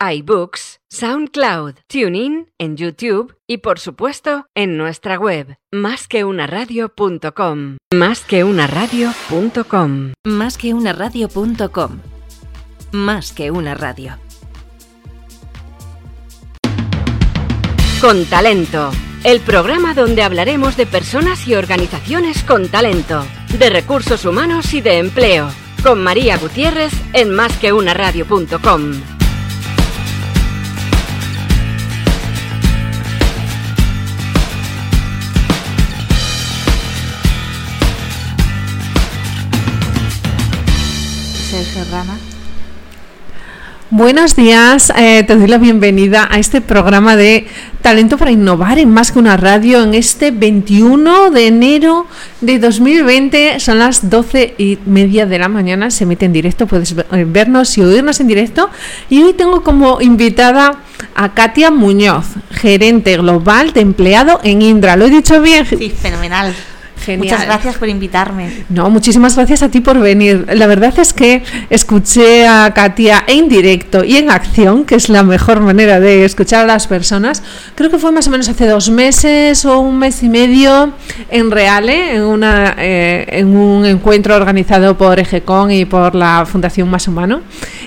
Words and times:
iBooks, 0.00 0.80
SoundCloud, 0.90 1.74
TuneIn, 1.86 2.50
en 2.58 2.76
YouTube 2.76 3.36
y 3.46 3.58
por 3.58 3.78
supuesto 3.78 4.46
en 4.54 4.76
nuestra 4.76 5.18
web 5.18 5.56
másqueunaradio.com. 5.70 7.76
Másqueunaradio.com. 7.94 10.12
Másqueunaradio.com. 10.24 12.00
Más 12.92 13.32
que 13.32 13.50
una 13.50 13.74
radio. 13.74 14.18
Con 18.00 18.24
talento. 18.26 18.90
El 19.24 19.40
programa 19.40 19.94
donde 19.94 20.22
hablaremos 20.22 20.76
de 20.76 20.86
personas 20.86 21.46
y 21.46 21.54
organizaciones 21.54 22.42
con 22.42 22.68
talento, 22.68 23.24
de 23.56 23.70
recursos 23.70 24.24
humanos 24.24 24.74
y 24.74 24.80
de 24.80 24.98
empleo. 24.98 25.48
Con 25.82 26.02
María 26.02 26.36
Gutiérrez 26.36 26.92
en 27.12 27.30
másqueunaradio.com. 27.30 28.92
Sergio 28.92 29.21
Buenos 43.90 44.36
días, 44.36 44.90
eh, 44.96 45.22
te 45.26 45.36
doy 45.36 45.48
la 45.48 45.58
bienvenida 45.58 46.26
a 46.30 46.38
este 46.38 46.62
programa 46.62 47.14
de 47.14 47.46
Talento 47.82 48.16
para 48.16 48.30
Innovar 48.30 48.78
en 48.78 48.90
Más 48.90 49.12
que 49.12 49.18
una 49.18 49.36
Radio 49.36 49.82
en 49.82 49.92
este 49.92 50.30
21 50.30 51.30
de 51.30 51.46
enero 51.48 52.06
de 52.40 52.58
2020. 52.58 53.60
Son 53.60 53.80
las 53.80 54.08
12 54.08 54.54
y 54.56 54.78
media 54.86 55.26
de 55.26 55.38
la 55.38 55.48
mañana, 55.48 55.90
se 55.90 56.04
emite 56.04 56.24
en 56.24 56.32
directo, 56.32 56.66
puedes 56.66 56.92
eh, 56.92 57.26
vernos 57.28 57.76
y 57.76 57.82
oírnos 57.82 58.18
en 58.20 58.28
directo. 58.28 58.70
Y 59.10 59.22
hoy 59.22 59.34
tengo 59.34 59.62
como 59.62 60.00
invitada 60.00 60.78
a 61.14 61.34
Katia 61.34 61.70
Muñoz, 61.70 62.26
gerente 62.50 63.16
global 63.18 63.74
de 63.74 63.80
empleado 63.82 64.40
en 64.42 64.62
Indra. 64.62 64.96
¿Lo 64.96 65.04
he 65.04 65.10
dicho 65.10 65.42
bien? 65.42 65.66
Sí, 65.66 65.90
fenomenal. 65.90 66.54
Genial. 67.04 67.34
Muchas 67.34 67.46
gracias 67.46 67.76
por 67.76 67.88
invitarme. 67.88 68.64
No, 68.68 68.90
muchísimas 68.90 69.34
gracias 69.36 69.62
a 69.62 69.68
ti 69.68 69.80
por 69.80 69.98
venir. 69.98 70.46
La 70.54 70.66
verdad 70.66 70.96
es 70.98 71.12
que 71.12 71.42
escuché 71.70 72.46
a 72.46 72.72
Katia 72.74 73.24
en 73.26 73.48
directo 73.48 74.04
y 74.04 74.16
en 74.16 74.30
acción, 74.30 74.84
que 74.84 74.94
es 74.94 75.08
la 75.08 75.22
mejor 75.22 75.60
manera 75.60 76.00
de 76.00 76.24
escuchar 76.24 76.64
a 76.64 76.66
las 76.66 76.86
personas. 76.86 77.42
Creo 77.74 77.90
que 77.90 77.98
fue 77.98 78.12
más 78.12 78.28
o 78.28 78.30
menos 78.30 78.48
hace 78.48 78.66
dos 78.66 78.90
meses 78.90 79.64
o 79.64 79.80
un 79.80 79.98
mes 79.98 80.22
y 80.22 80.28
medio 80.28 80.92
en 81.30 81.50
Reale, 81.50 82.14
en, 82.14 82.22
una, 82.22 82.74
eh, 82.78 83.26
en 83.28 83.56
un 83.56 83.84
encuentro 83.84 84.36
organizado 84.36 84.96
por 84.96 85.18
EGECON 85.18 85.70
y 85.70 85.84
por 85.84 86.14
la 86.14 86.46
Fundación 86.46 86.88
Más 86.88 87.08
Humano. 87.08 87.40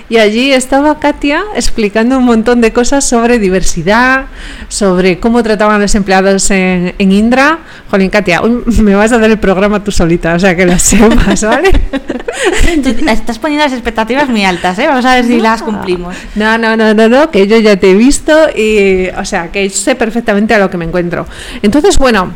Y 0.08 0.18
allí 0.18 0.52
estaba 0.52 1.00
Katia 1.00 1.42
explicando 1.56 2.18
un 2.18 2.24
montón 2.24 2.60
de 2.60 2.72
cosas 2.72 3.04
sobre 3.04 3.40
diversidad, 3.40 4.26
sobre 4.68 5.18
cómo 5.18 5.42
trataban 5.42 5.76
a 5.76 5.78
los 5.80 5.94
empleados 5.96 6.50
en, 6.52 6.94
en 6.96 7.12
Indra. 7.12 7.58
Jolín, 7.90 8.10
Katia, 8.10 8.40
hoy 8.40 8.62
me 8.80 8.94
vas 8.94 9.10
a 9.10 9.18
dar 9.18 9.30
el 9.30 9.38
programa 9.38 9.82
tú 9.82 9.90
solita, 9.90 10.34
o 10.34 10.38
sea 10.38 10.54
que 10.54 10.64
lo 10.64 10.78
sepas, 10.78 11.42
¿vale? 11.42 11.70
Estás 13.10 13.38
poniendo 13.40 13.64
las 13.64 13.72
expectativas 13.72 14.28
muy 14.28 14.44
altas, 14.44 14.78
¿eh? 14.78 14.86
Vamos 14.86 15.04
a 15.04 15.16
ver 15.16 15.24
si 15.24 15.40
las 15.40 15.62
cumplimos. 15.62 16.14
No, 16.36 16.56
no, 16.56 16.76
no, 16.76 16.94
no, 16.94 17.08
no, 17.08 17.30
que 17.30 17.48
yo 17.48 17.58
ya 17.58 17.76
te 17.76 17.90
he 17.90 17.94
visto 17.94 18.32
y, 18.54 19.08
o 19.16 19.24
sea, 19.24 19.50
que 19.50 19.68
sé 19.70 19.96
perfectamente 19.96 20.54
a 20.54 20.58
lo 20.58 20.70
que 20.70 20.76
me 20.76 20.84
encuentro. 20.84 21.26
Entonces, 21.62 21.98
bueno, 21.98 22.32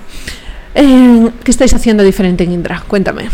eh, 0.74 1.30
¿qué 1.44 1.50
estáis 1.50 1.72
haciendo 1.74 2.02
diferente 2.02 2.42
en 2.42 2.52
Indra? 2.52 2.82
Cuéntame. 2.88 3.28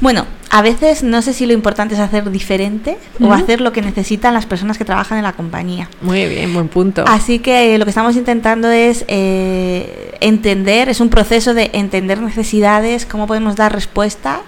Bueno, 0.00 0.26
a 0.50 0.62
veces 0.62 1.02
no 1.02 1.20
sé 1.22 1.32
si 1.34 1.44
lo 1.46 1.52
importante 1.52 1.94
es 1.94 2.00
hacer 2.00 2.30
diferente 2.30 2.96
o 3.20 3.32
hacer 3.32 3.60
lo 3.60 3.72
que 3.72 3.82
necesitan 3.82 4.32
las 4.34 4.46
personas 4.46 4.78
que 4.78 4.84
trabajan 4.86 5.18
en 5.18 5.24
la 5.24 5.32
compañía. 5.34 5.88
Muy 6.00 6.26
bien, 6.26 6.52
buen 6.54 6.68
punto. 6.68 7.04
Así 7.06 7.38
que 7.38 7.74
eh, 7.74 7.78
lo 7.78 7.84
que 7.84 7.90
estamos 7.90 8.16
intentando 8.16 8.70
es 8.70 9.04
eh, 9.08 10.16
entender, 10.20 10.88
es 10.88 11.00
un 11.00 11.10
proceso 11.10 11.52
de 11.54 11.70
entender 11.74 12.20
necesidades, 12.20 13.04
cómo 13.04 13.26
podemos 13.26 13.56
dar 13.56 13.72
respuesta 13.74 14.40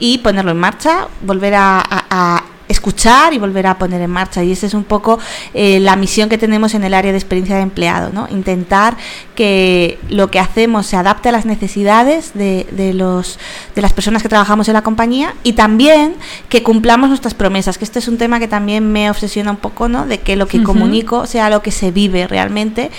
y 0.00 0.18
ponerlo 0.18 0.50
en 0.50 0.58
marcha, 0.58 1.06
volver 1.22 1.54
a, 1.54 1.78
a- 1.78 2.04
a 2.10 2.44
escuchar 2.76 3.34
y 3.34 3.38
volver 3.38 3.66
a 3.66 3.78
poner 3.78 4.00
en 4.00 4.10
marcha. 4.10 4.42
Y 4.44 4.52
esa 4.52 4.66
es 4.66 4.74
un 4.74 4.84
poco 4.84 5.18
eh, 5.54 5.80
la 5.80 5.96
misión 5.96 6.28
que 6.28 6.38
tenemos 6.38 6.74
en 6.74 6.84
el 6.84 6.94
área 6.94 7.12
de 7.12 7.18
experiencia 7.18 7.56
de 7.56 7.62
empleado, 7.62 8.10
¿no? 8.12 8.28
Intentar 8.30 8.96
que 9.34 9.98
lo 10.08 10.30
que 10.30 10.38
hacemos 10.38 10.86
se 10.86 10.96
adapte 10.96 11.28
a 11.28 11.32
las 11.32 11.46
necesidades 11.46 12.32
de, 12.34 12.66
de 12.70 12.94
los, 12.94 13.38
de 13.74 13.82
las 13.82 13.92
personas 13.92 14.22
que 14.22 14.28
trabajamos 14.28 14.68
en 14.68 14.74
la 14.74 14.82
compañía 14.82 15.34
y 15.42 15.54
también 15.54 16.14
que 16.48 16.62
cumplamos 16.62 17.08
nuestras 17.08 17.34
promesas, 17.34 17.78
que 17.78 17.84
este 17.84 17.98
es 17.98 18.08
un 18.08 18.18
tema 18.18 18.38
que 18.38 18.48
también 18.48 18.92
me 18.92 19.10
obsesiona 19.10 19.50
un 19.50 19.56
poco, 19.56 19.88
¿no? 19.88 20.06
De 20.06 20.18
que 20.18 20.36
lo 20.36 20.46
que 20.46 20.62
comunico 20.62 21.26
sea 21.26 21.50
lo 21.50 21.62
que 21.62 21.70
se 21.70 21.90
vive 21.90 22.26
realmente 22.26 22.90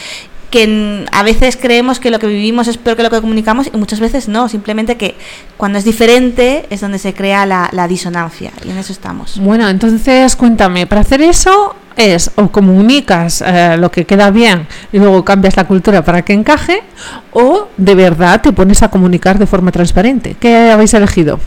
que 0.49 1.05
a 1.11 1.23
veces 1.23 1.57
creemos 1.57 1.99
que 1.99 2.11
lo 2.11 2.19
que 2.19 2.27
vivimos 2.27 2.67
es 2.67 2.77
peor 2.77 2.97
que 2.97 3.03
lo 3.03 3.09
que 3.09 3.21
comunicamos 3.21 3.67
y 3.73 3.77
muchas 3.77 3.99
veces 3.99 4.27
no, 4.27 4.49
simplemente 4.49 4.95
que 4.95 5.15
cuando 5.57 5.77
es 5.77 5.85
diferente 5.85 6.65
es 6.69 6.81
donde 6.81 6.99
se 6.99 7.13
crea 7.13 7.45
la, 7.45 7.69
la 7.73 7.87
disonancia 7.87 8.51
y 8.65 8.71
en 8.71 8.77
eso 8.77 8.93
estamos. 8.93 9.39
Bueno, 9.39 9.67
entonces 9.67 10.35
cuéntame, 10.35 10.87
para 10.87 11.01
hacer 11.01 11.21
eso 11.21 11.75
es 11.97 12.31
o 12.35 12.49
comunicas 12.49 13.43
eh, 13.45 13.75
lo 13.77 13.91
que 13.91 14.05
queda 14.05 14.29
bien 14.29 14.67
y 14.91 14.99
luego 14.99 15.25
cambias 15.25 15.57
la 15.57 15.65
cultura 15.65 16.03
para 16.05 16.23
que 16.23 16.33
encaje 16.33 16.83
o 17.33 17.67
de 17.75 17.95
verdad 17.95 18.41
te 18.41 18.53
pones 18.53 18.83
a 18.83 18.89
comunicar 18.89 19.37
de 19.39 19.47
forma 19.47 19.71
transparente. 19.71 20.35
¿Qué 20.39 20.71
habéis 20.71 20.93
elegido? 20.93 21.39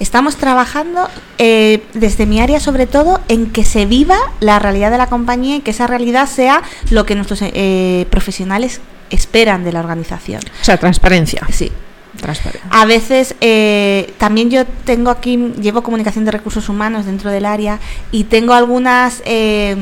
Estamos 0.00 0.36
trabajando 0.36 1.08
eh, 1.38 1.84
desde 1.94 2.26
mi 2.26 2.40
área 2.40 2.58
sobre 2.58 2.86
todo 2.86 3.20
en 3.28 3.50
que 3.50 3.64
se 3.64 3.86
viva 3.86 4.16
la 4.40 4.58
realidad 4.58 4.90
de 4.90 4.98
la 4.98 5.08
compañía 5.08 5.56
y 5.56 5.60
que 5.60 5.70
esa 5.70 5.86
realidad 5.86 6.26
sea 6.26 6.62
lo 6.90 7.06
que 7.06 7.14
nuestros 7.14 7.40
eh, 7.42 8.06
profesionales 8.10 8.80
esperan 9.10 9.62
de 9.62 9.72
la 9.72 9.80
organización. 9.80 10.40
O 10.60 10.64
sea, 10.64 10.78
transparencia. 10.78 11.46
Sí, 11.52 11.70
Transparencia. 12.16 12.68
A 12.70 12.86
veces 12.86 13.34
eh, 13.40 14.12
también 14.18 14.50
yo 14.50 14.66
tengo 14.66 15.10
aquí, 15.10 15.36
llevo 15.60 15.82
comunicación 15.82 16.24
de 16.24 16.32
recursos 16.32 16.68
humanos 16.68 17.06
dentro 17.06 17.30
del 17.30 17.46
área 17.46 17.78
y 18.10 18.24
tengo 18.24 18.52
algunas 18.52 19.22
eh, 19.24 19.76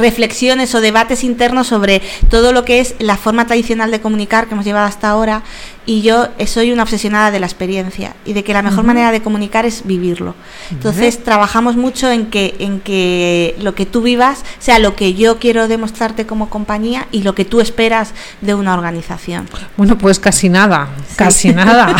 reflexiones 0.00 0.74
o 0.74 0.80
debates 0.80 1.22
internos 1.22 1.68
sobre 1.68 2.02
todo 2.28 2.52
lo 2.52 2.64
que 2.64 2.80
es 2.80 2.94
la 2.98 3.16
forma 3.16 3.46
tradicional 3.46 3.90
de 3.90 4.00
comunicar 4.00 4.46
que 4.46 4.54
hemos 4.54 4.64
llevado 4.64 4.86
hasta 4.86 5.10
ahora 5.10 5.42
y 5.86 6.02
yo 6.02 6.28
soy 6.46 6.72
una 6.72 6.82
obsesionada 6.84 7.30
de 7.30 7.40
la 7.40 7.46
experiencia 7.46 8.14
y 8.24 8.32
de 8.32 8.44
que 8.44 8.52
la 8.52 8.62
mejor 8.62 8.84
manera 8.84 9.10
de 9.10 9.22
comunicar 9.22 9.66
es 9.66 9.84
vivirlo. 9.84 10.34
Entonces 10.70 11.24
trabajamos 11.24 11.76
mucho 11.76 12.10
en 12.10 12.26
que, 12.26 12.54
en 12.60 12.80
que 12.80 13.56
lo 13.60 13.74
que 13.74 13.86
tú 13.86 14.02
vivas 14.02 14.44
sea 14.58 14.78
lo 14.78 14.94
que 14.94 15.14
yo 15.14 15.38
quiero 15.38 15.68
demostrarte 15.68 16.26
como 16.26 16.48
compañía 16.48 17.08
y 17.10 17.22
lo 17.22 17.34
que 17.34 17.44
tú 17.44 17.60
esperas 17.60 18.12
de 18.40 18.54
una 18.54 18.74
organización. 18.74 19.48
Bueno, 19.76 19.98
pues 19.98 20.20
casi 20.20 20.48
nada, 20.48 20.88
casi 21.16 21.48
nada. 21.54 21.96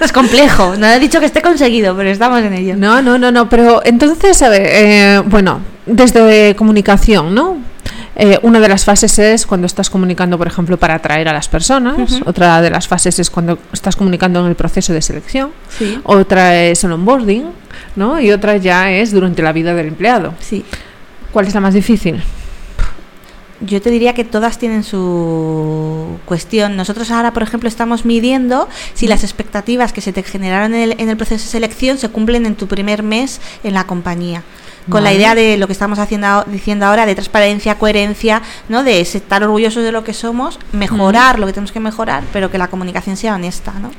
Es 0.00 0.12
complejo, 0.12 0.76
no 0.76 0.86
he 0.86 1.00
dicho 1.00 1.20
que 1.20 1.26
esté 1.26 1.42
conseguido, 1.42 1.96
pero 1.96 2.10
estamos 2.10 2.40
en 2.42 2.52
ello. 2.52 2.76
No, 2.76 3.02
no, 3.02 3.18
no, 3.18 3.32
no, 3.32 3.48
pero 3.48 3.82
entonces, 3.84 4.40
a 4.42 4.48
ver, 4.48 4.62
eh, 4.66 5.22
bueno, 5.26 5.60
desde 5.90 6.54
comunicación, 6.56 7.34
¿no? 7.34 7.58
Eh, 8.16 8.38
una 8.42 8.60
de 8.60 8.68
las 8.68 8.84
fases 8.84 9.18
es 9.18 9.46
cuando 9.46 9.66
estás 9.66 9.88
comunicando, 9.88 10.36
por 10.36 10.46
ejemplo, 10.46 10.76
para 10.76 10.94
atraer 10.94 11.28
a 11.28 11.32
las 11.32 11.48
personas. 11.48 12.20
Otra 12.26 12.60
de 12.60 12.70
las 12.70 12.86
fases 12.86 13.18
es 13.18 13.30
cuando 13.30 13.58
estás 13.72 13.96
comunicando 13.96 14.40
en 14.40 14.46
el 14.46 14.56
proceso 14.56 14.92
de 14.92 15.00
selección. 15.00 15.50
Sí. 15.78 15.98
Otra 16.04 16.62
es 16.64 16.84
el 16.84 16.92
onboarding, 16.92 17.46
¿no? 17.96 18.20
Y 18.20 18.30
otra 18.30 18.56
ya 18.56 18.90
es 18.92 19.12
durante 19.12 19.42
la 19.42 19.52
vida 19.52 19.74
del 19.74 19.88
empleado. 19.88 20.34
Sí. 20.40 20.64
¿Cuál 21.32 21.46
es 21.46 21.54
la 21.54 21.60
más 21.60 21.74
difícil? 21.74 22.22
Yo 23.62 23.80
te 23.82 23.90
diría 23.90 24.14
que 24.14 24.24
todas 24.24 24.58
tienen 24.58 24.84
su 24.84 26.18
cuestión. 26.24 26.76
Nosotros 26.76 27.10
ahora, 27.10 27.32
por 27.32 27.42
ejemplo, 27.42 27.68
estamos 27.68 28.04
midiendo 28.04 28.68
si 28.94 29.06
las 29.06 29.22
expectativas 29.22 29.92
que 29.92 30.00
se 30.00 30.12
te 30.12 30.22
generaron 30.22 30.74
en 30.74 30.80
el, 30.82 31.00
en 31.00 31.08
el 31.10 31.16
proceso 31.16 31.44
de 31.44 31.50
selección 31.50 31.98
se 31.98 32.08
cumplen 32.08 32.46
en 32.46 32.54
tu 32.54 32.66
primer 32.66 33.02
mes 33.02 33.40
en 33.62 33.74
la 33.74 33.84
compañía. 33.84 34.42
Con 34.88 35.04
la 35.04 35.12
idea 35.12 35.34
de 35.34 35.56
lo 35.56 35.66
que 35.66 35.72
estamos 35.72 35.98
haciendo, 35.98 36.44
diciendo 36.44 36.86
ahora, 36.86 37.06
de 37.06 37.14
transparencia, 37.14 37.76
coherencia, 37.76 38.42
¿no? 38.68 38.82
de 38.82 39.00
estar 39.00 39.44
orgullosos 39.44 39.84
de 39.84 39.92
lo 39.92 40.02
que 40.04 40.14
somos, 40.14 40.58
mejorar 40.72 41.38
lo 41.38 41.46
que 41.46 41.52
tenemos 41.52 41.70
que 41.70 41.80
mejorar, 41.80 42.24
pero 42.32 42.50
que 42.50 42.58
la 42.58 42.68
comunicación 42.68 43.16
sea 43.16 43.34
honesta. 43.34 43.72
¿no? 43.80 43.90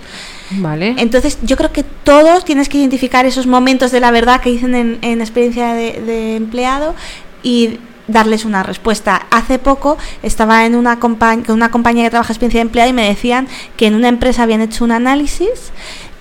Vale. 0.51 0.95
Entonces, 0.98 1.38
yo 1.44 1.56
creo 1.56 1.72
que 1.72 1.83
todos 1.83 2.44
tienes 2.45 2.68
que 2.68 2.80
identificar 2.80 3.25
esos 3.25 3.48
momentos 3.48 3.92
de 3.92 4.00
la 4.00 4.12
verdad 4.12 4.42
que 4.42 4.50
dicen 4.50 4.75
en, 4.75 4.98
en 5.01 5.22
experiencia 5.22 5.74
de, 5.74 6.01
de 6.01 6.36
empleado 6.36 6.95
y 7.44 7.80
darles 8.07 8.45
una 8.45 8.63
respuesta. 8.63 9.27
Hace 9.31 9.60
poco 9.60 9.98
estaba 10.24 10.66
en 10.66 10.75
una 10.75 11.00
con 11.00 11.18
una 11.48 11.72
compañía 11.72 12.04
que 12.04 12.10
trabaja 12.10 12.34
experiencia 12.34 12.60
de 12.60 12.68
empleado 12.68 12.89
y 12.89 12.94
me 12.94 13.07
decían 13.07 13.48
que 13.77 13.88
en 13.88 13.95
una 13.95 14.10
empresa 14.10 14.44
habían 14.44 14.62
hecho 14.62 14.84
un 14.84 14.92
análisis 14.92 15.72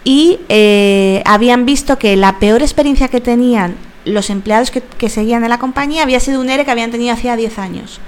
y 0.05 0.41
eh, 0.49 1.23
habían 1.27 1.67
visto 1.67 1.99
que 1.99 2.17
la 2.17 2.39
peor 2.39 2.63
experiencia 2.63 3.09
que 3.09 3.21
tenían 3.21 3.75
los 4.05 4.31
empleados 4.31 4.71
que, 4.71 4.81
que, 4.81 5.09
seguían 5.09 5.45
en 5.45 5.51
la 5.51 5.59
compañía 5.59 6.03
había 6.03 6.21
sido 6.21 6.41
un 6.41 6.49
ERE 6.49 6.65
que 6.65 6.71
habían 6.71 6.91
tenido 6.91 7.13
hacía 7.13 7.37
10 7.37 7.59
años. 7.59 8.01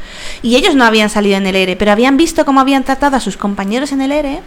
Y 0.42 0.56
ellos 0.56 0.74
no 0.74 0.84
habían 0.84 1.10
salido 1.10 1.36
en 1.36 1.46
el 1.46 1.56
ERE, 1.56 1.76
pero 1.76 1.92
habían 1.92 2.16
visto 2.16 2.44
cómo 2.44 2.60
habían 2.60 2.84
tratado 2.84 3.16
a 3.16 3.20
sus 3.20 3.36
compañeros 3.36 3.92
en 3.92 4.00
el 4.00 4.12
ERE 4.12 4.40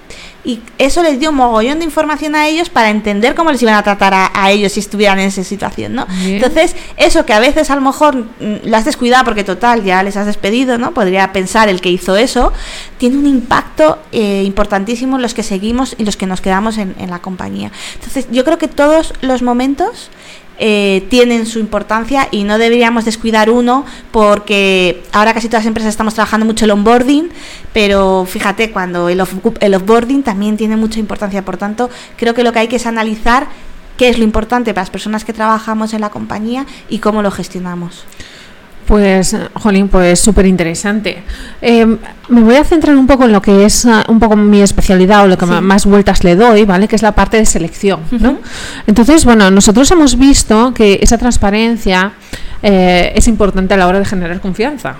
y 0.44 0.60
eso 0.78 1.02
les 1.02 1.20
dio 1.20 1.32
un 1.32 1.38
mogollón 1.38 1.80
de 1.80 1.86
información 1.86 2.36
a 2.36 2.48
ellos 2.48 2.70
para 2.70 2.90
entender 2.90 3.36
cómo 3.36 3.52
les 3.52 3.62
iban 3.62 3.76
a 3.76 3.84
tratar 3.84 4.14
a, 4.14 4.32
a 4.34 4.52
ellos 4.52 4.74
si 4.74 4.80
estuvieran 4.80 5.20
en 5.20 5.28
esa 5.28 5.44
situación, 5.44 5.96
¿no? 5.96 6.06
Bien. 6.06 6.36
Entonces, 6.36 6.76
eso 6.98 7.26
que 7.26 7.34
a 7.34 7.40
veces 7.40 7.70
a 7.70 7.76
lo 7.76 7.82
mejor 7.82 8.16
mm, 8.16 8.26
lo 8.66 8.78
has 8.78 8.86
descuidado 8.86 9.26
porque 9.26 9.44
total, 9.44 9.84
ya 9.84 10.04
les 10.04 10.18
has 10.18 10.28
despedido, 10.28 10.78
¿no? 10.78 10.94
Podría 10.94 11.34
pensar 11.34 11.68
el 11.70 11.82
que 11.82 11.90
hizo 11.90 12.16
eso, 12.16 12.54
tiene 12.98 13.18
un 13.18 13.26
impacto 13.26 14.00
eh, 14.12 14.44
importantísimo 14.46 15.16
en 15.16 15.22
los 15.22 15.34
que 15.34 15.44
seguimos 15.44 15.96
y 15.98 16.06
los 16.06 16.16
que 16.16 16.28
nos 16.28 16.42
quedamos 16.42 16.78
en, 16.78 16.96
en 17.00 17.10
la 17.10 17.20
compañía. 17.20 17.72
Entonces, 17.96 18.28
yo 18.32 18.44
creo 18.44 18.58
que 18.58 18.68
todos 18.68 19.14
los 19.22 19.42
momentos 19.42 20.10
eh, 20.58 21.06
tienen 21.10 21.46
su 21.46 21.60
importancia 21.60 22.28
y 22.32 22.44
no 22.44 22.58
deberíamos 22.58 23.06
descuidar 23.06 23.50
uno 23.50 23.86
porque 24.12 25.04
ahora 25.12 25.34
casi 25.34 25.48
todas 25.48 25.64
las 25.64 25.68
empresas 25.68 25.90
estamos 25.90 26.14
trabajando 26.14 26.46
mucho 26.46 26.66
el 26.66 26.72
onboarding, 26.72 27.30
pero 27.74 28.26
fíjate, 28.28 28.72
cuando 28.72 29.10
el, 29.10 29.22
off 29.22 29.34
el 29.60 29.76
offboarding 29.76 30.24
también 30.24 30.58
tiene 30.58 30.78
mucha 30.78 31.00
importancia, 31.00 31.44
por 31.44 31.58
tanto, 31.58 31.90
creo 32.16 32.34
que 32.34 32.44
lo 32.44 32.54
que 32.54 32.60
hay 32.60 32.68
que 32.68 32.78
es 32.78 32.86
analizar 32.86 33.48
qué 33.98 34.10
es 34.10 34.18
lo 34.18 34.24
importante 34.24 34.74
para 34.74 34.84
las 34.84 34.90
personas 34.90 35.26
que 35.26 35.34
trabajamos 35.34 35.94
en 35.94 36.02
la 36.02 36.10
compañía 36.10 36.66
y 36.90 37.00
cómo 37.00 37.22
lo 37.22 37.32
gestionamos. 37.32 38.06
Pues, 38.88 39.36
Jolín, 39.54 39.88
pues 39.88 40.20
súper 40.20 40.46
interesante. 40.46 41.24
Eh, 41.62 41.86
me 42.30 42.42
voy 42.42 42.56
a 42.56 42.64
centrar 42.64 42.96
un 42.96 43.08
poco 43.08 43.26
en 43.26 43.32
lo 43.32 43.42
que 43.42 43.66
es 43.66 43.86
uh, 43.86 44.12
un 44.12 44.20
poco 44.20 44.36
mi 44.36 44.62
especialidad 44.62 45.24
o 45.24 45.28
lo 45.28 45.38
que 45.38 45.46
sí. 45.46 45.52
más 45.62 45.86
vueltas 45.86 46.24
le 46.24 46.36
doy, 46.36 46.66
¿vale? 46.66 46.88
Que 46.88 46.96
es 46.96 47.02
la 47.02 47.14
parte 47.14 47.38
de 47.38 47.46
selección, 47.46 48.02
uh 48.12 48.16
-huh. 48.16 48.20
¿no? 48.20 48.38
Entonces, 48.88 49.26
bueno, 49.26 49.50
nosotros 49.50 49.90
hemos 49.92 50.18
visto 50.18 50.74
que 50.74 51.00
esa 51.02 51.18
transparencia 51.18 52.14
eh, 52.68 53.14
es 53.16 53.28
importante 53.28 53.76
a 53.76 53.78
la 53.78 53.88
hora 53.88 54.00
de 54.00 54.06
generar 54.06 54.42
confianza 54.42 54.96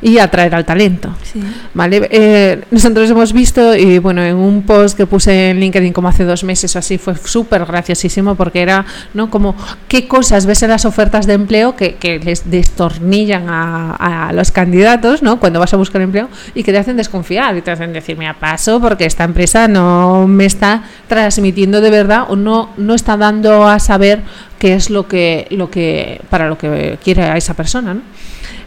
y 0.00 0.18
atraer 0.18 0.54
al 0.54 0.64
talento. 0.64 1.10
Sí. 1.24 1.42
¿vale? 1.74 2.08
Eh, 2.12 2.62
nosotros 2.70 3.10
hemos 3.10 3.32
visto, 3.32 3.74
y 3.74 3.98
bueno, 3.98 4.22
en 4.22 4.36
un 4.36 4.62
post 4.62 4.96
que 4.96 5.04
puse 5.04 5.50
en 5.50 5.58
LinkedIn 5.58 5.92
como 5.92 6.06
hace 6.06 6.22
dos 6.22 6.44
meses 6.44 6.76
o 6.76 6.78
así, 6.78 6.96
fue 6.96 7.16
súper 7.16 7.64
graciosísimo 7.64 8.36
porque 8.36 8.62
era, 8.62 8.86
¿no? 9.14 9.30
Como 9.30 9.56
qué 9.88 10.06
cosas 10.06 10.46
ves 10.46 10.62
en 10.62 10.70
las 10.70 10.84
ofertas 10.84 11.26
de 11.26 11.32
empleo 11.32 11.74
que, 11.74 11.96
que 11.96 12.20
les 12.20 12.48
destornillan 12.48 13.48
a, 13.48 14.28
a, 14.28 14.32
los 14.32 14.52
candidatos, 14.52 15.20
¿no? 15.20 15.40
Cuando 15.40 15.58
vas 15.58 15.74
a 15.74 15.76
buscar 15.76 16.00
empleo 16.00 16.28
y 16.54 16.62
que 16.62 16.70
te 16.70 16.78
hacen 16.78 16.96
desconfiar 16.96 17.56
y 17.56 17.62
te 17.62 17.72
hacen 17.72 17.92
decir, 17.92 18.16
mira, 18.16 18.34
paso 18.34 18.80
porque 18.80 19.06
esta 19.06 19.24
empresa 19.24 19.66
no 19.66 20.28
me 20.28 20.44
está 20.44 20.84
transmitiendo 21.08 21.80
de 21.80 21.90
verdad 21.90 22.26
o 22.28 22.36
no, 22.36 22.70
no 22.76 22.94
está 22.94 23.16
dando 23.16 23.66
a 23.66 23.80
saber 23.80 24.22
qué 24.58 24.74
es 24.74 24.90
lo 24.90 25.08
que, 25.08 25.46
lo 25.50 25.70
que, 25.70 26.20
para 26.30 26.48
lo 26.48 26.58
que 26.58 26.98
quiere 27.02 27.22
a 27.22 27.36
esa 27.36 27.54
persona, 27.54 27.94
¿no? 27.94 28.02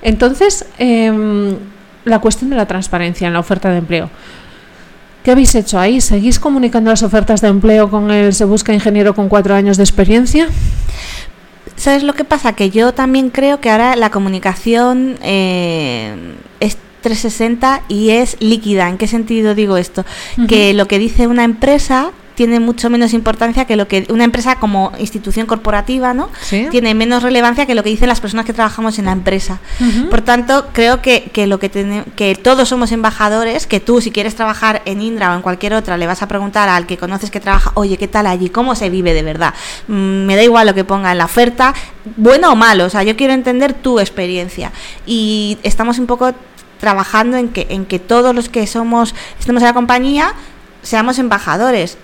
Entonces, 0.02 0.66
eh, 0.80 1.12
la 2.06 2.20
cuestión 2.20 2.50
de 2.50 2.56
la 2.56 2.66
transparencia 2.66 3.28
en 3.28 3.34
la 3.34 3.40
oferta 3.40 3.70
de 3.70 3.78
empleo. 3.78 4.10
¿Qué 5.24 5.32
habéis 5.32 5.54
hecho 5.54 5.80
ahí? 5.80 6.02
¿Seguís 6.02 6.40
comunicando 6.40 6.90
las 6.90 7.04
ofertas 7.04 7.42
de 7.42 7.48
empleo 7.48 7.92
con 7.92 8.10
el 8.10 8.34
Se 8.34 8.46
Busca 8.46 8.74
Ingeniero 8.74 9.14
con 9.14 9.30
cuatro 9.30 9.54
años 9.54 9.78
de 9.78 9.84
experiencia? 9.84 10.48
¿Sabes 11.76 12.04
lo 12.04 12.14
que 12.14 12.24
pasa? 12.24 12.54
Que 12.54 12.72
yo 12.72 12.94
también 12.94 13.30
creo 13.30 13.60
que 13.60 13.70
ahora 13.70 13.96
la 13.96 14.10
comunicación 14.10 15.18
eh, 15.22 16.16
es 16.60 16.78
360 17.02 17.84
y 17.88 18.10
es 18.12 18.38
líquida. 18.40 18.90
¿En 18.90 18.98
qué 18.98 19.08
sentido 19.08 19.54
digo 19.54 19.78
esto? 19.78 20.06
Uh 20.38 20.42
-huh. 20.42 20.48
Que 20.48 20.74
lo 20.74 20.88
que 20.88 20.98
dice 20.98 21.28
una 21.28 21.44
empresa 21.44 22.12
tiene 22.36 22.60
mucho 22.60 22.90
menos 22.90 23.14
importancia 23.14 23.66
que 23.66 23.76
lo 23.76 23.88
que 23.88 24.06
una 24.10 24.24
empresa 24.24 24.56
como 24.56 24.92
institución 25.00 25.46
corporativa, 25.46 26.14
¿no? 26.14 26.30
¿Sí? 26.42 26.68
Tiene 26.72 26.94
menos 26.94 27.24
relevancia 27.24 27.66
que 27.66 27.76
lo 27.76 27.84
que 27.84 27.90
dicen 27.90 28.08
las 28.08 28.22
personas 28.22 28.46
que 28.46 28.54
trabajamos 28.54 29.00
en 29.00 29.06
la 29.06 29.12
empresa. 29.12 29.60
Uh 29.80 29.84
-huh. 29.84 30.10
Por 30.10 30.22
tanto, 30.22 30.68
creo 30.74 31.02
que, 31.02 31.30
que 31.34 31.48
lo 31.48 31.60
que 31.60 31.70
ten, 31.70 32.06
que 32.16 32.36
todos 32.36 32.70
somos 32.70 32.92
embajadores, 32.92 33.68
que 33.68 33.80
tú 33.80 34.02
si 34.02 34.12
quieres 34.12 34.36
trabajar 34.36 34.82
en 34.86 35.02
Indra 35.02 35.32
o 35.32 35.36
en 35.36 35.42
cualquier 35.42 35.74
otra 35.74 35.98
le 35.98 36.08
vas 36.08 36.22
a 36.22 36.28
preguntar 36.28 36.70
al 36.70 36.86
que 36.86 36.98
conoces 36.98 37.32
que 37.32 37.40
trabaja, 37.40 37.72
"Oye, 37.76 37.98
¿qué 37.98 38.08
tal 38.08 38.28
allí? 38.28 38.50
¿Cómo 38.50 38.76
se 38.76 38.90
vive 38.90 39.14
de 39.14 39.24
verdad?" 39.24 39.54
Mm, 39.88 40.26
me 40.26 40.36
da 40.36 40.44
igual 40.44 40.68
lo 40.68 40.74
que 40.74 40.84
ponga 40.84 41.12
en 41.12 41.18
la 41.18 41.26
oferta, 41.26 41.74
bueno 42.18 42.52
o 42.52 42.56
malo, 42.56 42.86
o 42.86 42.90
sea, 42.90 43.04
yo 43.04 43.16
quiero 43.16 43.34
entender 43.34 43.74
tu 43.74 44.00
experiencia. 44.00 44.72
Y 45.06 45.58
estamos 45.64 46.00
un 46.00 46.08
poco 46.08 46.34
trabajando 46.80 47.38
en 47.38 47.50
que 47.50 47.68
en 47.70 47.86
que 47.86 48.00
todos 48.00 48.34
los 48.34 48.50
que 48.50 48.66
somos 48.66 49.14
estemos 49.40 49.62
en 49.62 49.68
la 49.68 49.74
compañía 49.74 50.34
seamos 50.82 51.20
embajadores 51.20 51.98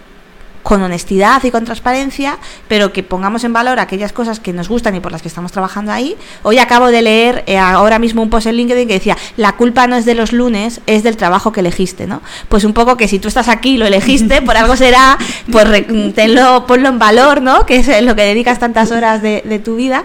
con 0.63 0.81
honestidad 0.81 1.43
y 1.43 1.51
con 1.51 1.65
transparencia, 1.65 2.37
pero 2.67 2.91
que 2.91 3.03
pongamos 3.03 3.43
en 3.43 3.53
valor 3.53 3.79
aquellas 3.79 4.13
cosas 4.13 4.39
que 4.39 4.53
nos 4.53 4.69
gustan 4.69 4.95
y 4.95 4.99
por 4.99 5.11
las 5.11 5.21
que 5.21 5.27
estamos 5.27 5.51
trabajando 5.51 5.91
ahí. 5.91 6.15
Hoy 6.43 6.57
acabo 6.59 6.87
de 6.87 7.01
leer 7.01 7.43
eh, 7.47 7.57
ahora 7.57 7.99
mismo 7.99 8.21
un 8.21 8.29
post 8.29 8.47
en 8.47 8.55
LinkedIn 8.55 8.87
que 8.87 8.95
decía, 8.95 9.17
la 9.37 9.53
culpa 9.53 9.87
no 9.87 9.95
es 9.95 10.05
de 10.05 10.15
los 10.15 10.33
lunes, 10.33 10.81
es 10.85 11.03
del 11.03 11.17
trabajo 11.17 11.51
que 11.51 11.61
elegiste, 11.61 12.07
¿no? 12.07 12.21
Pues 12.49 12.63
un 12.63 12.73
poco 12.73 12.97
que 12.97 13.07
si 13.07 13.19
tú 13.19 13.27
estás 13.27 13.47
aquí 13.47 13.77
lo 13.77 13.85
elegiste, 13.85 14.41
por 14.43 14.57
algo 14.57 14.75
será, 14.75 15.17
pues 15.51 15.85
tenlo, 16.13 16.65
ponlo 16.67 16.89
en 16.89 16.99
valor, 16.99 17.41
¿no? 17.41 17.65
Que 17.65 17.77
es 17.77 18.03
lo 18.03 18.15
que 18.15 18.23
dedicas 18.23 18.59
tantas 18.59 18.91
horas 18.91 19.21
de, 19.21 19.43
de 19.45 19.59
tu 19.59 19.75
vida 19.75 20.03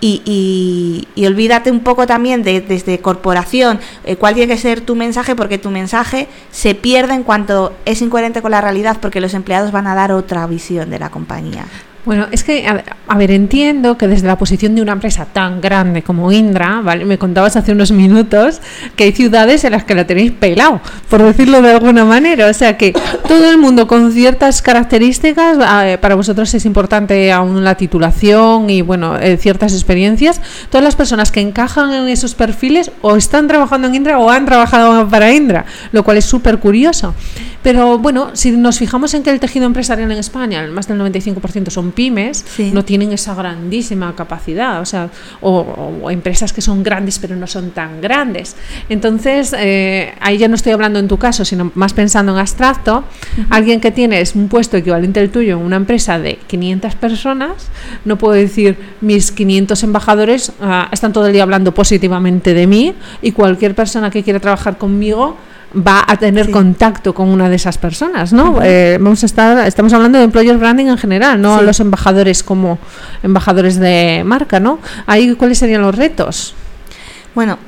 y, 0.00 0.22
y, 0.24 1.08
y, 1.20 1.26
olvídate 1.26 1.70
un 1.70 1.80
poco 1.80 2.06
también 2.06 2.42
de 2.42 2.60
desde 2.60 3.00
corporación 3.00 3.80
eh, 4.04 4.16
cuál 4.16 4.34
tiene 4.34 4.54
que 4.54 4.60
ser 4.60 4.80
tu 4.80 4.96
mensaje 4.96 5.36
porque 5.36 5.58
tu 5.58 5.70
mensaje 5.70 6.28
se 6.50 6.74
pierde 6.74 7.14
en 7.14 7.22
cuanto 7.22 7.74
es 7.84 8.00
incoherente 8.00 8.40
con 8.40 8.50
la 8.50 8.60
realidad 8.60 8.98
porque 9.00 9.20
los 9.20 9.34
empleados 9.34 9.72
van 9.72 9.86
a 9.86 9.94
dar 9.94 10.12
otra 10.12 10.46
visión 10.46 10.90
de 10.90 10.98
la 10.98 11.10
compañía. 11.10 11.66
Bueno, 12.06 12.28
es 12.30 12.44
que, 12.44 12.66
a, 12.66 13.18
ver, 13.18 13.30
entiendo 13.30 13.98
que 13.98 14.08
desde 14.08 14.26
la 14.26 14.38
posición 14.38 14.74
de 14.74 14.80
una 14.80 14.92
empresa 14.92 15.26
tan 15.26 15.60
grande 15.60 16.02
como 16.02 16.32
Indra, 16.32 16.80
¿vale? 16.80 17.04
Me 17.04 17.18
contabas 17.18 17.56
hace 17.56 17.72
unos 17.72 17.92
minutos 17.92 18.62
que 18.96 19.04
hay 19.04 19.12
ciudades 19.12 19.64
en 19.64 19.72
las 19.72 19.84
que 19.84 19.94
la 19.94 20.06
tenéis 20.06 20.32
pelado, 20.32 20.80
por 21.10 21.22
decirlo 21.22 21.60
de 21.60 21.72
alguna 21.72 22.06
manera. 22.06 22.46
O 22.46 22.54
sea 22.54 22.78
que 22.78 22.94
todo 23.28 23.50
el 23.50 23.58
mundo 23.58 23.86
con 23.86 24.12
ciertas 24.12 24.62
características, 24.62 25.58
eh, 25.84 25.98
para 26.00 26.14
vosotros 26.14 26.52
es 26.54 26.64
importante 26.64 27.30
aún 27.32 27.64
la 27.64 27.74
titulación 27.74 28.70
y, 28.70 28.80
bueno, 28.80 29.18
eh, 29.18 29.36
ciertas 29.36 29.74
experiencias. 29.74 30.40
Todas 30.70 30.82
las 30.82 30.96
personas 30.96 31.30
que 31.30 31.40
encajan 31.40 31.92
en 31.92 32.08
esos 32.08 32.34
perfiles 32.34 32.90
o 33.02 33.16
están 33.16 33.46
trabajando 33.46 33.88
en 33.88 33.96
Indra 33.96 34.18
o 34.18 34.30
han 34.30 34.46
trabajado 34.46 35.06
para 35.08 35.32
Indra, 35.32 35.66
lo 35.92 36.02
cual 36.02 36.16
es 36.16 36.24
súper 36.24 36.60
curioso. 36.60 37.14
Pero 37.62 37.98
bueno, 37.98 38.30
si 38.32 38.52
nos 38.52 38.78
fijamos 38.78 39.12
en 39.14 39.22
que 39.22 39.30
el 39.30 39.38
tejido 39.38 39.66
empresarial 39.66 40.10
en 40.10 40.18
España, 40.18 40.64
el 40.64 40.70
más 40.70 40.88
del 40.88 40.98
95% 40.98 41.70
son 41.70 41.92
pymes, 41.92 42.44
sí. 42.56 42.70
no 42.72 42.84
tienen 42.84 43.12
esa 43.12 43.34
grandísima 43.34 44.14
capacidad, 44.16 44.80
o 44.80 44.86
sea, 44.86 45.10
o, 45.40 45.98
o, 46.02 46.10
empresas 46.10 46.52
que 46.52 46.62
son 46.62 46.82
grandes 46.82 47.18
pero 47.18 47.36
no 47.36 47.46
son 47.46 47.70
tan 47.70 48.00
grandes. 48.00 48.56
Entonces, 48.88 49.54
eh, 49.58 50.14
ahí 50.20 50.38
ya 50.38 50.48
no 50.48 50.54
estoy 50.54 50.72
hablando 50.72 50.98
en 50.98 51.08
tu 51.08 51.18
caso, 51.18 51.44
sino 51.44 51.70
más 51.74 51.92
pensando 51.92 52.32
en 52.32 52.38
abstracto, 52.38 52.98
uh 52.98 53.40
-huh. 53.40 53.46
alguien 53.50 53.80
que 53.80 53.90
tiene 53.90 54.22
un 54.34 54.48
puesto 54.48 54.76
equivalente 54.76 55.20
al 55.20 55.30
tuyo 55.30 55.58
en 55.58 55.62
una 55.64 55.76
empresa 55.76 56.18
de 56.18 56.38
500 56.46 56.94
personas, 56.94 57.68
no 58.04 58.16
puedo 58.16 58.34
decir 58.34 58.76
mis 59.00 59.32
500 59.32 59.82
embajadores 59.82 60.52
uh, 60.60 60.92
están 60.92 61.12
todo 61.12 61.26
el 61.26 61.32
día 61.32 61.42
hablando 61.42 61.72
positivamente 61.72 62.54
de 62.54 62.66
mí 62.66 62.94
y 63.22 63.32
cualquier 63.32 63.74
persona 63.74 64.10
que 64.10 64.22
quiera 64.22 64.40
trabajar 64.40 64.78
conmigo 64.78 65.36
va 65.74 66.04
a 66.06 66.16
tener 66.16 66.46
sí. 66.46 66.52
contacto 66.52 67.14
con 67.14 67.28
una 67.28 67.48
de 67.48 67.56
esas 67.56 67.78
personas, 67.78 68.32
¿no? 68.32 68.52
Uh 68.52 68.56
-huh. 68.56 68.62
eh, 68.64 68.98
vamos 69.00 69.22
a 69.22 69.26
estar, 69.26 69.66
estamos 69.66 69.92
hablando 69.92 70.18
de 70.18 70.24
employer 70.24 70.56
branding 70.56 70.86
en 70.86 70.98
general, 70.98 71.40
no 71.40 71.58
sí. 71.58 71.64
los 71.64 71.80
embajadores 71.80 72.42
como 72.42 72.78
embajadores 73.22 73.78
de 73.78 74.22
marca, 74.24 74.58
¿no? 74.60 74.78
Ahí 75.06 75.34
cuáles 75.34 75.58
serían 75.58 75.82
los 75.82 75.94
retos. 75.94 76.54
Bueno, 77.34 77.58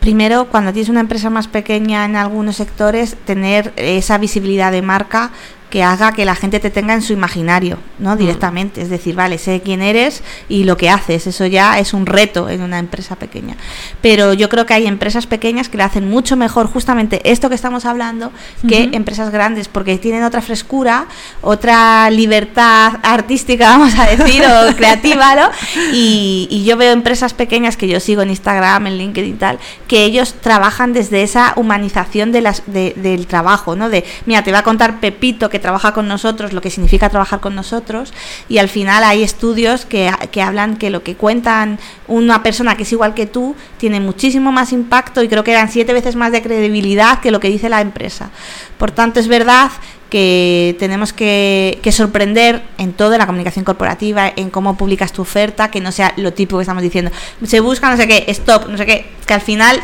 primero 0.00 0.46
cuando 0.50 0.72
tienes 0.72 0.88
una 0.88 1.00
empresa 1.00 1.30
más 1.30 1.48
pequeña 1.48 2.04
en 2.04 2.16
algunos 2.16 2.56
sectores 2.56 3.16
tener 3.24 3.72
esa 3.76 4.18
visibilidad 4.18 4.72
de 4.72 4.82
marca 4.82 5.30
que 5.74 5.82
haga 5.82 6.12
que 6.12 6.24
la 6.24 6.36
gente 6.36 6.60
te 6.60 6.70
tenga 6.70 6.94
en 6.94 7.02
su 7.02 7.12
imaginario, 7.12 7.78
¿no? 7.98 8.14
Mm. 8.14 8.18
Directamente, 8.18 8.80
es 8.80 8.90
decir, 8.90 9.16
vale, 9.16 9.38
sé 9.38 9.60
quién 9.60 9.82
eres 9.82 10.22
y 10.48 10.62
lo 10.62 10.76
que 10.76 10.88
haces, 10.88 11.26
eso 11.26 11.46
ya 11.46 11.80
es 11.80 11.92
un 11.92 12.06
reto 12.06 12.48
en 12.48 12.62
una 12.62 12.78
empresa 12.78 13.16
pequeña. 13.16 13.56
Pero 14.00 14.34
yo 14.34 14.48
creo 14.48 14.66
que 14.66 14.74
hay 14.74 14.86
empresas 14.86 15.26
pequeñas 15.26 15.68
que 15.68 15.76
le 15.76 15.82
hacen 15.82 16.08
mucho 16.08 16.36
mejor 16.36 16.68
justamente 16.68 17.28
esto 17.28 17.48
que 17.48 17.56
estamos 17.56 17.86
hablando 17.86 18.30
que 18.68 18.82
uh 18.82 18.86
-huh. 18.86 18.94
empresas 18.94 19.32
grandes, 19.32 19.66
porque 19.66 19.98
tienen 19.98 20.22
otra 20.22 20.42
frescura, 20.42 21.06
otra 21.42 22.08
libertad 22.08 23.00
artística, 23.02 23.70
vamos 23.76 23.98
a 23.98 24.06
decir, 24.06 24.44
o 24.44 24.76
creativa, 24.76 25.34
¿no? 25.34 25.48
Y, 25.92 26.46
y 26.52 26.62
yo 26.62 26.76
veo 26.76 26.92
empresas 26.92 27.34
pequeñas 27.34 27.76
que 27.76 27.88
yo 27.88 27.98
sigo 27.98 28.22
en 28.22 28.30
Instagram, 28.30 28.86
en 28.86 28.96
LinkedIn 28.96 29.34
y 29.34 29.38
tal, 29.38 29.58
que 29.88 30.04
ellos 30.04 30.36
trabajan 30.40 30.92
desde 30.92 31.24
esa 31.24 31.52
humanización 31.56 32.30
de 32.30 32.42
las, 32.42 32.62
de, 32.66 32.94
del 32.94 33.26
trabajo, 33.26 33.74
¿no? 33.74 33.90
De, 33.90 34.04
mira, 34.24 34.44
te 34.44 34.52
va 34.52 34.60
a 34.60 34.62
contar 34.62 35.00
Pepito 35.00 35.50
que 35.50 35.63
trabaja 35.64 35.94
con 35.94 36.06
nosotros, 36.06 36.52
lo 36.52 36.60
que 36.60 36.68
significa 36.68 37.08
trabajar 37.08 37.40
con 37.40 37.54
nosotros, 37.54 38.12
y 38.50 38.58
al 38.58 38.68
final 38.68 39.02
hay 39.02 39.22
estudios 39.22 39.86
que, 39.86 40.12
que 40.30 40.42
hablan 40.42 40.76
que 40.76 40.90
lo 40.90 41.02
que 41.02 41.14
cuentan 41.14 41.78
una 42.06 42.42
persona 42.42 42.76
que 42.76 42.82
es 42.82 42.92
igual 42.92 43.14
que 43.14 43.24
tú 43.24 43.56
tiene 43.78 43.98
muchísimo 43.98 44.52
más 44.52 44.74
impacto 44.74 45.22
y 45.22 45.28
creo 45.28 45.42
que 45.42 45.52
eran 45.52 45.70
siete 45.70 45.94
veces 45.94 46.16
más 46.16 46.32
de 46.32 46.42
credibilidad 46.42 47.20
que 47.20 47.30
lo 47.30 47.40
que 47.40 47.48
dice 47.48 47.70
la 47.70 47.80
empresa. 47.80 48.28
Por 48.76 48.90
tanto, 48.90 49.20
es 49.20 49.26
verdad 49.26 49.70
que 50.10 50.76
tenemos 50.78 51.14
que, 51.14 51.78
que 51.82 51.92
sorprender 51.92 52.62
en 52.76 52.92
toda 52.92 53.16
la 53.16 53.24
comunicación 53.24 53.64
corporativa, 53.64 54.30
en 54.36 54.50
cómo 54.50 54.76
publicas 54.76 55.14
tu 55.14 55.22
oferta, 55.22 55.70
que 55.70 55.80
no 55.80 55.92
sea 55.92 56.12
lo 56.18 56.34
típico 56.34 56.58
que 56.58 56.64
estamos 56.64 56.82
diciendo. 56.82 57.10
Se 57.42 57.60
busca 57.60 57.88
no 57.88 57.96
sé 57.96 58.06
qué, 58.06 58.26
stop, 58.28 58.68
no 58.68 58.76
sé 58.76 58.84
qué, 58.84 59.06
que 59.26 59.32
al 59.32 59.40
final... 59.40 59.80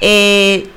Eh, 0.00 0.68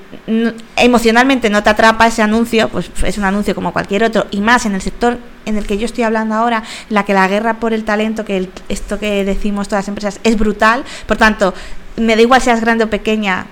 emocionalmente 0.76 1.50
no 1.50 1.64
te 1.64 1.70
atrapa 1.70 2.08
ese 2.08 2.22
anuncio, 2.22 2.70
pues 2.70 2.90
es 3.04 3.18
un 3.18 3.26
anuncio 3.26 3.56
como 3.56 3.74
cualquier 3.74 4.04
otro, 4.04 4.28
y 4.32 4.42
más 4.42 4.66
en 4.66 4.76
el 4.76 4.82
sector 4.82 5.18
en 5.46 5.58
el 5.58 5.66
que 5.66 5.78
yo 5.78 5.86
estoy 5.86 6.04
hablando 6.04 6.36
ahora, 6.36 6.64
la 6.90 7.04
que 7.06 7.14
la 7.14 7.28
guerra 7.28 7.56
por 7.56 7.74
el 7.74 7.84
talento, 7.84 8.26
que 8.26 8.50
esto 8.70 9.00
que 9.00 9.26
decimos 9.26 9.68
todas 9.68 9.84
las 9.84 9.90
empresas, 9.90 10.20
es 10.24 10.38
brutal, 10.38 10.84
por 11.06 11.18
tanto, 11.18 11.54
me 11.98 12.16
da 12.16 12.22
igual 12.22 12.42
seas 12.42 12.62
grande 12.62 12.86
o 12.86 12.90
pequeña, 12.90 13.46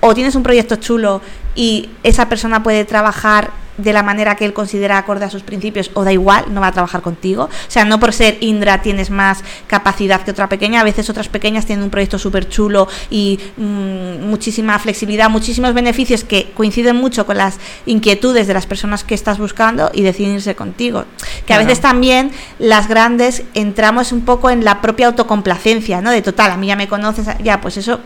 o 0.00 0.14
tienes 0.14 0.34
un 0.34 0.42
proyecto 0.42 0.76
chulo 0.76 1.22
y 1.54 1.90
esa 2.02 2.28
persona 2.28 2.62
puede 2.62 2.84
trabajar 2.84 3.50
de 3.78 3.92
la 3.92 4.02
manera 4.02 4.36
que 4.36 4.44
él 4.44 4.52
considera 4.52 4.98
acorde 4.98 5.24
a 5.24 5.30
sus 5.30 5.42
principios 5.42 5.90
o 5.94 6.04
da 6.04 6.12
igual, 6.12 6.46
no 6.52 6.60
va 6.60 6.68
a 6.68 6.72
trabajar 6.72 7.02
contigo. 7.02 7.44
O 7.44 7.70
sea, 7.70 7.84
no 7.84 8.00
por 8.00 8.12
ser 8.12 8.38
Indra 8.40 8.82
tienes 8.82 9.10
más 9.10 9.42
capacidad 9.66 10.22
que 10.22 10.30
otra 10.30 10.48
pequeña, 10.48 10.80
a 10.80 10.84
veces 10.84 11.08
otras 11.10 11.28
pequeñas 11.28 11.66
tienen 11.66 11.84
un 11.84 11.90
proyecto 11.90 12.18
súper 12.18 12.48
chulo 12.48 12.88
y 13.10 13.38
mm, 13.56 14.28
muchísima 14.28 14.78
flexibilidad, 14.78 15.28
muchísimos 15.30 15.74
beneficios 15.74 16.24
que 16.24 16.50
coinciden 16.54 16.96
mucho 16.96 17.26
con 17.26 17.36
las 17.36 17.58
inquietudes 17.86 18.46
de 18.46 18.54
las 18.54 18.66
personas 18.66 19.04
que 19.04 19.14
estás 19.14 19.38
buscando 19.38 19.90
y 19.92 20.02
deciden 20.02 20.34
irse 20.34 20.54
contigo. 20.54 21.04
Que 21.46 21.54
a 21.54 21.58
veces 21.58 21.80
también 21.80 22.30
las 22.58 22.88
grandes 22.88 23.44
entramos 23.54 24.12
un 24.12 24.22
poco 24.22 24.50
en 24.50 24.64
la 24.64 24.80
propia 24.80 25.06
autocomplacencia, 25.06 26.00
¿no? 26.00 26.10
De 26.10 26.22
total, 26.22 26.52
a 26.52 26.56
mí 26.56 26.66
ya 26.68 26.76
me 26.76 26.88
conoces, 26.88 27.26
ya, 27.42 27.60
pues 27.60 27.76
eso 27.76 28.00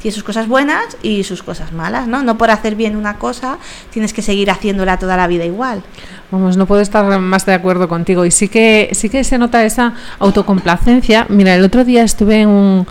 tiene 0.00 0.14
sus 0.14 0.24
cosas 0.24 0.48
buenas 0.48 0.96
y 1.02 1.24
sus 1.24 1.42
cosas 1.42 1.72
malas, 1.72 2.06
¿no? 2.06 2.22
No 2.22 2.38
por 2.38 2.50
hacer 2.50 2.74
bien 2.76 2.96
una 2.96 3.18
cosa 3.18 3.58
tienes 3.90 4.12
que 4.12 4.22
seguir 4.22 4.50
haciéndola 4.50 4.98
toda 4.98 5.13
la 5.16 5.26
vida 5.26 5.44
igual. 5.44 5.82
Vamos, 6.30 6.56
no 6.56 6.66
puedo 6.66 6.80
estar 6.80 7.18
más 7.20 7.46
de 7.46 7.54
acuerdo 7.54 7.88
contigo. 7.88 8.24
Y 8.24 8.30
sí 8.30 8.48
que, 8.48 8.90
sí 8.92 9.08
que 9.08 9.24
se 9.24 9.38
nota 9.38 9.64
esa 9.64 9.94
autocomplacencia. 10.18 11.26
Mira, 11.28 11.54
el 11.54 11.64
otro 11.64 11.84
día 11.84 12.02
estuve 12.02 12.40
en 12.40 12.48
un 12.48 12.86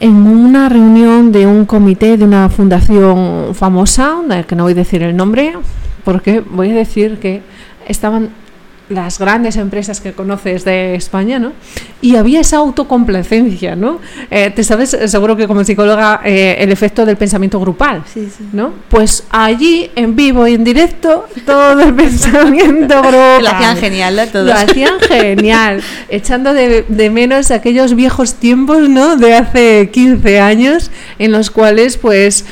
en 0.00 0.16
una 0.26 0.68
reunión 0.68 1.30
de 1.30 1.46
un 1.46 1.64
comité 1.64 2.16
de 2.16 2.24
una 2.24 2.48
fundación 2.48 3.54
famosa, 3.54 4.16
que 4.48 4.56
no 4.56 4.64
voy 4.64 4.72
a 4.72 4.74
decir 4.74 5.00
el 5.04 5.16
nombre, 5.16 5.54
porque 6.04 6.40
voy 6.40 6.72
a 6.72 6.74
decir 6.74 7.20
que 7.20 7.40
estaban 7.86 8.30
las 8.92 9.18
grandes 9.18 9.56
empresas 9.56 10.00
que 10.00 10.12
conoces 10.12 10.64
de 10.64 10.94
España, 10.94 11.38
¿no? 11.38 11.52
Y 12.00 12.16
había 12.16 12.40
esa 12.40 12.58
autocomplacencia, 12.58 13.76
¿no? 13.76 14.00
Eh, 14.30 14.50
te 14.50 14.64
sabes, 14.64 14.96
seguro 15.06 15.36
que 15.36 15.46
como 15.46 15.64
psicóloga, 15.64 16.20
eh, 16.24 16.56
el 16.58 16.72
efecto 16.72 17.06
del 17.06 17.16
pensamiento 17.16 17.60
grupal, 17.60 18.02
sí, 18.12 18.28
sí. 18.36 18.48
¿no? 18.52 18.72
Pues 18.88 19.24
allí, 19.30 19.90
en 19.94 20.16
vivo 20.16 20.46
y 20.46 20.54
en 20.54 20.64
directo, 20.64 21.26
todo 21.46 21.80
el 21.80 21.94
pensamiento 21.96 23.00
grupal. 23.00 23.42
Lo 23.42 23.50
hacían 23.50 23.76
genial, 23.76 24.16
¿no? 24.16 24.26
Todos. 24.26 24.46
Lo 24.46 24.54
hacían 24.54 25.00
genial, 25.00 25.82
echando 26.08 26.54
de, 26.54 26.84
de, 26.88 27.10
menos 27.10 27.50
aquellos 27.50 27.94
viejos 27.94 28.34
tiempos, 28.34 28.88
¿no? 28.88 29.16
De 29.16 29.34
hace 29.34 29.90
15 29.92 30.40
años, 30.40 30.90
en 31.18 31.32
los 31.32 31.50
cuales, 31.50 31.96
pues, 31.96 32.44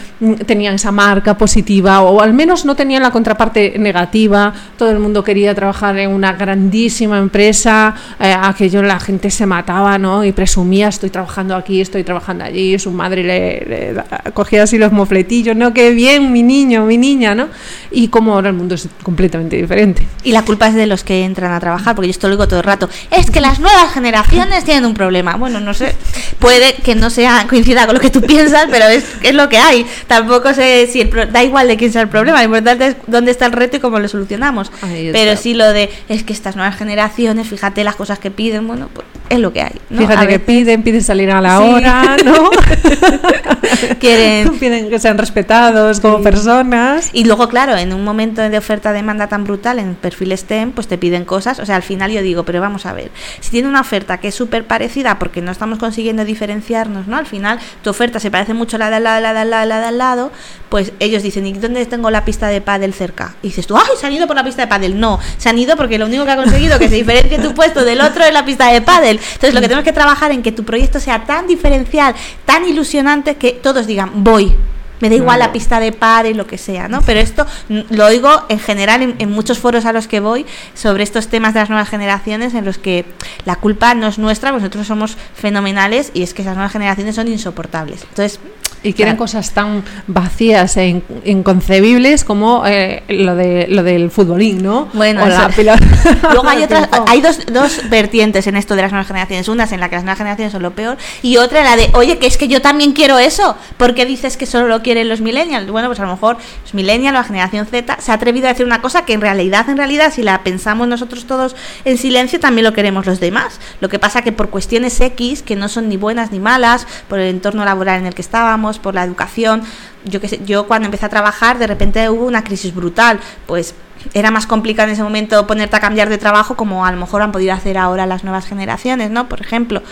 tenían 0.47 0.75
esa 0.75 0.93
marca 0.93 1.39
positiva, 1.39 2.03
o 2.03 2.21
al 2.21 2.35
menos 2.35 2.65
no 2.65 2.77
tenían 2.77 3.03
la 3.03 3.11
contraparte 3.11 3.79
negativa, 3.79 4.53
todo 4.77 4.91
el 4.91 4.99
mundo 4.99 5.25
quería 5.25 5.55
trabajar 5.55 5.99
en 5.99 6.11
una 6.11 6.30
grandísima 6.33 7.19
empresa, 7.19 7.95
eh, 8.19 8.35
aquello 8.39 8.83
la 8.83 9.01
gente 9.01 9.31
se 9.31 9.47
mataba, 9.47 9.99
¿no? 9.99 10.25
Y 10.25 10.33
presumía, 10.33 10.89
estoy 10.89 11.11
trabajando 11.11 11.55
aquí, 11.55 11.81
estoy 11.81 12.05
trabajando 12.05 12.45
allí, 12.45 12.79
su 12.79 12.91
madre 12.91 13.23
le, 13.23 13.95
le 13.95 14.33
cogía 14.33 14.63
así 14.63 14.79
los 14.79 14.93
mofletillos, 14.93 15.57
¿no? 15.57 15.73
Qué 15.73 15.91
bien, 15.91 16.33
mi 16.33 16.43
niño, 16.43 16.85
mi 16.85 16.99
niña, 16.99 17.35
¿no? 17.35 17.49
Y 17.91 18.09
como 18.09 18.35
ahora 18.35 18.49
el 18.49 18.57
mundo 18.57 18.75
es 18.75 18.89
completamente 19.03 19.57
diferente. 19.57 20.07
Y 20.25 20.33
la 20.33 20.45
culpa 20.45 20.69
es 20.69 20.75
de 20.75 20.87
los 20.87 21.05
que 21.05 21.25
entran 21.25 21.53
a 21.53 21.61
trabajar, 21.61 21.95
porque 21.95 22.09
yo 22.09 22.13
esto 22.13 22.29
lo 22.29 22.35
digo 22.35 22.49
todo 22.49 22.61
el 22.61 22.67
rato, 22.67 22.89
es 23.11 23.31
que 23.31 23.41
las 23.41 23.61
nuevas 23.61 23.93
generaciones 23.93 24.65
tienen 24.65 24.85
un 24.85 24.95
problema. 24.95 25.37
Bueno, 25.37 25.61
no 25.61 25.75
sé, 25.75 25.95
puede 26.39 26.75
que 26.75 26.95
no 26.95 27.11
sea 27.11 27.47
coincida 27.49 27.87
con 27.87 27.95
lo 27.95 28.01
que 28.01 28.11
tú 28.11 28.21
piensas, 28.21 28.67
pero 28.71 28.87
es, 28.87 29.05
es 29.23 29.35
lo 29.35 29.49
que 29.49 29.59
hay. 29.59 29.87
Tampoco 30.07 30.55
sé 30.55 30.89
si 30.91 31.01
el 31.01 31.11
da 31.33 31.43
igual 31.43 31.69
de 31.69 31.77
quién 31.77 31.93
sea 31.93 32.03
el 32.03 32.09
problema, 32.09 32.39
lo 32.39 32.45
importante 32.45 32.87
es 32.87 32.97
dónde 33.07 33.31
está 33.31 33.47
el 33.47 33.53
reto 33.53 33.77
y 33.77 33.81
cómo 33.81 33.99
lo 33.99 34.09
solucionamos. 34.09 34.71
Pero 35.13 35.37
sí 35.37 35.55
lo 35.55 35.73
de 35.73 35.91
es 36.11 36.25
que 36.25 36.33
estas 36.33 36.57
nuevas 36.57 36.77
generaciones, 36.77 37.47
fíjate 37.47 37.85
las 37.85 37.95
cosas 37.95 38.19
que 38.19 38.33
piden, 38.33 38.67
bueno, 38.67 38.89
pues 38.93 39.07
es 39.29 39.39
lo 39.39 39.53
que 39.53 39.63
hay. 39.63 39.81
¿no? 39.91 40.01
Fíjate 40.01 40.27
que 40.27 40.41
piden, 40.41 40.83
piden 40.83 41.05
salir 41.05 41.31
a 41.31 41.41
la 41.41 41.59
sí. 41.59 41.63
hora, 41.63 42.17
¿no? 42.25 42.51
Quieren 44.01 44.51
piden 44.59 44.91
que 44.91 44.99
sean 44.99 45.19
respetados 45.19 46.01
como 46.01 46.21
personas. 46.21 47.11
Y 47.13 47.25
luego, 47.27 47.49
claro, 47.49 47.77
en 47.77 47.93
un 47.93 48.03
momento 48.03 48.43
de 48.43 48.59
oferta-demanda 48.59 49.29
tan 49.29 49.45
brutal 49.45 49.79
en 49.79 49.95
perfil 49.95 50.37
STEM, 50.37 50.73
pues 50.73 50.89
te 50.89 50.99
piden 50.99 51.25
cosas. 51.25 51.61
O 51.61 51.67
sea, 51.67 51.77
al 51.77 51.85
final 51.85 52.11
yo 52.11 52.23
digo, 52.23 52.43
pero 52.43 52.61
vamos 52.61 52.87
a 52.87 52.93
ver, 52.93 53.13
si 53.39 53.53
tiene 53.53 53.69
una 53.69 53.81
oferta 53.81 54.19
que 54.19 54.29
es 54.29 54.35
súper 54.35 54.67
parecida 54.67 55.21
porque 55.21 55.41
no 55.43 55.53
estamos 55.53 55.79
consiguiendo 55.79 56.25
diferenciarnos, 56.25 57.07
¿no? 57.07 57.19
Al 57.19 57.27
final 57.27 57.61
tu 57.83 57.91
oferta 57.91 58.19
se 58.19 58.33
parece 58.33 58.53
mucho 58.53 58.75
a 58.75 58.79
la 58.81 58.91
de 58.91 58.97
al 58.97 59.05
lado, 59.05 59.21
la 59.21 59.33
de 59.33 59.39
al 59.39 59.51
lado, 59.51 59.67
la 59.67 59.79
de 59.79 59.87
al 59.87 59.99
lado, 59.99 60.33
pues 60.71 60.93
ellos 60.99 61.23
dicen, 61.23 61.47
¿y 61.47 61.53
dónde 61.53 61.87
tengo 61.87 62.11
la 62.11 62.25
pista 62.25 62.49
de 62.49 62.61
pádel 62.61 62.95
cerca? 62.95 63.37
Y 63.43 63.49
dices 63.49 63.69
tú, 63.69 63.77
¡ay, 63.77 63.85
se 63.97 64.09
han 64.09 64.13
ido 64.13 64.27
por 64.27 64.35
la 64.35 64.43
pista 64.43 64.63
de 64.63 64.67
pádel! 64.67 64.99
No, 64.99 65.21
se 65.39 65.49
han 65.49 65.57
ido 65.57 65.77
porque 65.77 66.00
lo 66.01 66.07
único 66.07 66.25
que 66.25 66.31
ha 66.31 66.37
conseguido 66.37 66.79
que 66.79 66.89
se 66.89 66.97
diferencie 66.97 67.39
tu 67.39 67.55
puesto 67.55 67.85
del 67.85 68.01
otro 68.01 68.25
es 68.25 68.33
la 68.33 68.45
pista 68.45 68.73
de 68.73 68.81
pádel. 68.81 69.19
Entonces 69.19 69.55
lo 69.55 69.61
que 69.61 69.69
tenemos 69.69 69.85
que 69.85 69.93
trabajar 69.93 70.33
en 70.33 70.43
que 70.43 70.51
tu 70.51 70.65
proyecto 70.65 70.99
sea 70.99 71.25
tan 71.25 71.47
diferencial, 71.47 72.15
tan 72.45 72.65
ilusionante 72.65 73.37
que 73.37 73.53
todos 73.53 73.87
digan, 73.87 74.11
voy. 74.25 74.57
Me 75.01 75.09
da 75.09 75.15
igual 75.15 75.39
la 75.39 75.51
pista 75.51 75.81
de 75.81 75.93
pádel, 75.93 76.37
lo 76.37 76.47
que 76.47 76.59
sea, 76.59 76.87
¿no? 76.87 77.01
Pero 77.03 77.21
esto 77.21 77.47
lo 77.69 78.07
oigo 78.07 78.45
en 78.51 78.59
general 78.59 79.03
en, 79.03 79.15
en, 79.19 79.31
muchos 79.31 79.59
foros 79.59 79.87
a 79.87 79.93
los 79.93 80.09
que 80.09 80.21
voy 80.21 80.45
sobre 80.75 81.03
estos 81.03 81.29
temas 81.29 81.55
de 81.55 81.61
las 81.61 81.71
nuevas 81.71 81.89
generaciones 81.89 82.53
en 82.53 82.67
los 82.67 82.77
que 82.77 83.07
la 83.47 83.57
culpa 83.57 83.95
no 83.95 84.09
es 84.09 84.19
nuestra, 84.19 84.53
nosotros 84.53 84.87
somos 84.87 85.17
fenomenales 85.35 86.11
y 86.13 86.23
es 86.23 86.35
que 86.35 86.43
esas 86.43 86.55
nuevas 86.55 86.73
generaciones 86.73 87.15
son 87.15 87.29
insoportables. 87.29 88.03
Entonces, 88.03 88.41
y 88.83 88.93
quieren 88.93 89.17
claro. 89.17 89.19
cosas 89.19 89.51
tan 89.53 89.85
vacías 90.07 90.77
e 90.77 90.89
in, 90.89 91.03
inconcebibles 91.25 92.25
como 92.25 92.65
eh, 92.67 93.03
lo 93.09 93.37
de 93.37 93.67
lo 93.69 93.83
del 93.83 94.11
futbolín, 94.11 94.63
¿no? 94.63 94.89
Bueno, 94.95 95.25
o 95.25 95.27
la 95.27 95.51
luego 96.33 96.49
hay 96.49 96.63
otras, 96.65 96.89
hay 97.07 97.21
dos, 97.21 97.47
dos 97.47 97.89
vertientes 97.91 98.47
en 98.47 98.57
esto 98.57 98.77
de 98.77 98.83
las 98.83 98.93
nuevas 98.93 99.07
generaciones. 99.07 99.49
Una 99.49 99.65
es 99.65 99.73
en 99.73 99.81
la 99.81 99.89
que 99.89 99.97
las 99.97 100.05
nuevas 100.05 100.19
generaciones 100.19 100.53
son 100.53 100.63
lo 100.63 100.73
peor 100.73 100.97
y 101.23 101.37
otra 101.37 101.61
en 101.61 101.65
la 101.65 101.77
de, 101.77 101.91
oye, 101.95 102.19
que 102.19 102.27
es 102.27 102.37
que 102.37 102.49
yo 102.49 102.63
también 102.63 102.93
quiero 102.93 103.19
eso. 103.19 103.57
¿Por 103.77 103.95
qué 103.95 104.07
dices 104.07 104.37
que 104.37 104.47
solo 104.47 104.69
lo 104.69 104.83
quieren 104.83 105.09
los 105.09 105.21
millennials? 105.21 105.71
Bueno, 105.71 105.89
pues 105.89 106.01
a 106.01 106.05
lo 106.05 106.13
mejor 106.13 106.39
los 106.63 106.75
millennials, 106.75 107.15
la 107.15 107.25
generación 107.25 107.67
Z, 107.67 107.97
se 108.01 108.11
ha 108.11 108.15
atrevido 108.15 108.47
a 108.47 108.51
decir 108.51 108.67
una 108.67 108.81
cosa 108.81 109.05
que 109.05 109.13
en 109.13 109.21
realidad, 109.21 109.69
en 109.69 109.77
realidad, 109.77 110.13
si 110.13 110.23
la 110.23 110.43
pensamos 110.43 110.89
nosotros 110.89 111.27
todos 111.27 111.57
en 111.85 111.99
silencio, 111.99 112.41
también 112.41 112.65
lo 112.65 112.73
queremos 112.73 113.07
los 113.07 113.21
demás. 113.21 113.61
Lo 113.81 113.89
que 113.89 113.99
pasa 113.99 114.23
que 114.23 114.33
por 114.33 114.51
cuestiones 114.51 115.01
X, 115.01 115.43
que 115.43 115.57
no 115.57 115.69
son 115.69 115.89
ni 115.89 115.97
buenas 115.97 116.33
ni 116.33 116.41
malas, 116.41 116.87
por 117.09 117.19
el 117.19 117.29
entorno 117.29 117.65
laboral 117.65 118.01
en 118.01 118.07
el 118.07 118.15
que 118.15 118.23
estábamos, 118.23 118.70
por 118.79 118.95
la 118.95 119.05
educación. 119.05 119.63
Yo 120.05 120.21
que 120.21 120.29
sé, 120.29 120.41
yo 120.45 120.67
cuando 120.67 120.87
empecé 120.87 121.07
a 121.07 121.09
trabajar, 121.09 121.59
de 121.59 121.67
repente 121.67 122.09
hubo 122.09 122.27
una 122.27 122.45
crisis 122.45 122.75
brutal, 122.75 123.21
pues 123.47 123.75
era 124.15 124.31
más 124.31 124.47
complicado 124.47 124.89
en 124.89 124.95
ese 124.95 125.03
momento 125.03 125.47
ponerte 125.47 125.77
a 125.77 125.81
cambiar 125.81 126.09
de 126.09 126.19
trabajo 126.19 126.57
como 126.57 126.87
a 126.87 126.93
lo 126.93 126.99
mejor 126.99 127.23
han 127.23 127.33
podido 127.33 127.53
hacer 127.53 127.77
ahora 127.77 128.07
las 128.07 128.25
nuevas 128.25 128.47
generaciones, 128.47 129.11
¿no? 129.11 129.29
Por 129.29 129.41
ejemplo, 129.41 129.83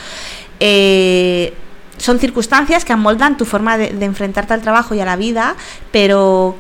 eh, 0.61 1.53
son 1.99 2.19
circunstancias 2.19 2.85
que 2.85 2.93
amoldan 2.93 3.37
tu 3.37 3.45
forma 3.45 3.77
de, 3.77 3.91
de 3.91 4.07
enfrentarte 4.07 4.55
al 4.55 4.63
trabajo 4.63 4.95
y 4.95 5.01
a 5.01 5.05
la 5.05 5.17
vida, 5.17 5.57
pero 5.91 6.57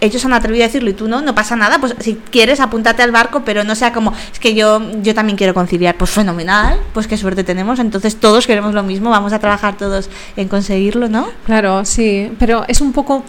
ellos 0.00 0.24
han 0.24 0.32
atrevido 0.32 0.64
a 0.64 0.66
decirlo 0.66 0.90
y 0.90 0.94
tú 0.94 1.08
no, 1.08 1.20
no 1.22 1.34
pasa 1.34 1.56
nada, 1.56 1.78
pues 1.78 1.94
si 2.00 2.14
quieres 2.30 2.60
apúntate 2.60 3.02
al 3.02 3.12
barco, 3.12 3.42
pero 3.44 3.64
no 3.64 3.74
sea 3.74 3.92
como, 3.92 4.12
es 4.32 4.38
que 4.40 4.54
yo, 4.54 4.80
yo 5.02 5.14
también 5.14 5.36
quiero 5.36 5.54
conciliar, 5.54 5.96
pues 5.96 6.10
fenomenal, 6.10 6.78
pues 6.92 7.06
qué 7.06 7.16
suerte 7.16 7.44
tenemos, 7.44 7.78
entonces 7.78 8.16
todos 8.16 8.46
queremos 8.46 8.74
lo 8.74 8.82
mismo, 8.82 9.10
vamos 9.10 9.32
a 9.32 9.38
trabajar 9.38 9.76
todos 9.76 10.10
en 10.36 10.48
conseguirlo, 10.48 11.08
¿no? 11.08 11.28
Claro, 11.44 11.84
sí, 11.84 12.32
pero 12.38 12.64
es 12.68 12.80
un 12.80 12.92
poco... 12.92 13.24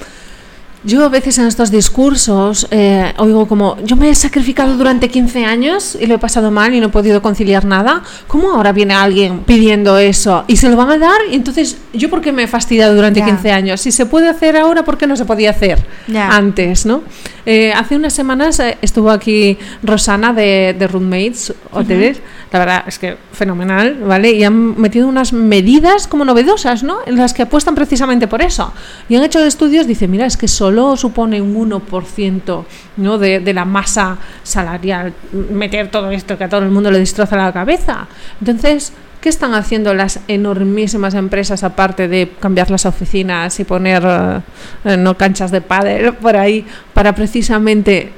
Yo 0.85 1.05
a 1.05 1.09
veces 1.09 1.37
en 1.37 1.47
estos 1.47 1.71
discursos 1.71 2.67
eh, 2.71 3.13
oigo 3.17 3.47
como, 3.47 3.77
yo 3.83 3.95
me 3.95 4.09
he 4.09 4.15
sacrificado 4.15 4.75
durante 4.75 5.09
15 5.09 5.45
años 5.45 5.97
y 5.99 6.05
lo 6.07 6.15
he 6.15 6.19
pasado 6.19 6.51
mal 6.51 6.73
y 6.73 6.79
no 6.79 6.87
he 6.87 6.89
podido 6.89 7.21
conciliar 7.21 7.63
nada. 7.63 8.03
¿Cómo 8.27 8.51
ahora 8.51 8.73
viene 8.73 8.93
alguien 8.93 9.39
pidiendo 9.39 9.97
eso 9.97 10.43
y 10.47 10.57
se 10.57 10.69
lo 10.69 10.75
van 10.75 10.91
a 10.91 10.97
dar? 10.97 11.21
Y 11.31 11.35
entonces, 11.35 11.77
¿yo 11.93 12.09
por 12.09 12.21
qué 12.21 12.31
me 12.31 12.43
he 12.43 12.47
fastidiado 12.47 12.95
durante 12.95 13.21
yeah. 13.21 13.27
15 13.27 13.51
años? 13.51 13.81
Si 13.81 13.91
se 13.91 14.05
puede 14.05 14.27
hacer 14.27 14.57
ahora, 14.57 14.83
¿por 14.83 14.97
qué 14.97 15.07
no 15.07 15.15
se 15.15 15.25
podía 15.25 15.51
hacer 15.51 15.79
yeah. 16.07 16.35
antes? 16.35 16.85
¿no? 16.85 17.03
Eh, 17.45 17.71
hace 17.73 17.95
unas 17.95 18.13
semanas 18.13 18.59
eh, 18.59 18.77
estuvo 18.81 19.11
aquí 19.11 19.57
Rosana 19.81 20.33
de, 20.33 20.75
de 20.77 20.87
Roommates 20.87 21.53
Hoteles. 21.71 22.17
Uh 22.17 22.21
-huh. 22.21 22.53
La 22.53 22.59
verdad 22.59 22.83
es 22.87 22.99
que 22.99 23.17
fenomenal, 23.31 23.95
¿vale? 24.05 24.31
Y 24.31 24.43
han 24.43 24.79
metido 24.79 25.07
unas 25.07 25.33
medidas 25.33 26.07
como 26.07 26.23
novedosas, 26.25 26.83
¿no? 26.83 26.97
En 27.05 27.15
las 27.17 27.33
que 27.33 27.43
apuestan 27.43 27.73
precisamente 27.73 28.27
por 28.27 28.41
eso. 28.41 28.73
Y 29.09 29.15
han 29.15 29.23
hecho 29.23 29.43
estudios, 29.43 29.87
dice, 29.87 30.07
mira, 30.07 30.25
es 30.25 30.37
que 30.37 30.47
solo 30.47 30.73
solo 30.73 30.95
supone 30.95 31.41
un 31.41 31.69
1% 31.69 32.65
¿no? 32.97 33.17
de, 33.17 33.39
de, 33.39 33.53
la 33.53 33.65
masa 33.65 34.17
salarial 34.43 35.13
meter 35.51 35.91
todo 35.91 36.09
esto 36.11 36.37
que 36.37 36.45
a 36.45 36.49
todo 36.49 36.61
el 36.61 36.71
mundo 36.71 36.89
le 36.89 36.99
destroza 36.99 37.35
la 37.35 37.51
cabeza. 37.51 38.07
Entonces, 38.39 38.93
¿qué 39.23 39.29
están 39.29 39.53
haciendo 39.53 39.93
las 39.93 40.19
enormísimas 40.27 41.13
empresas 41.13 41.63
aparte 41.63 42.09
de 42.09 42.29
cambiar 42.41 42.69
las 42.69 42.85
oficinas 42.85 43.57
y 43.57 43.63
poner 43.63 44.03
uh, 44.05 44.97
no 44.97 45.15
canchas 45.17 45.49
de 45.49 45.61
pádel 45.61 46.13
por 46.15 46.35
ahí 46.35 46.65
para 46.93 47.15
precisamente 47.15 48.11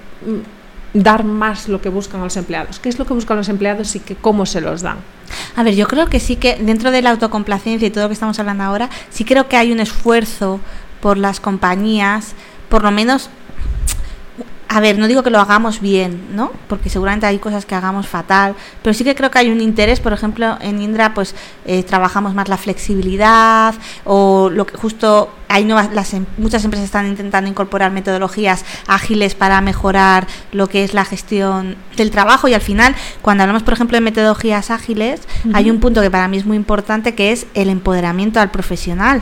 dar 0.96 1.24
más 1.24 1.68
lo 1.68 1.80
que 1.80 1.90
buscan 1.90 2.22
los 2.22 2.36
empleados. 2.38 2.80
¿Qué 2.80 2.90
es 2.90 2.98
lo 2.98 3.06
que 3.06 3.14
buscan 3.14 3.38
los 3.38 3.50
empleados 3.50 3.96
y 3.96 4.00
que, 4.00 4.16
cómo 4.16 4.48
se 4.48 4.62
los 4.62 4.82
dan? 4.82 4.98
A 5.56 5.62
ver, 5.62 5.76
yo 5.76 5.86
creo 5.88 6.08
que 6.08 6.20
sí 6.20 6.38
que 6.38 6.56
dentro 6.56 6.90
de 6.90 7.04
la 7.04 7.12
autocomplacencia 7.12 7.88
y 7.88 7.92
todo 7.92 8.06
lo 8.06 8.10
que 8.10 8.14
estamos 8.14 8.40
hablando 8.40 8.64
ahora, 8.64 8.90
sí 9.12 9.26
creo 9.26 9.48
que 9.48 9.58
hay 9.58 9.72
un 9.72 9.80
esfuerzo 9.80 10.60
por 11.02 11.20
las 11.20 11.40
compañías, 11.40 12.34
por 12.68 12.82
lo 12.82 12.90
menos 12.90 13.30
a 14.68 14.80
ver, 14.80 14.98
no 14.98 15.08
digo 15.08 15.24
que 15.24 15.30
lo 15.30 15.40
hagamos 15.40 15.80
bien, 15.80 16.36
¿no? 16.36 16.52
Porque 16.68 16.90
seguramente 16.90 17.26
hay 17.26 17.40
cosas 17.40 17.66
que 17.66 17.76
hagamos 17.76 18.08
fatal, 18.08 18.56
pero 18.82 18.94
sí 18.94 19.04
que 19.04 19.16
creo 19.16 19.30
que 19.32 19.40
hay 19.40 19.50
un 19.50 19.62
interés, 19.62 20.00
por 20.00 20.14
ejemplo, 20.14 20.58
en 20.60 20.82
Indra 20.82 21.14
pues 21.14 21.36
eh, 21.66 21.84
trabajamos 21.84 22.34
más 22.34 22.50
la 22.50 22.58
flexibilidad 22.58 23.76
o 24.06 24.50
lo 24.50 24.66
que 24.66 24.78
justo 24.78 25.30
hay 25.48 25.66
nuevas, 25.66 25.94
las, 25.94 26.14
em, 26.14 26.26
muchas 26.38 26.64
empresas 26.64 26.86
están 26.86 27.08
intentando 27.08 27.50
incorporar 27.50 27.92
metodologías 27.92 28.66
ágiles 28.88 29.36
para 29.36 29.62
mejorar 29.62 30.28
lo 30.52 30.68
que 30.68 30.84
es 30.84 30.94
la 30.94 31.06
gestión 31.06 31.76
del 31.96 32.12
trabajo 32.12 32.48
y 32.48 32.54
al 32.54 32.62
final, 32.62 32.96
cuando 33.22 33.44
hablamos, 33.44 33.64
por 33.64 33.74
ejemplo, 33.74 33.96
de 33.96 34.02
metodologías 34.02 34.72
ágiles, 34.72 35.22
hay 35.54 35.70
un 35.70 35.80
punto 35.80 36.02
que 36.02 36.12
para 36.12 36.28
mí 36.28 36.38
es 36.38 36.46
muy 36.46 36.58
importante 36.58 37.16
que 37.16 37.32
es 37.32 37.48
el 37.54 37.70
empoderamiento 37.70 38.40
al 38.40 38.52
profesional, 38.52 39.22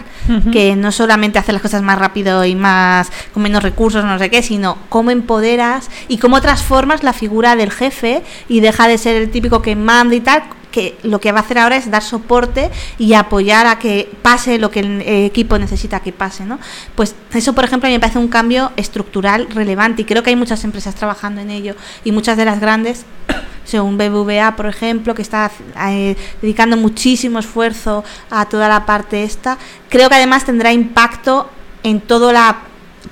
que 0.52 0.76
no 0.76 0.92
solamente 0.92 1.40
hace 1.40 1.54
las 1.54 1.62
cosas 1.62 1.82
más 1.82 2.00
rápido 2.00 2.46
y 2.46 2.56
más 2.56 3.12
con 3.34 3.44
menos 3.44 3.64
recursos, 3.64 4.04
no 4.06 4.18
sé 4.20 4.30
qué, 4.30 4.44
sino 4.44 4.78
cómo 4.90 5.12
empoderas 5.12 5.90
y 6.08 6.18
cómo 6.18 6.42
transformas 6.42 7.04
la 7.04 7.14
figura 7.14 7.56
del 7.56 7.72
jefe 7.72 8.24
y 8.48 8.60
deja 8.60 8.88
de 8.88 8.98
ser 8.98 9.16
el 9.16 9.30
típico 9.30 9.62
que 9.62 9.76
manda 9.76 10.16
y 10.16 10.22
tal 10.22 10.44
que 10.74 10.98
lo 11.04 11.22
que 11.22 11.32
va 11.32 11.40
a 11.40 11.44
hacer 11.44 11.60
ahora 11.60 11.78
es 11.78 11.90
dar 11.90 12.02
soporte 12.02 12.72
y 12.98 13.14
apoyar 13.14 13.68
a 13.68 13.78
que 13.78 14.10
pase 14.24 14.58
lo 14.58 14.72
que 14.72 14.80
el 14.80 15.02
equipo 15.02 15.58
necesita 15.60 16.00
que 16.02 16.12
pase, 16.12 16.44
¿no? 16.46 16.60
Pues 16.96 17.16
eso, 17.32 17.54
por 17.54 17.64
ejemplo, 17.64 17.88
a 17.88 17.90
mí 17.90 17.96
me 17.96 18.00
parece 18.00 18.18
un 18.18 18.28
cambio 18.28 18.72
estructural 18.76 19.48
relevante 19.52 20.02
y 20.02 20.06
creo 20.06 20.24
que 20.24 20.32
hay 20.32 20.36
muchas 20.36 20.64
empresas 20.64 20.96
trabajando 20.96 21.42
en 21.42 21.52
ello 21.52 21.76
y 22.04 22.12
muchas 22.12 22.38
de 22.38 22.46
las 22.46 22.60
grandes 22.60 23.06
según 23.64 23.98
BBVA, 23.98 24.56
por 24.56 24.66
ejemplo, 24.66 25.14
que 25.14 25.22
está 25.22 25.52
eh, 25.88 26.18
dedicando 26.42 26.76
muchísimo 26.76 27.38
esfuerzo 27.38 28.04
a 28.32 28.46
toda 28.50 28.68
la 28.68 28.86
parte 28.88 29.24
esta. 29.24 29.60
Creo 29.90 30.10
que 30.10 30.16
además 30.16 30.44
tendrá 30.44 30.74
impacto 30.74 31.50
en 31.84 32.02
toda 32.02 32.34
la 32.34 32.64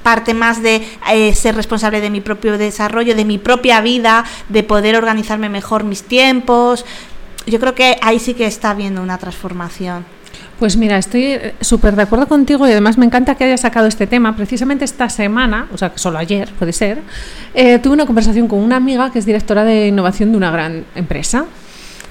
parte 0.03 0.34
más 0.34 0.62
de 0.62 0.88
eh, 1.12 1.36
ser 1.36 1.56
responsable 1.56 2.01
de 2.01 2.10
mi 2.10 2.22
propio 2.22 2.58
desarrollo, 2.58 3.15
de 3.15 3.25
mi 3.25 3.38
propia 3.38 3.82
vida, 3.82 4.25
de 4.50 4.63
poder 4.63 4.96
organizarme 4.96 5.50
mejor 5.50 5.84
mis 5.84 6.03
tiempos, 6.03 6.86
yo 7.46 7.60
creo 7.60 7.76
que 7.76 7.98
ahí 8.02 8.20
sí 8.20 8.34
que 8.34 8.46
está 8.46 8.72
habiendo 8.72 9.02
una 9.02 9.18
transformación. 9.18 10.06
Pues 10.60 10.78
mira, 10.78 10.98
estoy 10.98 11.24
eh, 11.24 11.56
súper 11.60 11.96
de 11.96 12.04
acuerdo 12.04 12.28
contigo 12.28 12.68
y 12.68 12.72
además 12.72 12.98
me 12.98 13.06
encanta 13.06 13.36
que 13.36 13.46
hayas 13.46 13.62
sacado 13.62 13.88
este 13.88 14.06
tema. 14.06 14.36
Precisamente 14.36 14.86
esta 14.86 15.10
semana, 15.10 15.68
o 15.74 15.78
sea, 15.78 15.92
solo 15.96 16.20
ayer 16.20 16.50
puede 16.60 16.72
ser, 16.72 17.00
eh, 17.54 17.80
tuve 17.80 17.94
una 17.94 18.06
conversación 18.06 18.48
con 18.48 18.60
una 18.60 18.76
amiga 18.76 19.12
que 19.12 19.20
es 19.20 19.26
directora 19.26 19.64
de 19.64 19.88
innovación 19.88 20.32
de 20.32 20.38
una 20.38 20.52
gran 20.52 20.86
empresa. 20.96 21.46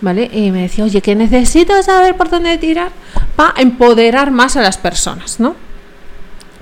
¿Vale? 0.02 0.30
Y 0.32 0.50
me 0.50 0.62
decía, 0.62 0.84
oye, 0.84 1.02
que 1.02 1.14
necesito 1.14 1.80
saber 1.82 2.16
por 2.16 2.30
dónde 2.30 2.56
tirar 2.56 2.90
para 3.36 3.60
empoderar 3.60 4.30
más 4.30 4.56
a 4.56 4.62
las 4.62 4.78
personas, 4.78 5.38
¿no? 5.38 5.54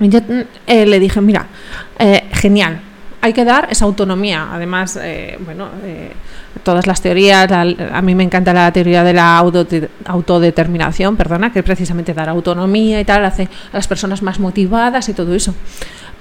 Y 0.01 0.09
yo 0.09 0.19
eh, 0.67 0.85
le 0.85 0.99
dije, 0.99 1.21
mira, 1.21 1.47
genial, 2.33 2.81
hay 3.21 3.33
que 3.33 3.45
dar 3.45 3.67
esa 3.69 3.85
autonomía. 3.85 4.49
Además, 4.51 4.99
bueno, 5.45 5.67
todas 6.63 6.87
las 6.87 7.01
teorías, 7.01 7.51
a 7.51 8.01
mí 8.01 8.15
me 8.15 8.23
encanta 8.23 8.53
la 8.53 8.71
teoría 8.71 9.03
de 9.03 9.13
la 9.13 9.37
autodeterminación, 9.37 11.17
perdona, 11.17 11.51
que 11.51 11.59
es 11.59 11.65
precisamente 11.65 12.13
dar 12.13 12.29
autonomía 12.29 12.99
y 12.99 13.05
tal, 13.05 13.25
hace 13.25 13.43
a 13.71 13.77
las 13.77 13.87
personas 13.87 14.21
más 14.21 14.39
motivadas 14.39 15.09
y 15.09 15.13
todo 15.13 15.33
eso. 15.35 15.53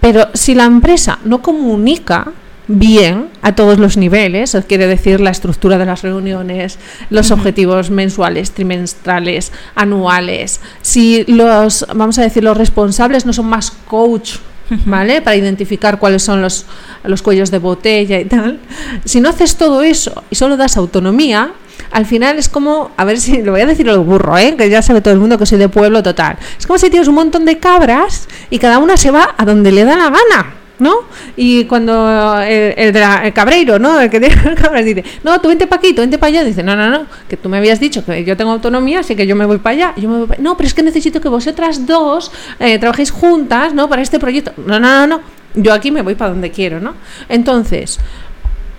Pero 0.00 0.28
si 0.34 0.54
la 0.54 0.64
empresa 0.64 1.18
no 1.24 1.42
comunica 1.42 2.32
bien 2.70 3.28
a 3.40 3.54
todos 3.54 3.78
los 3.78 3.96
niveles, 3.96 4.56
quiere 4.68 4.86
decir 4.86 5.20
la 5.20 5.30
estructura 5.30 5.78
de 5.78 5.86
las 5.86 6.02
reuniones, 6.02 6.78
los 7.08 7.30
objetivos 7.30 7.90
mensuales, 7.90 8.52
trimestrales, 8.52 9.52
anuales, 9.74 10.60
si 10.82 11.24
los, 11.26 11.86
vamos 11.94 12.18
a 12.18 12.22
decir, 12.22 12.44
los 12.44 12.58
responsables 12.58 13.24
no 13.24 13.32
son 13.32 13.46
más 13.46 13.70
coach 13.70 14.36
¿vale? 14.86 15.22
Para 15.22 15.36
identificar 15.36 15.98
cuáles 15.98 16.22
son 16.22 16.42
los, 16.42 16.66
los 17.04 17.22
cuellos 17.22 17.50
de 17.50 17.58
botella 17.58 18.20
y 18.20 18.24
tal. 18.24 18.60
Si 19.04 19.20
no 19.20 19.28
haces 19.28 19.56
todo 19.56 19.82
eso 19.82 20.22
y 20.30 20.34
solo 20.34 20.56
das 20.56 20.76
autonomía, 20.76 21.52
al 21.90 22.06
final 22.06 22.38
es 22.38 22.48
como, 22.48 22.90
a 22.96 23.04
ver 23.04 23.18
si 23.20 23.42
lo 23.42 23.52
voy 23.52 23.62
a 23.62 23.66
decir 23.66 23.88
el 23.88 23.98
burro, 23.98 24.36
¿eh? 24.36 24.56
que 24.56 24.68
ya 24.68 24.82
sabe 24.82 25.00
todo 25.00 25.14
el 25.14 25.20
mundo 25.20 25.38
que 25.38 25.46
soy 25.46 25.58
de 25.58 25.68
pueblo 25.68 26.02
total. 26.02 26.36
Es 26.58 26.66
como 26.66 26.78
si 26.78 26.90
tienes 26.90 27.08
un 27.08 27.14
montón 27.14 27.44
de 27.44 27.58
cabras 27.58 28.28
y 28.50 28.58
cada 28.58 28.78
una 28.78 28.96
se 28.96 29.10
va 29.10 29.34
a 29.36 29.44
donde 29.44 29.72
le 29.72 29.84
da 29.84 29.96
la 29.96 30.10
gana. 30.10 30.57
¿No? 30.78 30.94
Y 31.36 31.64
cuando 31.64 32.40
el, 32.40 32.74
el, 32.76 33.32
cabreiro, 33.32 33.78
¿no? 33.78 34.00
El 34.00 34.10
que 34.10 34.20
tiene 34.20 34.54
cabras 34.54 34.84
dice, 34.84 35.04
no, 35.24 35.40
tú 35.40 35.48
vente 35.48 35.66
para 35.66 35.80
aquí, 35.80 35.92
tú 35.92 36.00
vente 36.00 36.18
para 36.18 36.28
allá. 36.28 36.44
Dice, 36.44 36.62
no, 36.62 36.76
no, 36.76 36.88
no, 36.88 37.06
que 37.28 37.36
tú 37.36 37.48
me 37.48 37.58
habías 37.58 37.80
dicho 37.80 38.04
que 38.04 38.24
yo 38.24 38.36
tengo 38.36 38.52
autonomía, 38.52 39.00
así 39.00 39.16
que 39.16 39.26
yo 39.26 39.36
me 39.36 39.46
voy 39.46 39.58
para 39.58 39.74
allá. 39.74 39.94
Yo 39.96 40.08
me 40.08 40.24
voy 40.24 40.36
No, 40.38 40.56
pero 40.56 40.66
es 40.66 40.74
que 40.74 40.82
necesito 40.82 41.20
que 41.20 41.28
vosotras 41.28 41.86
dos 41.86 42.30
eh, 42.58 42.78
trabajéis 42.78 43.10
juntas, 43.10 43.74
¿no? 43.74 43.88
Para 43.88 44.02
este 44.02 44.18
proyecto. 44.18 44.52
No, 44.56 44.78
no, 44.78 45.06
no, 45.06 45.06
no. 45.06 45.20
Yo 45.54 45.72
aquí 45.72 45.90
me 45.90 46.02
voy 46.02 46.14
para 46.14 46.30
donde 46.30 46.50
quiero, 46.50 46.80
¿no? 46.80 46.94
Entonces, 47.28 47.98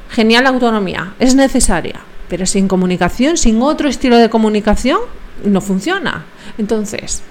genial 0.10 0.44
la 0.44 0.50
autonomía, 0.52 1.14
es 1.20 1.36
necesaria, 1.36 2.00
pero 2.30 2.46
sin 2.46 2.68
comunicación, 2.68 3.38
sin 3.38 3.62
otro 3.62 3.90
estilo 3.90 4.18
de 4.18 4.30
comunicación, 4.30 5.00
no 5.44 5.62
funciona. 5.62 6.26
Entonces, 6.58 7.24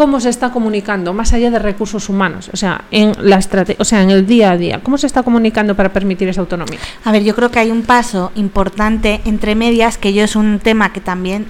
cómo 0.00 0.18
se 0.18 0.30
está 0.30 0.50
comunicando 0.50 1.12
más 1.12 1.34
allá 1.34 1.50
de 1.50 1.58
recursos 1.58 2.08
humanos, 2.08 2.48
o 2.54 2.56
sea, 2.56 2.84
en 2.90 3.12
la 3.20 3.38
o 3.76 3.84
sea, 3.84 4.00
en 4.00 4.08
el 4.08 4.26
día 4.26 4.52
a 4.52 4.56
día, 4.56 4.80
cómo 4.82 4.96
se 4.96 5.06
está 5.06 5.22
comunicando 5.22 5.76
para 5.76 5.92
permitir 5.92 6.26
esa 6.26 6.40
autonomía. 6.40 6.78
A 7.04 7.12
ver, 7.12 7.22
yo 7.22 7.34
creo 7.34 7.50
que 7.50 7.58
hay 7.58 7.70
un 7.70 7.82
paso 7.82 8.32
importante 8.34 9.20
entre 9.26 9.54
medias 9.54 9.98
que 9.98 10.14
yo 10.14 10.24
es 10.24 10.36
un 10.36 10.58
tema 10.58 10.94
que 10.94 11.02
también 11.02 11.48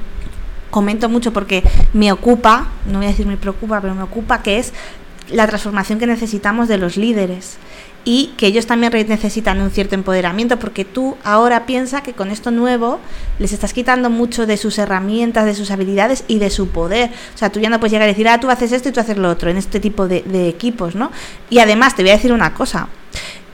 comento 0.68 1.08
mucho 1.08 1.32
porque 1.32 1.62
me 1.92 2.10
ocupa, 2.10 2.66
no 2.86 2.98
voy 2.98 3.06
a 3.06 3.10
decir 3.10 3.24
me 3.24 3.36
preocupa, 3.36 3.80
pero 3.80 3.94
me 3.94 4.02
ocupa 4.02 4.42
que 4.42 4.58
es 4.58 4.72
la 5.30 5.46
transformación 5.46 6.00
que 6.00 6.08
necesitamos 6.08 6.66
de 6.66 6.78
los 6.78 6.96
líderes 6.96 7.56
y 8.04 8.32
que 8.36 8.46
ellos 8.46 8.66
también 8.66 8.92
necesitan 9.08 9.60
un 9.60 9.70
cierto 9.70 9.94
empoderamiento 9.94 10.58
porque 10.58 10.84
tú 10.84 11.16
ahora 11.22 11.66
piensas 11.66 12.02
que 12.02 12.14
con 12.14 12.30
esto 12.30 12.50
nuevo 12.50 12.98
les 13.38 13.52
estás 13.52 13.72
quitando 13.72 14.08
mucho 14.08 14.46
de 14.46 14.56
sus 14.56 14.78
herramientas, 14.78 15.44
de 15.44 15.54
sus 15.54 15.70
habilidades 15.70 16.24
y 16.26 16.38
de 16.38 16.50
su 16.50 16.68
poder. 16.68 17.10
O 17.34 17.38
sea, 17.38 17.50
tú 17.50 17.60
ya 17.60 17.68
no 17.68 17.78
puedes 17.78 17.92
llegar 17.92 18.08
a 18.08 18.12
decir, 18.12 18.28
ah, 18.28 18.40
tú 18.40 18.50
haces 18.50 18.72
esto 18.72 18.88
y 18.88 18.92
tú 18.92 19.00
haces 19.00 19.18
lo 19.18 19.28
otro 19.28 19.50
en 19.50 19.56
este 19.56 19.80
tipo 19.80 20.08
de, 20.08 20.48
equipos, 20.48 20.94
¿no? 20.94 21.10
Y 21.50 21.58
además 21.58 21.94
te 21.94 22.02
voy 22.02 22.10
a 22.10 22.14
decir 22.14 22.32
una 22.32 22.54
cosa, 22.54 22.88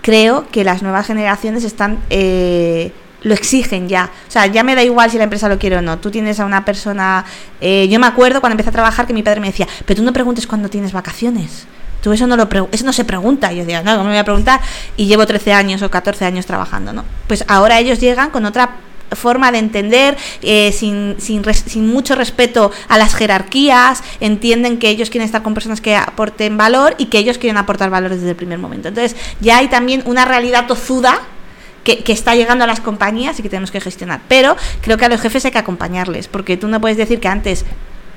creo 0.01 0.47
que 0.51 0.65
las 0.65 0.83
nuevas 0.83 1.07
generaciones 1.07 1.65
están... 1.65 1.99
Eh, 2.11 2.93
lo 3.23 3.35
exigen 3.35 3.89
ya. 3.89 4.11
O 4.29 4.31
sea, 4.31 4.47
ya 4.47 4.63
me 4.63 4.77
da 4.77 4.85
igual 4.85 5.11
si 5.11 5.19
la 5.19 5.25
empresa 5.25 5.49
lo 5.49 5.59
quiere 5.59 5.79
o 5.79 5.83
no. 5.83 5.99
Tú 5.99 6.13
tienes 6.13 6.39
a 6.39 6.45
una 6.45 6.65
persona... 6.65 7.25
Eh, 7.61 7.89
yo 7.89 7.99
me 7.99 8.07
acuerdo 8.07 8.41
cuando 8.41 8.53
empecé 8.53 8.69
a 8.69 8.73
trabajar 8.73 9.05
que 9.05 9.13
mi 9.13 9.25
padre 9.25 9.41
me 9.41 9.49
decía, 9.49 9.67
pero 9.85 9.97
tú 9.97 10.05
no 10.05 10.13
preguntes 10.13 10.47
cuándo 10.47 10.69
tienes 10.69 10.93
vacaciones 10.93 11.67
eso 12.13 12.27
no, 12.27 12.37
lo 12.37 12.49
eso 12.73 12.85
no 12.85 12.93
se 12.93 13.05
pregunta. 13.05 13.53
yo 13.53 13.61
decía, 13.61 13.83
no, 13.83 13.97
no 13.97 14.05
me 14.05 14.11
voy 14.11 14.19
a 14.19 14.25
preguntar. 14.25 14.61
Y 14.97 15.07
llevo 15.07 15.27
13 15.27 15.53
años 15.53 15.83
o 15.83 15.91
14 15.91 16.25
años 16.25 16.47
trabajando, 16.47 16.93
¿no? 16.93 17.05
Pues 17.27 17.45
ahora 17.49 17.79
ellos 17.79 18.01
llegan 18.01 18.31
con 18.31 18.45
otra 18.45 18.77
forma 19.13 19.53
de 19.53 19.59
entender, 19.59 20.17
eh, 20.43 20.73
sin, 20.73 21.17
sin, 21.19 21.43
sin, 21.55 21.87
mucho 21.87 22.15
respeto 22.15 22.73
a 22.89 22.99
las 22.99 23.15
jerarquías, 23.15 24.03
entienden 24.21 24.79
que 24.79 24.89
ellos 24.89 25.11
quieren 25.11 25.27
estar 25.27 25.43
con 25.43 25.55
personas 25.55 25.81
que 25.81 25.95
aporten 25.95 26.57
valor 26.57 26.95
y 26.99 27.07
que 27.07 27.19
ellos 27.19 27.39
quieren 27.39 27.57
aportar 27.57 27.91
valor 27.91 28.11
desde 28.11 28.31
el 28.31 28.37
primer 28.37 28.59
momento. 28.59 28.89
Entonces 28.89 29.17
ya 29.41 29.59
hay 29.59 29.69
también 29.69 30.03
una 30.07 30.25
realidad 30.25 30.67
tozuda 30.67 31.21
que, 31.85 32.03
que, 32.03 32.13
está 32.13 32.35
llegando 32.35 32.65
a 32.65 32.67
las 32.67 32.81
compañías 32.81 33.39
y 33.39 33.43
que 33.43 33.49
tenemos 33.49 33.71
que 33.71 33.81
gestionar. 33.81 34.21
Pero 34.29 34.57
creo 34.81 34.97
que 34.99 35.05
a 35.05 35.09
los 35.09 35.21
jefes 35.21 35.45
hay 35.45 35.53
que 35.53 35.59
acompañarles, 35.59 36.27
porque 36.27 36.57
tú 36.57 36.67
no 36.67 36.81
puedes 36.81 36.97
decir 36.97 37.21
que 37.21 37.29
antes 37.29 37.65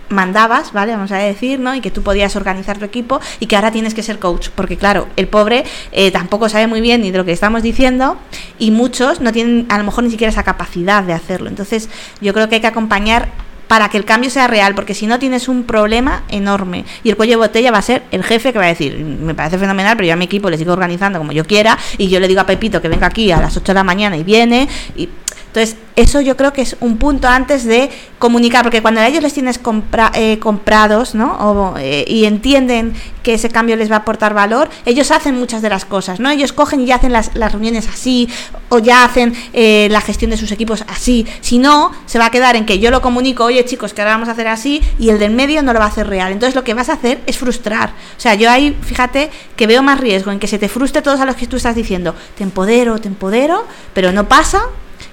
mandabas, 0.10 0.74
¿vale? 0.74 0.92
Vamos 0.94 1.12
a 1.12 1.18
decir, 1.18 1.60
¿no? 1.60 1.76
Y 1.76 1.82
que 1.82 1.92
tú 1.92 2.04
podías 2.04 2.36
organizar 2.36 2.78
tu 2.78 2.86
equipo 2.86 3.20
y 3.40 3.48
que 3.48 3.56
ahora 3.56 3.72
tienes 3.72 3.94
que 3.94 4.04
ser 4.04 4.20
coach, 4.20 4.50
porque 4.56 4.78
claro, 4.78 5.08
el 5.16 5.28
pobre 5.28 5.64
eh, 5.92 6.12
tampoco 6.12 6.50
sabe 6.50 6.68
muy 6.68 6.82
bien 6.82 7.02
ni 7.02 7.12
de 7.12 7.18
lo 7.18 7.26
que 7.26 7.32
estamos 7.32 7.64
diciendo 7.64 8.18
y 8.58 8.72
muchos 8.72 9.22
no 9.22 9.32
tienen 9.32 9.66
a 9.70 9.78
lo 9.78 9.84
mejor 9.84 10.04
ni 10.04 10.12
siquiera 10.12 10.32
esa 10.32 10.44
capacidad 10.44 11.04
de 11.04 11.14
hacerlo. 11.14 11.50
Entonces, 11.50 11.90
yo 12.22 12.34
creo 12.34 12.50
que 12.50 12.56
hay 12.56 12.62
que 12.62 12.68
acompañar 12.68 13.30
para 13.70 13.88
que 13.90 13.98
el 13.98 14.04
cambio 14.04 14.32
sea 14.32 14.48
real, 14.48 14.74
porque 14.74 14.96
si 14.96 15.06
no 15.06 15.20
tienes 15.20 15.48
un 15.48 15.64
problema 15.64 16.24
enorme 16.30 16.86
y 17.04 17.12
el 17.12 17.16
cuello 17.16 17.34
de 17.34 17.48
botella 17.48 17.70
va 17.70 17.78
a 17.78 17.84
ser 17.84 18.02
el 18.10 18.24
jefe 18.24 18.52
que 18.52 18.58
va 18.58 18.66
a 18.66 18.70
decir, 18.70 18.98
me 18.98 19.36
parece 19.36 19.60
fenomenal, 19.60 19.96
pero 19.96 20.08
yo 20.08 20.14
a 20.14 20.16
mi 20.16 20.26
equipo 20.26 20.50
le 20.50 20.58
sigo 20.58 20.74
organizando 20.74 21.20
como 21.20 21.34
yo 21.34 21.46
quiera 21.46 21.78
y 22.00 22.10
yo 22.10 22.20
le 22.20 22.28
digo 22.28 22.42
a 22.42 22.48
Pepito 22.48 22.82
que 22.82 22.90
venga 22.90 23.06
aquí 23.06 23.32
a 23.32 23.40
las 23.40 23.56
8 23.56 23.66
de 23.68 23.74
la 23.76 23.84
mañana 23.84 24.18
y 24.18 24.24
viene 24.24 24.68
y 24.96 25.08
entonces 25.50 25.78
eso 25.96 26.22
yo 26.22 26.38
creo 26.38 26.54
que 26.54 26.62
es 26.62 26.78
un 26.80 26.98
punto 26.98 27.28
antes 27.28 27.66
de 27.66 27.90
comunicar, 28.20 28.64
porque 28.64 28.82
cuando 28.82 29.02
a 29.02 29.08
ellos 29.08 29.24
les 29.24 29.34
tienes 29.34 29.58
compra, 29.58 30.12
eh, 30.14 30.38
comprados, 30.40 31.16
¿no? 31.16 31.34
O, 31.40 31.78
eh, 31.80 32.06
y 32.08 32.26
entienden 32.26 32.94
que 33.24 33.34
ese 33.34 33.50
cambio 33.50 33.76
les 33.76 33.90
va 33.90 33.96
a 33.96 34.00
aportar 34.00 34.36
valor, 34.36 34.70
ellos 34.86 35.10
hacen 35.10 35.36
muchas 35.36 35.64
de 35.64 35.70
las 35.70 35.86
cosas, 35.86 36.20
¿no? 36.20 36.30
Ellos 36.30 36.54
cogen 36.54 36.82
y 36.82 36.86
ya 36.86 36.96
hacen 36.96 37.12
las, 37.12 37.34
reuniones 37.34 37.88
así, 37.88 38.30
o 38.70 38.78
ya 38.78 39.04
hacen 39.04 39.34
eh, 39.54 39.88
la 39.90 40.02
gestión 40.02 40.30
de 40.30 40.38
sus 40.38 40.52
equipos 40.52 40.86
así. 40.88 41.26
Si 41.42 41.58
no, 41.58 41.92
se 42.06 42.20
va 42.20 42.28
a 42.28 42.32
quedar 42.32 42.56
en 42.56 42.66
que 42.68 42.78
yo 42.78 42.92
lo 42.92 43.02
comunico, 43.02 43.46
oye 43.46 43.66
chicos, 43.66 43.94
que 43.94 44.02
ahora 44.02 44.14
vamos 44.14 44.30
a 44.30 44.34
hacer 44.34 44.48
así, 44.48 44.84
y 45.00 45.10
el 45.10 45.18
del 45.18 45.32
medio 45.32 45.64
no 45.64 45.74
lo 45.74 45.80
va 45.80 45.86
a 45.86 45.90
hacer 45.90 46.08
real. 46.08 46.32
Entonces 46.32 46.56
lo 46.56 46.64
que 46.64 46.76
vas 46.76 46.90
a 46.90 46.94
hacer 46.94 47.22
es 47.26 47.38
frustrar. 47.38 47.90
O 47.90 48.20
sea, 48.20 48.36
yo 48.36 48.52
ahí, 48.52 48.78
fíjate, 48.84 49.32
que 49.56 49.66
veo 49.66 49.82
más 49.82 50.00
riesgo 50.00 50.32
en 50.32 50.40
que 50.40 50.48
se 50.48 50.60
te 50.60 50.70
frustre 50.70 51.02
todos 51.02 51.20
a 51.20 51.26
los 51.26 51.36
que 51.36 51.48
tú 51.48 51.58
estás 51.58 51.76
diciendo, 51.76 52.14
te 52.38 52.44
empodero, 52.44 53.00
te 53.00 53.08
empodero, 53.08 53.66
pero 53.94 54.12
no 54.12 54.28
pasa 54.28 54.62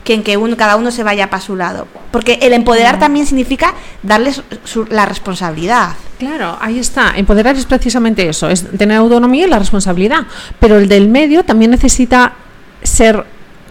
que 0.07 0.15
en 0.15 0.23
que 0.23 0.39
uno, 0.39 0.57
cada 0.57 0.77
uno 0.77 0.91
se 0.91 1.03
vaya 1.03 1.29
para 1.29 1.43
su 1.43 1.55
lado. 1.57 1.87
Porque 2.11 2.39
el 2.41 2.55
empoderar 2.55 2.99
también 2.99 3.27
significa 3.27 3.75
darles 4.03 4.41
su- 4.65 4.87
la 4.87 5.05
responsabilidad. 5.05 5.91
Claro, 6.19 6.57
ahí 6.63 6.79
está. 6.79 7.13
Empoderar 7.15 7.57
es 7.57 7.67
precisamente 7.67 8.27
eso, 8.27 8.49
es 8.49 8.67
tener 8.79 8.97
autonomía 8.97 9.47
y 9.47 9.51
la 9.51 9.59
responsabilidad. 9.59 10.21
Pero 10.59 10.79
el 10.79 10.89
del 10.89 11.09
medio 11.09 11.45
también 11.45 11.71
necesita 11.73 12.33
ser 12.83 13.25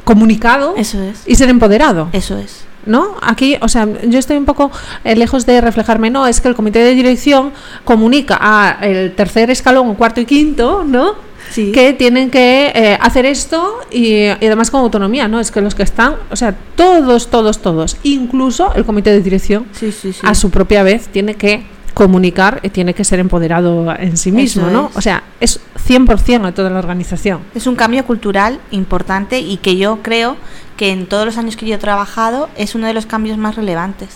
comunicado 0.04 0.76
Eso 0.78 1.02
es. 1.02 1.24
y 1.26 1.36
ser 1.36 1.50
empoderado. 1.50 2.10
Eso 2.14 2.38
es. 2.38 2.66
¿No? 2.86 3.16
Aquí, 3.24 3.58
o 3.62 3.68
sea, 3.68 3.88
yo 4.04 4.20
estoy 4.20 4.38
un 4.38 4.46
poco 4.46 4.70
eh, 5.04 5.16
lejos 5.16 5.48
de 5.48 5.60
reflejarme, 5.60 6.12
no, 6.12 6.28
es 6.28 6.40
que 6.40 6.50
el 6.50 6.56
comité 6.56 6.80
de 6.84 6.94
dirección 6.94 7.52
comunica 7.84 8.38
a 8.40 8.78
el 8.86 9.16
tercer 9.16 9.50
escalón, 9.50 9.96
cuarto 9.96 10.22
y 10.22 10.26
quinto, 10.28 10.84
¿no? 10.86 11.14
Sí. 11.52 11.72
Que 11.72 11.94
tienen 11.94 12.30
que 12.32 12.72
eh, 12.76 12.98
hacer 13.02 13.26
esto 13.26 13.80
y, 13.92 14.24
y 14.24 14.30
además 14.30 14.72
con 14.72 14.82
autonomía, 14.82 15.28
¿no? 15.28 15.40
Es 15.40 15.52
que 15.52 15.62
los 15.62 15.76
que 15.76 15.84
están, 15.84 16.16
o 16.32 16.36
sea, 16.36 16.56
todos, 16.76 17.30
todos, 17.30 17.62
todos, 17.62 17.98
incluso 18.04 18.74
el 18.76 18.84
comité 18.86 19.12
de 19.12 19.22
dirección, 19.22 19.66
Sí, 19.72 19.92
sí, 19.92 20.12
sí. 20.14 20.20
a 20.24 20.34
su 20.36 20.50
propia 20.50 20.84
vez 20.84 21.08
tiene 21.08 21.36
que 21.36 21.64
comunicar 21.94 22.60
y 22.62 22.70
tiene 22.70 22.94
que 22.94 23.06
ser 23.06 23.20
empoderado 23.20 23.94
en 23.98 24.18
sí 24.18 24.32
mismo, 24.32 24.64
Eso 24.68 24.72
¿no? 24.72 24.90
es. 24.90 24.98
O 24.98 25.02
sea, 25.02 25.24
es 25.40 25.62
100% 25.88 26.46
a 26.46 26.52
toda 26.52 26.70
la 26.70 26.80
organización. 26.80 27.40
Es 27.56 27.68
un 27.68 27.76
cambio 27.78 28.04
cultural 28.06 28.60
importante 28.72 29.40
y 29.40 29.58
que 29.58 29.78
yo 29.78 30.00
creo 30.02 30.36
que 30.76 30.90
en 30.92 31.06
todos 31.08 31.26
los 31.26 31.38
años 31.38 31.56
que 31.56 31.66
yo 31.66 31.76
he 31.76 31.78
trabajado 31.78 32.50
es 32.58 32.76
uno 32.76 32.88
de 32.88 32.94
los 32.94 33.06
cambios 33.06 33.38
más 33.38 33.56
relevantes. 33.56 34.10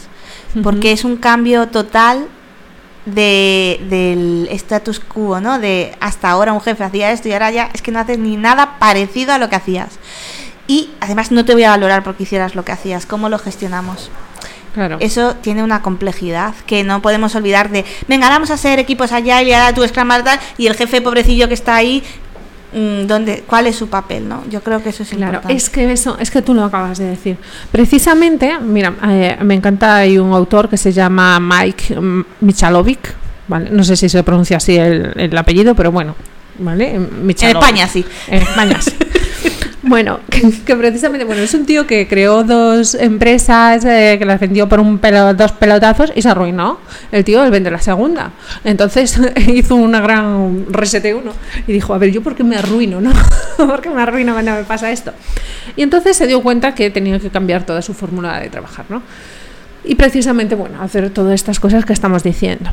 Porque 0.61 0.91
es 0.91 1.05
un 1.05 1.15
cambio 1.15 1.67
total 1.67 2.27
de, 3.13 3.79
del 3.89 4.47
status 4.51 4.99
quo, 4.99 5.39
¿no? 5.39 5.59
De 5.59 5.95
hasta 5.99 6.29
ahora 6.29 6.53
un 6.53 6.61
jefe 6.61 6.83
hacía 6.83 7.11
esto 7.11 7.27
y 7.27 7.33
ahora 7.33 7.51
ya 7.51 7.69
es 7.73 7.81
que 7.81 7.91
no 7.91 7.99
haces 7.99 8.19
ni 8.19 8.37
nada 8.37 8.77
parecido 8.79 9.33
a 9.33 9.37
lo 9.37 9.49
que 9.49 9.55
hacías. 9.55 9.99
Y 10.67 10.91
además 10.99 11.31
no 11.31 11.45
te 11.45 11.53
voy 11.53 11.63
a 11.63 11.71
valorar 11.71 12.03
porque 12.03 12.23
hicieras 12.23 12.55
lo 12.55 12.63
que 12.63 12.71
hacías, 12.71 13.05
cómo 13.05 13.29
lo 13.29 13.39
gestionamos. 13.39 14.11
Claro. 14.73 14.97
Eso 14.99 15.35
tiene 15.35 15.63
una 15.63 15.81
complejidad 15.81 16.53
que 16.67 16.83
no 16.83 17.01
podemos 17.01 17.33
olvidar 17.35 17.69
de, 17.69 17.85
venga, 18.07 18.29
vamos 18.29 18.51
a 18.51 18.53
hacer 18.53 18.77
equipos 18.77 19.11
allá 19.11 19.41
y 19.41 19.51
ahora 19.51 19.73
tú 19.73 19.85
Scrum 19.87 20.07
Master 20.07 20.25
tal", 20.25 20.39
y 20.57 20.67
el 20.67 20.75
jefe 20.75 21.01
pobrecillo 21.01 21.47
que 21.47 21.55
está 21.55 21.75
ahí, 21.75 22.03
¿dónde, 22.73 23.43
¿cuál 23.47 23.67
es 23.67 23.75
su 23.75 23.87
papel? 23.89 24.27
no 24.27 24.43
Yo 24.49 24.61
creo 24.61 24.81
que 24.83 24.89
eso 24.89 25.03
es 25.03 25.09
Claro, 25.09 25.25
importante. 25.37 25.53
es 25.55 25.69
que 25.69 25.91
eso, 25.91 26.17
es 26.19 26.29
que 26.31 26.41
tú 26.41 26.53
lo 26.53 26.63
acabas 26.63 26.97
de 26.97 27.05
decir. 27.05 27.37
Precisamente, 27.71 28.59
mira, 28.59 28.93
eh, 29.07 29.37
me 29.41 29.55
encanta, 29.55 29.97
hay 29.97 30.17
un 30.17 30.31
autor 30.33 30.69
que 30.69 30.77
se 30.77 30.91
llama 30.91 31.39
Mike 31.39 31.99
mm, 31.99 32.21
Michalovic, 32.41 33.15
¿vale? 33.47 33.69
No 33.71 33.83
sé 33.83 33.95
si 33.95 34.09
se 34.09 34.21
pronuncia 34.23 34.57
así 34.57 34.75
el, 34.77 35.13
el 35.15 35.37
apellido, 35.37 35.73
pero 35.75 35.91
bueno, 35.91 36.15
¿vale? 36.59 36.95
En 36.95 37.25
Michalovic. 37.25 37.61
España 37.63 37.87
sí. 37.87 38.05
En 38.27 38.41
España 38.41 38.79
sí. 38.81 38.91
Bueno, 39.89 40.19
que, 40.65 40.75
precisamente, 40.75 41.25
bueno, 41.25 41.41
es 41.41 41.51
un 41.55 41.65
tío 41.65 41.87
que 41.87 42.07
creó 42.07 42.43
dos 42.43 42.93
empresas, 42.93 43.83
eh, 43.85 44.17
que 44.19 44.25
las 44.25 44.39
vendió 44.39 44.69
por 44.69 44.79
un 44.79 44.99
pelo, 44.99 45.33
dos 45.33 45.51
pelotazos 45.53 46.11
y 46.13 46.21
se 46.21 46.29
arruinó. 46.29 46.77
El 47.11 47.23
tío, 47.23 47.49
vende 47.49 47.71
la 47.71 47.81
segunda. 47.81 48.31
Entonces 48.63 49.19
hizo 49.47 49.73
una 49.73 49.99
gran 49.99 50.67
resete 50.69 51.15
uno 51.15 51.31
y 51.65 51.73
dijo, 51.73 51.95
a 51.95 51.97
ver, 51.97 52.11
¿yo 52.11 52.21
por 52.21 52.35
qué 52.35 52.43
me 52.43 52.55
arruino, 52.55 53.01
no? 53.01 53.11
¿Por 53.57 53.81
qué 53.81 53.89
me 53.89 53.99
arruino 54.03 54.33
cuando 54.33 54.51
me 54.51 54.63
pasa 54.63 54.91
esto? 54.91 55.11
Y 55.75 55.81
entonces 55.81 56.15
se 56.15 56.27
dio 56.27 56.43
cuenta 56.43 56.75
que 56.75 56.91
tenía 56.91 57.17
que 57.17 57.31
cambiar 57.31 57.65
toda 57.65 57.81
su 57.81 57.95
fórmula 57.95 58.39
de 58.39 58.49
trabajar, 58.49 58.85
¿no? 58.89 59.01
Y 59.83 59.95
precisamente, 59.95 60.53
bueno, 60.53 60.83
hacer 60.83 61.09
todas 61.09 61.33
estas 61.33 61.59
cosas 61.59 61.83
que 61.83 61.93
estamos 61.93 62.21
diciendo. 62.21 62.69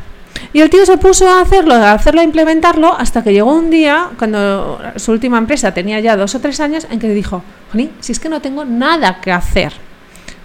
Y 0.53 0.61
el 0.61 0.69
tío 0.69 0.85
se 0.85 0.97
puso 0.97 1.27
a 1.29 1.41
hacerlo, 1.41 1.73
a 1.73 1.93
hacerlo, 1.93 2.21
a 2.21 2.23
implementarlo, 2.23 2.95
hasta 2.97 3.23
que 3.23 3.33
llegó 3.33 3.53
un 3.53 3.69
día, 3.69 4.09
cuando 4.17 4.79
su 4.95 5.11
última 5.11 5.37
empresa 5.37 5.73
tenía 5.73 5.99
ya 5.99 6.15
dos 6.15 6.35
o 6.35 6.39
tres 6.39 6.59
años, 6.59 6.87
en 6.89 6.99
que 6.99 7.09
dijo, 7.09 7.43
Jolín, 7.71 7.91
si 7.99 8.11
es 8.11 8.19
que 8.19 8.29
no 8.29 8.41
tengo 8.41 8.65
nada 8.65 9.19
que 9.21 9.31
hacer. 9.31 9.73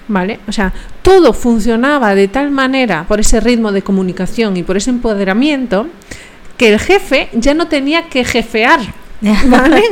¿Vale? 0.09 0.41
O 0.49 0.53
sea, 0.53 0.73
todo 1.01 1.33
funcionaba 1.33 2.15
de 2.15 2.29
tal 2.29 2.51
manera 2.51 3.05
por 3.07 3.21
ese 3.21 3.41
ritmo 3.41 3.71
de 3.71 3.83
comunicación 3.83 4.57
y 4.57 4.63
por 4.63 4.77
ese 4.77 4.91
empoderamiento 4.91 5.87
que 6.57 6.73
el 6.73 6.81
jefe 6.81 7.29
ya 7.33 7.55
no 7.55 7.69
tenía 7.69 8.09
que 8.09 8.25
jefear. 8.25 8.81
¿Vale? 9.21 9.83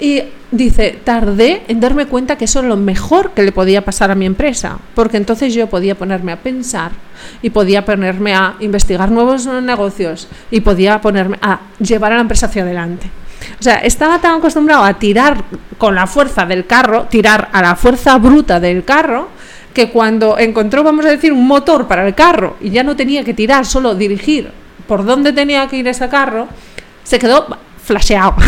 Y 0.00 0.22
dice, 0.50 0.98
tardé 1.02 1.62
en 1.68 1.80
darme 1.80 2.06
cuenta 2.06 2.36
que 2.36 2.44
eso 2.44 2.60
es 2.60 2.66
lo 2.66 2.76
mejor 2.76 3.32
que 3.32 3.42
le 3.42 3.52
podía 3.52 3.84
pasar 3.84 4.10
a 4.10 4.14
mi 4.14 4.26
empresa, 4.26 4.78
porque 4.94 5.16
entonces 5.16 5.52
yo 5.52 5.66
podía 5.66 5.96
ponerme 5.96 6.32
a 6.32 6.36
pensar 6.36 6.92
y 7.42 7.50
podía 7.50 7.84
ponerme 7.84 8.34
a 8.34 8.54
investigar 8.60 9.10
nuevos 9.10 9.46
negocios 9.46 10.28
y 10.50 10.60
podía 10.60 11.00
ponerme 11.00 11.38
a 11.42 11.60
llevar 11.80 12.12
a 12.12 12.16
la 12.16 12.22
empresa 12.22 12.46
hacia 12.46 12.62
adelante. 12.62 13.10
O 13.58 13.62
sea, 13.62 13.78
estaba 13.78 14.20
tan 14.20 14.38
acostumbrado 14.38 14.84
a 14.84 14.94
tirar 14.94 15.44
con 15.78 15.94
la 15.94 16.06
fuerza 16.06 16.46
del 16.46 16.66
carro, 16.66 17.04
tirar 17.04 17.48
a 17.52 17.62
la 17.62 17.76
fuerza 17.76 18.16
bruta 18.18 18.60
del 18.60 18.84
carro, 18.84 19.28
que 19.74 19.90
cuando 19.90 20.38
encontró, 20.38 20.82
vamos 20.82 21.06
a 21.06 21.10
decir, 21.10 21.32
un 21.32 21.46
motor 21.46 21.86
para 21.86 22.06
el 22.06 22.14
carro 22.14 22.56
y 22.60 22.70
ya 22.70 22.82
no 22.82 22.96
tenía 22.96 23.24
que 23.24 23.34
tirar, 23.34 23.66
solo 23.66 23.94
dirigir 23.94 24.50
por 24.86 25.04
dónde 25.04 25.32
tenía 25.32 25.66
que 25.68 25.76
ir 25.76 25.86
ese 25.86 26.08
carro, 26.08 26.48
se 27.04 27.18
quedó 27.18 27.46
flasheado. 27.88 28.36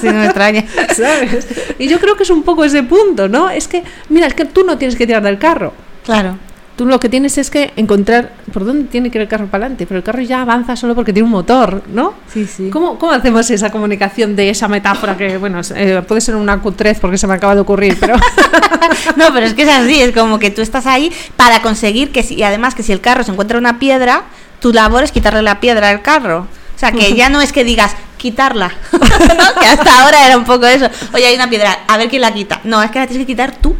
Sí, 0.00 0.06
no 0.06 0.14
me 0.14 0.26
extraña. 0.26 0.64
¿Sabes? 0.96 1.48
Y 1.78 1.88
yo 1.88 1.98
creo 1.98 2.16
que 2.16 2.22
es 2.22 2.30
un 2.30 2.44
poco 2.44 2.64
ese 2.64 2.84
punto, 2.84 3.28
¿no? 3.28 3.50
Es 3.50 3.66
que, 3.66 3.82
mira, 4.10 4.28
es 4.28 4.34
que 4.34 4.44
tú 4.44 4.62
no 4.62 4.78
tienes 4.78 4.94
que 4.94 5.06
tirar 5.08 5.22
del 5.24 5.38
carro. 5.38 5.72
Claro. 6.04 6.36
Tú 6.76 6.86
lo 6.86 7.00
que 7.00 7.08
tienes 7.08 7.36
es 7.36 7.50
que 7.50 7.72
encontrar 7.74 8.32
por 8.52 8.64
dónde 8.64 8.84
tiene 8.84 9.10
que 9.10 9.18
ir 9.18 9.22
el 9.22 9.28
carro 9.28 9.46
para 9.46 9.64
adelante, 9.64 9.86
pero 9.86 9.98
el 9.98 10.04
carro 10.04 10.22
ya 10.22 10.42
avanza 10.42 10.76
solo 10.76 10.94
porque 10.94 11.12
tiene 11.12 11.24
un 11.24 11.32
motor, 11.32 11.82
¿no? 11.88 12.14
Sí, 12.32 12.46
sí. 12.46 12.70
¿Cómo, 12.70 12.96
cómo 12.96 13.10
hacemos 13.10 13.50
esa 13.50 13.70
comunicación 13.70 14.36
de 14.36 14.50
esa 14.50 14.68
metáfora 14.68 15.16
que, 15.16 15.38
bueno, 15.38 15.60
eh, 15.74 16.02
puede 16.06 16.20
ser 16.20 16.36
una 16.36 16.60
cutrez 16.60 17.00
porque 17.00 17.18
se 17.18 17.26
me 17.26 17.34
acaba 17.34 17.56
de 17.56 17.62
ocurrir, 17.62 17.96
pero... 17.98 18.14
No, 19.16 19.32
pero 19.32 19.46
es 19.46 19.54
que 19.54 19.62
es 19.62 19.68
así, 19.68 20.00
es 20.00 20.12
como 20.12 20.38
que 20.38 20.50
tú 20.50 20.62
estás 20.62 20.86
ahí 20.86 21.12
para 21.36 21.62
conseguir 21.62 22.12
que 22.12 22.22
si, 22.22 22.36
y 22.36 22.42
además 22.44 22.74
que 22.76 22.82
si 22.84 22.92
el 22.92 23.00
carro 23.00 23.24
se 23.24 23.32
encuentra 23.32 23.58
una 23.58 23.78
piedra, 23.78 24.22
tu 24.60 24.72
labor 24.72 25.02
es 25.02 25.12
quitarle 25.12 25.42
la 25.42 25.60
piedra 25.60 25.90
al 25.90 26.02
carro. 26.02 26.46
O 26.76 26.78
sea, 26.78 26.92
que 26.92 27.14
ya 27.14 27.28
no 27.28 27.40
es 27.40 27.52
que 27.52 27.64
digas 27.64 27.96
quitarla, 28.18 28.70
¿no? 28.92 28.98
que 29.60 29.66
hasta 29.66 30.02
ahora 30.02 30.26
era 30.26 30.36
un 30.36 30.44
poco 30.44 30.66
eso. 30.66 30.86
Oye, 31.14 31.26
hay 31.26 31.34
una 31.34 31.48
piedra, 31.48 31.78
a 31.88 31.96
ver 31.96 32.10
quién 32.10 32.20
la 32.20 32.34
quita. 32.34 32.60
No, 32.64 32.82
es 32.82 32.90
que 32.90 32.98
la 32.98 33.06
tienes 33.06 33.26
que 33.26 33.32
quitar 33.32 33.56
tú. 33.56 33.74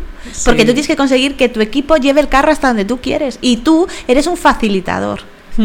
Porque 0.45 0.61
Sí. 0.63 0.67
tú 0.67 0.73
tienes 0.73 0.87
que 0.87 0.97
conseguir 0.97 1.37
que 1.37 1.49
tu 1.49 1.61
equipo 1.61 1.97
lleve 1.97 2.21
el 2.21 2.29
carro 2.29 2.51
hasta 2.53 2.69
donde 2.69 2.85
tú 2.85 3.01
quieres. 3.01 3.39
Y 3.41 3.59
tú 3.59 3.87
eres 4.07 4.27
un 4.27 4.37
facilitador. 4.37 5.21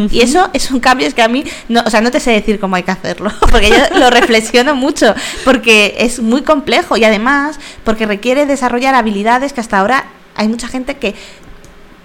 Y 0.09 0.21
eso 0.21 0.49
es 0.53 0.71
un 0.71 0.79
cambio 0.79 1.05
es 1.05 1.13
que 1.13 1.21
a 1.21 1.27
mí, 1.27 1.43
no, 1.69 1.83
o 1.85 1.89
sea, 1.91 2.01
no 2.01 2.09
te 2.09 2.19
sé 2.19 2.31
decir 2.31 2.59
cómo 2.59 2.75
hay 2.75 2.81
que 2.81 2.89
hacerlo, 2.89 3.31
porque 3.51 3.69
yo 3.69 3.99
lo 3.99 4.09
reflexiono 4.09 4.73
mucho, 4.73 5.13
porque 5.45 5.95
es 5.99 6.19
muy 6.19 6.41
complejo 6.41 6.97
y 6.97 7.03
además 7.03 7.59
porque 7.83 8.07
requiere 8.07 8.47
desarrollar 8.47 8.95
habilidades 8.95 9.53
que 9.53 9.61
hasta 9.61 9.77
ahora 9.77 10.05
hay 10.35 10.47
mucha 10.47 10.67
gente 10.67 10.95
que 10.97 11.13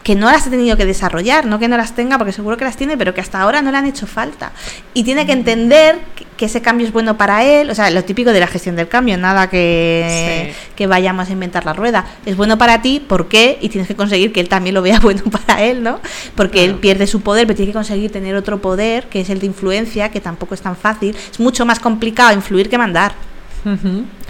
que 0.09 0.15
no 0.15 0.31
las 0.31 0.47
ha 0.47 0.51
tenido 0.51 0.75
que 0.79 0.87
desarrollar, 0.87 1.45
no 1.45 1.59
que 1.59 1.69
no 1.69 1.77
las 1.77 1.95
tenga, 1.95 2.17
porque 2.17 2.33
seguro 2.33 2.57
que 2.57 2.65
las 2.65 2.79
tiene, 2.79 2.97
pero 2.97 3.13
que 3.13 3.21
hasta 3.21 3.43
ahora 3.43 3.61
no 3.61 3.71
le 3.71 3.77
han 3.77 3.85
hecho 3.85 4.07
falta. 4.07 4.53
Y 4.95 5.05
tiene 5.05 5.27
que 5.27 5.33
entender 5.33 5.99
que- 6.39 6.47
ese 6.47 6.63
cambio 6.63 6.87
es 6.87 6.95
bueno 6.95 7.19
para 7.19 7.45
él, 7.45 7.69
o 7.69 7.75
sea, 7.75 7.91
lo 7.91 8.03
típico 8.05 8.33
de 8.33 8.41
la 8.41 8.47
gestión 8.47 8.75
del 8.75 8.89
cambio, 8.89 9.19
nada 9.19 9.51
que, 9.51 10.55
Sí. 10.57 10.73
que 10.77 10.87
vayamos 10.87 11.29
a 11.29 11.33
inventar 11.33 11.67
la 11.67 11.75
rueda. 11.75 12.07
Es 12.25 12.37
bueno 12.39 12.57
para 12.57 12.81
ti, 12.81 13.01
¿por 13.07 13.29
qué? 13.29 13.59
Y 13.61 13.69
tienes 13.69 13.87
que 13.87 13.97
conseguir 13.97 14.33
que 14.33 14.41
él 14.41 14.49
también 14.49 14.73
lo 14.75 14.81
vea 14.81 14.99
bueno 15.03 15.25
para 15.25 15.63
él, 15.63 15.83
¿no? 15.83 16.01
Porque 16.35 16.65
él 16.65 16.77
pierde 16.77 17.07
su 17.07 17.21
poder, 17.21 17.47
pero 17.47 17.59
tiene 17.59 17.73
que 17.73 17.77
conseguir 17.77 18.11
tener 18.11 18.35
otro 18.35 18.63
poder, 18.63 19.09
que 19.11 19.21
es 19.21 19.29
el 19.29 19.41
de 19.41 19.45
influencia, 19.47 20.09
que 20.11 20.23
tampoco 20.23 20.55
es 20.55 20.63
tan 20.63 20.75
fácil. 20.75 21.15
Es 21.31 21.39
mucho 21.39 21.67
más 21.67 21.81
complicado 21.81 22.33
influir 22.33 22.71
que 22.71 22.79
mandar 22.79 23.13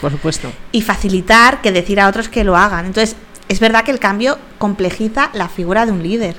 Por 0.00 0.10
supuesto. 0.10 0.50
y 0.72 0.82
facilitar 0.82 1.60
que 1.60 1.70
decir 1.70 2.00
a 2.00 2.08
otros 2.08 2.28
que 2.28 2.42
lo 2.42 2.56
hagan. 2.56 2.86
Entonces, 2.86 3.14
es 3.48 3.60
verdad 3.60 3.84
que 3.84 3.90
el 3.90 3.98
cambio 3.98 4.38
complejiza 4.58 5.30
la 5.32 5.48
figura 5.48 5.86
de 5.86 5.92
un 5.92 6.02
líder. 6.02 6.36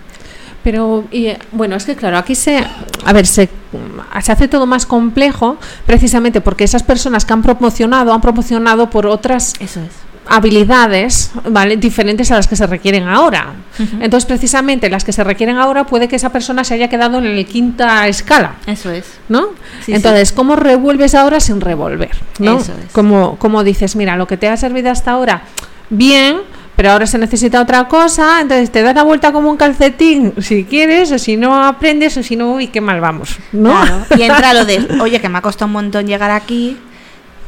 Pero, 0.64 1.06
y, 1.10 1.28
eh, 1.28 1.40
bueno, 1.54 1.76
es 1.78 1.86
que 1.86 1.96
claro, 1.96 2.18
aquí 2.18 2.36
se, 2.36 2.62
a 3.06 3.14
ver, 3.14 3.26
se, 3.26 3.50
se 4.22 4.32
hace 4.32 4.48
todo 4.50 4.66
más 4.66 4.86
complejo 4.86 5.58
precisamente 5.86 6.42
porque 6.42 6.66
esas 6.66 6.84
personas 6.84 7.24
que 7.24 7.32
han 7.32 7.42
promocionado, 7.42 8.12
han 8.14 8.20
promocionado 8.20 8.90
por 8.90 9.08
otras 9.08 9.54
Eso 9.62 9.80
es. 9.80 9.92
habilidades, 10.28 11.32
¿vale? 11.50 11.78
Diferentes 11.78 12.30
a 12.32 12.36
las 12.36 12.48
que 12.48 12.58
se 12.58 12.68
requieren 12.68 13.08
ahora. 13.08 13.54
Entonces, 14.02 14.26
precisamente 14.26 14.90
las 14.90 15.06
que 15.06 15.14
se 15.14 15.24
requieren 15.24 15.58
ahora 15.58 15.86
puede 15.86 16.10
que 16.10 16.18
esa 16.18 16.30
persona 16.30 16.66
se 16.66 16.74
haya 16.74 16.90
quedado 16.90 17.20
en 17.20 17.38
la 17.38 17.44
quinta 17.46 18.08
escala. 18.10 18.56
Eso 18.68 18.92
es. 18.92 19.06
¿no? 19.30 19.48
Sí, 19.86 19.94
Entonces, 19.94 20.34
¿cómo 20.34 20.58
revuelves 20.58 21.16
ahora 21.16 21.40
sin 21.40 21.62
revolver? 21.62 22.12
¿no? 22.40 22.60
Eso 22.60 22.74
es. 22.74 22.92
Como, 22.92 23.38
como 23.38 23.64
dices, 23.64 23.96
mira, 23.96 24.18
lo 24.18 24.28
que 24.28 24.36
te 24.36 24.50
ha 24.50 24.58
servido 24.58 24.92
hasta 24.92 25.12
ahora, 25.12 25.44
bien, 25.90 26.38
pero 26.80 26.92
ahora 26.92 27.06
se 27.06 27.18
necesita 27.18 27.62
otra 27.62 27.90
cosa, 27.90 28.40
entonces 28.40 28.72
te 28.72 28.82
das 28.82 28.96
la 28.96 29.04
vuelta 29.04 29.34
como 29.34 29.50
un 29.50 29.58
calcetín 29.58 30.34
si 30.40 30.64
quieres, 30.64 31.12
o 31.12 31.20
si 31.20 31.36
no 31.36 31.62
aprendes, 31.62 32.16
o 32.16 32.24
si 32.24 32.38
no, 32.38 32.54
uy, 32.54 32.68
qué 32.68 32.80
mal 32.80 33.02
vamos, 33.02 33.36
¿no? 33.52 33.72
Claro. 33.72 34.06
Y 34.18 34.22
entra 34.22 34.54
lo 34.54 34.64
de, 34.64 34.88
oye, 35.02 35.20
que 35.20 35.28
me 35.28 35.40
ha 35.40 35.42
costado 35.42 35.66
un 35.66 35.74
montón 35.74 36.08
llegar 36.08 36.32
aquí, 36.32 36.78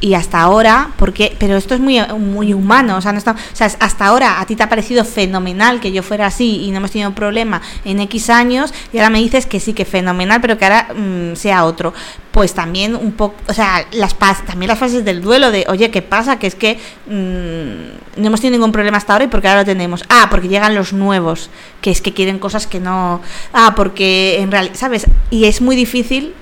y 0.02 0.14
hasta 0.14 0.40
ahora, 0.40 0.90
porque, 0.96 1.36
pero 1.38 1.56
esto 1.56 1.74
es 1.74 1.80
muy, 1.80 2.00
muy 2.18 2.52
humano, 2.52 2.96
o 2.96 3.00
sea, 3.00 3.12
no 3.12 3.18
está, 3.18 3.30
o 3.30 3.56
sea, 3.56 3.68
hasta 3.78 4.04
ahora 4.04 4.40
a 4.40 4.46
ti 4.46 4.56
te 4.56 4.64
ha 4.64 4.68
parecido 4.68 5.04
fenomenal 5.04 5.78
que 5.78 5.92
yo 5.92 6.02
fuera 6.02 6.26
así 6.26 6.64
y 6.64 6.72
no 6.72 6.78
hemos 6.78 6.90
tenido 6.90 7.14
problema 7.14 7.62
en 7.84 8.00
X 8.00 8.28
años 8.28 8.74
y 8.92 8.98
ahora 8.98 9.10
me 9.10 9.20
dices 9.20 9.46
que 9.46 9.60
sí, 9.60 9.74
que 9.74 9.84
fenomenal, 9.84 10.40
pero 10.40 10.58
que 10.58 10.64
ahora 10.64 10.88
mm, 10.92 11.36
sea 11.36 11.64
otro. 11.64 11.94
Pues 12.32 12.52
también 12.52 12.96
un 12.96 13.12
poco, 13.12 13.36
o 13.46 13.54
sea, 13.54 13.86
las 13.92 14.16
también 14.18 14.68
las 14.68 14.78
fases 14.78 15.04
del 15.04 15.22
duelo 15.22 15.52
de, 15.52 15.66
oye, 15.68 15.92
¿qué 15.92 16.02
pasa? 16.02 16.38
Que 16.40 16.48
es 16.48 16.56
que 16.56 16.80
mm, 17.06 18.20
no 18.20 18.26
hemos 18.26 18.40
tenido 18.40 18.58
ningún 18.58 18.72
problema 18.72 18.96
hasta 18.96 19.12
ahora 19.12 19.26
y 19.26 19.28
porque 19.28 19.46
ahora 19.46 19.60
lo 19.60 19.66
tenemos. 19.66 20.02
Ah, 20.08 20.26
porque 20.30 20.48
llegan 20.48 20.74
los 20.74 20.92
nuevos, 20.92 21.48
que 21.80 21.92
es 21.92 22.00
que 22.00 22.12
quieren 22.12 22.40
cosas 22.40 22.66
que 22.66 22.80
no. 22.80 23.20
Ah, 23.52 23.74
porque 23.76 24.40
en 24.40 24.50
realidad, 24.50 24.74
¿sabes? 24.74 25.06
Y 25.30 25.44
es 25.44 25.60
muy 25.60 25.76
difícil 25.76 26.34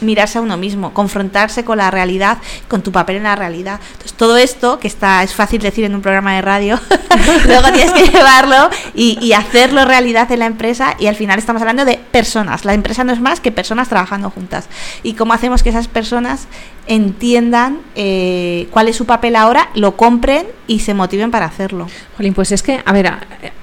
mirarse 0.00 0.38
a 0.38 0.40
uno 0.40 0.56
mismo, 0.56 0.92
confrontarse 0.92 1.64
con 1.64 1.78
la 1.78 1.90
realidad, 1.90 2.38
con 2.68 2.82
tu 2.82 2.92
papel 2.92 3.16
en 3.16 3.24
la 3.24 3.36
realidad. 3.36 3.80
Entonces, 3.92 4.14
todo 4.14 4.36
esto, 4.36 4.78
que 4.78 4.88
está 4.88 5.22
es 5.22 5.34
fácil 5.34 5.60
decir 5.60 5.84
en 5.84 5.94
un 5.94 6.02
programa 6.02 6.34
de 6.34 6.42
radio, 6.42 6.80
luego 7.46 7.72
tienes 7.72 7.92
que 7.92 8.08
llevarlo 8.08 8.70
y, 8.94 9.32
hacerlo 9.38 9.84
realidad 9.84 10.30
en 10.32 10.40
la 10.40 10.46
empresa 10.46 10.96
y 10.98 11.06
al 11.06 11.14
final 11.14 11.38
estamos 11.38 11.62
hablando 11.62 11.84
de 11.84 11.96
personas. 11.96 12.64
La 12.64 12.74
empresa 12.74 13.04
no 13.04 13.12
es 13.12 13.20
más 13.20 13.40
que 13.40 13.52
personas 13.52 13.88
trabajando 13.88 14.30
juntas. 14.30 14.68
Y 15.02 15.14
cómo 15.14 15.32
hacemos 15.32 15.62
que 15.62 15.70
esas 15.70 15.86
personas 15.86 16.48
entiendan 16.86 17.78
eh, 17.94 18.66
cuál 18.72 18.88
es 18.88 18.96
su 18.96 19.06
papel 19.06 19.36
ahora, 19.36 19.68
lo 19.74 19.96
compren 19.96 20.46
y 20.66 20.80
se 20.80 20.94
motiven 20.94 21.30
para 21.30 21.46
hacerlo. 21.46 21.86
Jolín, 22.16 22.34
pues 22.34 22.50
es 22.50 22.62
que, 22.62 22.82
a 22.84 22.92
ver, 22.92 23.12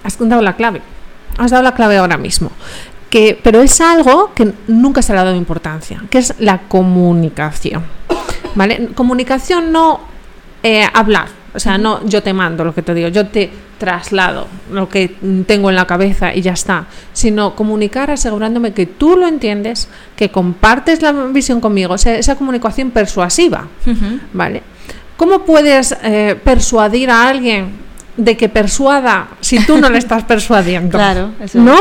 has 0.03 0.17
dado 0.19 0.41
la 0.41 0.55
clave. 0.55 0.81
Has 1.37 1.51
dado 1.51 1.63
la 1.63 1.73
clave 1.73 1.97
ahora 1.97 2.17
mismo 2.17 2.51
pero 3.43 3.61
es 3.61 3.79
algo 3.79 4.33
que 4.33 4.51
nunca 4.67 5.01
se 5.01 5.13
le 5.13 5.19
ha 5.19 5.23
dado 5.23 5.37
importancia, 5.37 6.03
que 6.09 6.17
es 6.17 6.33
la 6.39 6.63
comunicación. 6.67 7.83
¿Vale? 8.55 8.89
Comunicación 8.93 9.71
no 9.71 10.01
eh, 10.63 10.85
hablar, 10.93 11.27
o 11.53 11.59
sea, 11.59 11.77
no 11.77 12.05
yo 12.05 12.21
te 12.21 12.33
mando 12.33 12.65
lo 12.65 12.73
que 12.73 12.81
te 12.81 12.93
digo, 12.93 13.07
yo 13.09 13.27
te 13.27 13.49
traslado 13.77 14.47
lo 14.71 14.87
que 14.87 15.15
tengo 15.47 15.69
en 15.69 15.75
la 15.75 15.85
cabeza 15.85 16.33
y 16.33 16.41
ya 16.41 16.53
está, 16.53 16.87
sino 17.13 17.55
comunicar 17.55 18.11
asegurándome 18.11 18.73
que 18.73 18.85
tú 18.85 19.17
lo 19.17 19.27
entiendes, 19.27 19.89
que 20.15 20.29
compartes 20.29 21.01
la 21.01 21.11
visión 21.11 21.61
conmigo, 21.61 21.93
o 21.93 21.97
sea, 21.97 22.17
esa 22.17 22.35
comunicación 22.35 22.91
persuasiva, 22.91 23.67
¿vale? 24.33 24.63
¿Cómo 25.17 25.39
puedes 25.39 25.95
eh, 26.03 26.39
persuadir 26.43 27.09
a 27.09 27.27
alguien 27.27 27.84
de 28.17 28.37
que 28.37 28.49
persuada 28.49 29.27
si 29.41 29.63
tú 29.65 29.77
no 29.77 29.89
le 29.89 29.97
estás 30.05 30.23
persuadiendo. 30.23 30.97
Claro, 30.97 31.31
¿no? 31.53 31.77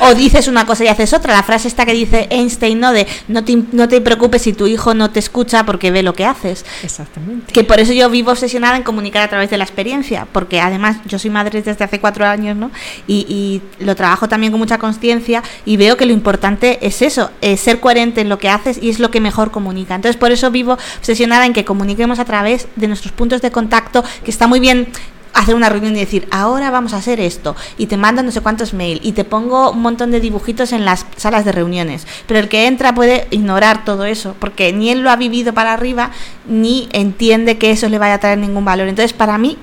o 0.00 0.14
dices 0.14 0.48
una 0.48 0.66
cosa 0.66 0.84
y 0.84 0.88
haces 0.88 1.12
otra. 1.12 1.34
La 1.34 1.42
frase 1.42 1.68
esta 1.68 1.84
que 1.84 1.92
dice 1.92 2.26
Einstein, 2.30 2.80
¿no? 2.80 2.92
De 2.92 3.06
no 3.28 3.44
te, 3.44 3.62
no 3.72 3.88
te 3.88 4.00
preocupes 4.00 4.42
si 4.42 4.52
tu 4.52 4.66
hijo 4.66 4.94
no 4.94 5.10
te 5.10 5.18
escucha 5.18 5.64
porque 5.64 5.90
ve 5.90 6.02
lo 6.02 6.14
que 6.14 6.24
haces. 6.24 6.64
Exactamente. 6.82 7.52
Que 7.52 7.64
por 7.64 7.80
eso 7.80 7.92
yo 7.92 8.08
vivo 8.10 8.30
obsesionada 8.30 8.76
en 8.76 8.82
comunicar 8.82 9.22
a 9.22 9.28
través 9.28 9.50
de 9.50 9.58
la 9.58 9.64
experiencia, 9.64 10.26
porque 10.32 10.60
además 10.60 10.96
yo 11.06 11.18
soy 11.18 11.30
madre 11.30 11.62
desde 11.62 11.84
hace 11.84 12.00
cuatro 12.00 12.26
años, 12.26 12.56
¿no? 12.56 12.70
Y, 13.06 13.62
lo 13.78 13.94
trabajo 13.94 14.28
también 14.28 14.52
con 14.52 14.60
mucha 14.60 14.78
conciencia 14.78 15.42
y 15.64 15.76
veo 15.76 15.96
que 15.96 16.06
lo 16.06 16.12
importante 16.12 16.78
es 16.86 17.02
eso, 17.02 17.30
es 17.40 17.60
ser 17.60 17.80
coherente 17.80 18.20
en 18.20 18.28
lo 18.28 18.38
que 18.38 18.48
haces 18.48 18.78
y 18.80 18.88
es 18.88 18.98
lo 18.98 19.10
que 19.10 19.20
mejor 19.20 19.50
comunica. 19.50 19.94
Entonces 19.94 20.16
por 20.16 20.32
eso 20.32 20.50
vivo 20.50 20.78
obsesionada 20.98 21.46
en 21.46 21.52
que 21.52 21.64
comuniquemos 21.64 22.18
a 22.18 22.24
través 22.24 22.68
de 22.76 22.88
nuestros 22.88 23.12
puntos 23.12 23.42
de 23.42 23.50
contacto, 23.50 24.04
que 24.24 24.30
está 24.30 24.46
muy 24.46 24.60
bien 24.60 24.88
hacer 25.34 25.54
una 25.54 25.68
reunión 25.68 25.94
y 25.96 26.00
decir, 26.00 26.26
ahora 26.30 26.70
vamos 26.70 26.94
a 26.94 26.98
hacer 26.98 27.20
esto, 27.20 27.54
y 27.76 27.86
te 27.86 27.96
mando 27.96 28.22
no 28.22 28.30
sé 28.30 28.40
cuántos 28.40 28.72
mail, 28.72 29.00
y 29.02 29.12
te 29.12 29.24
pongo 29.24 29.72
un 29.72 29.82
montón 29.82 30.10
de 30.10 30.20
dibujitos 30.20 30.72
en 30.72 30.84
las 30.84 31.04
salas 31.16 31.44
de 31.44 31.52
reuniones. 31.52 32.06
Pero 32.26 32.40
el 32.40 32.48
que 32.48 32.66
entra 32.66 32.94
puede 32.94 33.26
ignorar 33.30 33.84
todo 33.84 34.04
eso, 34.04 34.34
porque 34.38 34.72
ni 34.72 34.90
él 34.90 35.00
lo 35.00 35.10
ha 35.10 35.16
vivido 35.16 35.52
para 35.52 35.72
arriba, 35.72 36.10
ni 36.48 36.88
entiende 36.92 37.58
que 37.58 37.72
eso 37.72 37.88
le 37.88 37.98
vaya 37.98 38.14
a 38.14 38.18
traer 38.18 38.38
ningún 38.38 38.64
valor. 38.64 38.88
Entonces, 38.88 39.12
para 39.12 39.36
mí, 39.36 39.58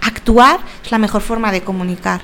actuar 0.00 0.60
es 0.84 0.90
la 0.90 0.98
mejor 0.98 1.20
forma 1.20 1.52
de 1.52 1.62
comunicar. 1.62 2.22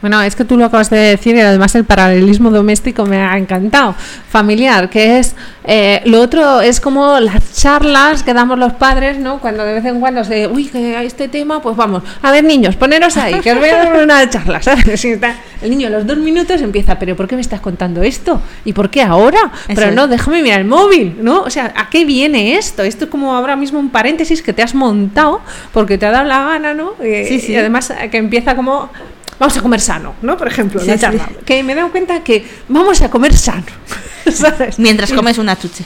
Bueno, 0.00 0.22
es 0.22 0.36
que 0.36 0.44
tú 0.44 0.56
lo 0.56 0.66
acabas 0.66 0.90
de 0.90 0.98
decir 0.98 1.36
y 1.36 1.40
además 1.40 1.74
el 1.74 1.84
paralelismo 1.84 2.50
doméstico 2.50 3.06
me 3.06 3.18
ha 3.18 3.36
encantado. 3.36 3.94
Familiar, 4.28 4.90
que 4.90 5.18
es 5.18 5.34
eh, 5.68 6.00
lo 6.04 6.20
otro 6.20 6.60
es 6.60 6.80
como 6.80 7.18
las 7.18 7.54
charlas 7.54 8.22
que 8.22 8.32
damos 8.32 8.56
los 8.56 8.74
padres, 8.74 9.18
¿no? 9.18 9.40
Cuando 9.40 9.64
de 9.64 9.74
vez 9.74 9.84
en 9.84 9.98
cuando 9.98 10.22
se, 10.22 10.46
uy, 10.46 10.66
que 10.66 10.96
hay 10.96 11.06
este 11.06 11.26
tema, 11.26 11.60
pues 11.60 11.76
vamos, 11.76 12.04
a 12.22 12.30
ver 12.30 12.44
niños, 12.44 12.76
poneros 12.76 13.16
ahí, 13.16 13.40
que 13.40 13.52
os 13.52 13.58
voy 13.58 13.70
a 13.70 13.76
dar 13.76 14.02
una 14.02 14.30
charla, 14.30 14.62
¿sabes? 14.62 15.04
el 15.62 15.70
niño 15.70 15.88
a 15.88 15.90
los 15.90 16.06
dos 16.06 16.18
minutos 16.18 16.60
empieza, 16.60 16.98
pero 16.98 17.16
¿por 17.16 17.26
qué 17.26 17.34
me 17.34 17.40
estás 17.40 17.60
contando 17.60 18.02
esto? 18.02 18.40
¿Y 18.64 18.74
por 18.74 18.90
qué 18.90 19.02
ahora? 19.02 19.50
pero 19.74 19.90
no, 19.90 20.06
déjame 20.06 20.40
mirar 20.40 20.60
el 20.60 20.66
móvil, 20.66 21.16
¿no? 21.20 21.42
O 21.42 21.50
sea, 21.50 21.72
¿a 21.76 21.90
qué 21.90 22.04
viene 22.04 22.56
esto? 22.56 22.84
Esto 22.84 23.06
es 23.06 23.10
como 23.10 23.34
ahora 23.34 23.56
mismo 23.56 23.80
un 23.80 23.90
paréntesis 23.90 24.42
que 24.42 24.52
te 24.52 24.62
has 24.62 24.74
montado 24.74 25.40
porque 25.72 25.98
te 25.98 26.06
ha 26.06 26.12
dado 26.12 26.24
la 26.26 26.44
gana, 26.44 26.74
¿no? 26.74 26.92
Eh, 27.00 27.24
sí, 27.26 27.40
sí. 27.40 27.52
Y 27.52 27.56
además 27.56 27.92
que 28.10 28.18
empieza 28.18 28.54
como 28.54 28.90
vamos 29.38 29.56
a 29.56 29.60
comer 29.60 29.80
sano, 29.80 30.14
¿no? 30.22 30.36
Por 30.36 30.48
ejemplo, 30.48 30.82
la 30.82 30.98
charla. 30.98 31.28
Que 31.44 31.62
me 31.62 31.72
he 31.72 31.76
dado 31.76 31.90
cuenta 31.90 32.22
que 32.22 32.46
vamos 32.68 33.00
a 33.02 33.10
comer 33.10 33.36
sano. 33.36 33.64
¿sabes? 34.32 34.78
Mientras 34.78 35.12
comes 35.12 35.38
una 35.38 35.58
chuche. 35.58 35.84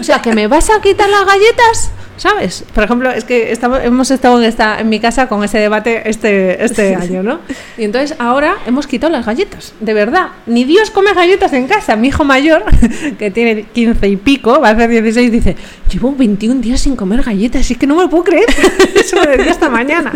o 0.00 0.04
sea, 0.04 0.20
que 0.20 0.32
me 0.32 0.46
vas 0.46 0.70
a 0.70 0.80
quitar 0.80 1.08
las 1.08 1.24
galletas 1.24 1.90
¿Sabes? 2.16 2.64
Por 2.74 2.84
ejemplo, 2.84 3.10
es 3.10 3.24
que 3.24 3.52
estamos, 3.52 3.80
hemos 3.82 4.10
estado 4.10 4.38
en, 4.38 4.44
esta, 4.44 4.80
en 4.80 4.88
mi 4.88 5.00
casa 5.00 5.28
con 5.28 5.44
ese 5.44 5.58
debate 5.58 6.08
este, 6.08 6.64
este 6.64 6.94
año, 6.94 7.22
¿no? 7.22 7.40
Y 7.78 7.84
entonces 7.84 8.16
ahora 8.18 8.56
hemos 8.66 8.86
quitado 8.86 9.12
las 9.12 9.26
galletas, 9.26 9.74
de 9.80 9.92
verdad. 9.92 10.28
Ni 10.46 10.64
Dios 10.64 10.90
come 10.90 11.12
galletas 11.12 11.52
en 11.52 11.66
casa. 11.66 11.94
Mi 11.96 12.08
hijo 12.08 12.24
mayor, 12.24 12.64
que 13.18 13.30
tiene 13.30 13.64
15 13.64 14.08
y 14.08 14.16
pico, 14.16 14.60
va 14.60 14.68
a 14.68 14.72
hacer 14.72 14.90
16, 14.90 15.30
dice, 15.30 15.56
llevo 15.92 16.12
21 16.12 16.60
días 16.60 16.80
sin 16.80 16.96
comer 16.96 17.22
galletas, 17.22 17.70
es 17.70 17.76
que 17.76 17.86
no 17.86 17.96
me 17.96 18.02
lo 18.02 18.10
puedo 18.10 18.24
creer. 18.24 18.46
Eso 18.94 19.16
me 19.20 19.36
decía 19.36 19.52
esta 19.52 19.68
mañana. 19.68 20.12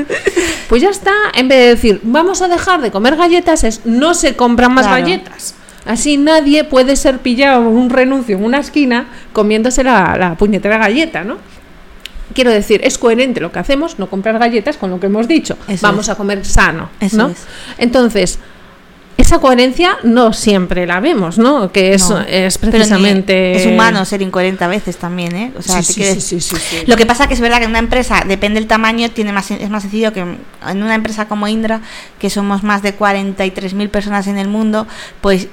Pues 0.69 0.81
ya 0.81 0.89
está, 0.89 1.13
en 1.35 1.49
vez 1.49 1.59
de 1.59 1.67
decir, 1.67 2.01
vamos 2.03 2.41
a 2.41 2.49
dejar 2.49 2.81
de 2.81 2.91
comer 2.91 3.17
galletas, 3.17 3.65
es 3.65 3.85
no 3.85 4.15
se 4.15 4.37
compran 4.37 4.73
más 4.73 4.87
galletas. 4.87 5.55
Así 5.85 6.17
nadie 6.17 6.65
puede 6.65 6.97
ser 6.97 7.19
pillado 7.19 7.63
en 7.63 7.77
un 7.77 7.91
renuncio 7.91 8.37
en 8.37 8.45
una 8.45 8.59
esquina 8.59 9.07
comiéndose 9.33 9.83
la, 9.83 10.17
la 10.19 10.35
puñetera 10.35 10.79
galleta, 10.79 11.25
¿no? 11.25 11.39
Quiero 12.35 12.51
decir, 12.51 12.81
es 12.85 12.99
coherente 12.99 13.41
lo 13.41 13.53
que 13.53 13.59
hacemos, 13.59 13.99
no 13.99 14.09
comprar 14.09 14.39
galletas 14.39 14.77
con 14.77 14.91
lo 14.91 15.01
que 15.01 15.07
hemos 15.07 15.29
dicho. 15.29 15.57
Vamos 15.81 16.09
a 16.09 16.15
comer 16.15 16.45
sano, 16.45 16.91
¿no? 17.13 17.33
Entonces, 17.79 18.39
esa 19.21 19.39
coherencia 19.39 19.99
no 20.03 20.33
siempre 20.33 20.87
la 20.87 20.99
vemos, 20.99 21.39
¿no? 21.39 21.71
Que 21.71 21.95
es, 21.95 22.11
es 22.27 22.59
precisamente... 22.59 23.53
Es 23.53 23.67
humano 23.67 24.05
ser 24.05 24.23
incoherente 24.23 24.65
a 24.65 24.69
veces 24.69 24.97
también, 24.97 25.37
¿eh? 25.37 25.53
O 25.59 25.63
sea, 25.63 25.83
sí, 25.83 26.03
sí, 26.21 26.41
sí, 26.41 26.57
Lo 26.87 26.97
que 26.97 27.07
pasa 27.07 27.29
que 27.29 27.35
es 27.35 27.41
verdad 27.41 27.59
que 27.59 27.65
en 27.65 27.71
una 27.71 27.79
empresa, 27.81 28.25
depende 28.27 28.59
del 28.59 28.67
tamaño, 28.67 29.11
tiene 29.11 29.33
más, 29.33 29.51
es 29.51 29.69
más 29.69 29.83
sencillo 29.83 30.13
que 30.13 30.21
en 30.21 30.83
una 30.83 30.95
empresa 30.95 31.29
como 31.29 31.47
Indra, 31.49 31.81
que 32.19 32.31
somos 32.31 32.63
más 32.63 32.83
de 32.83 32.99
43.000 32.99 33.89
personas 33.91 34.27
en 34.27 34.39
el 34.39 34.49
mundo, 34.49 34.87
pues 35.21 35.49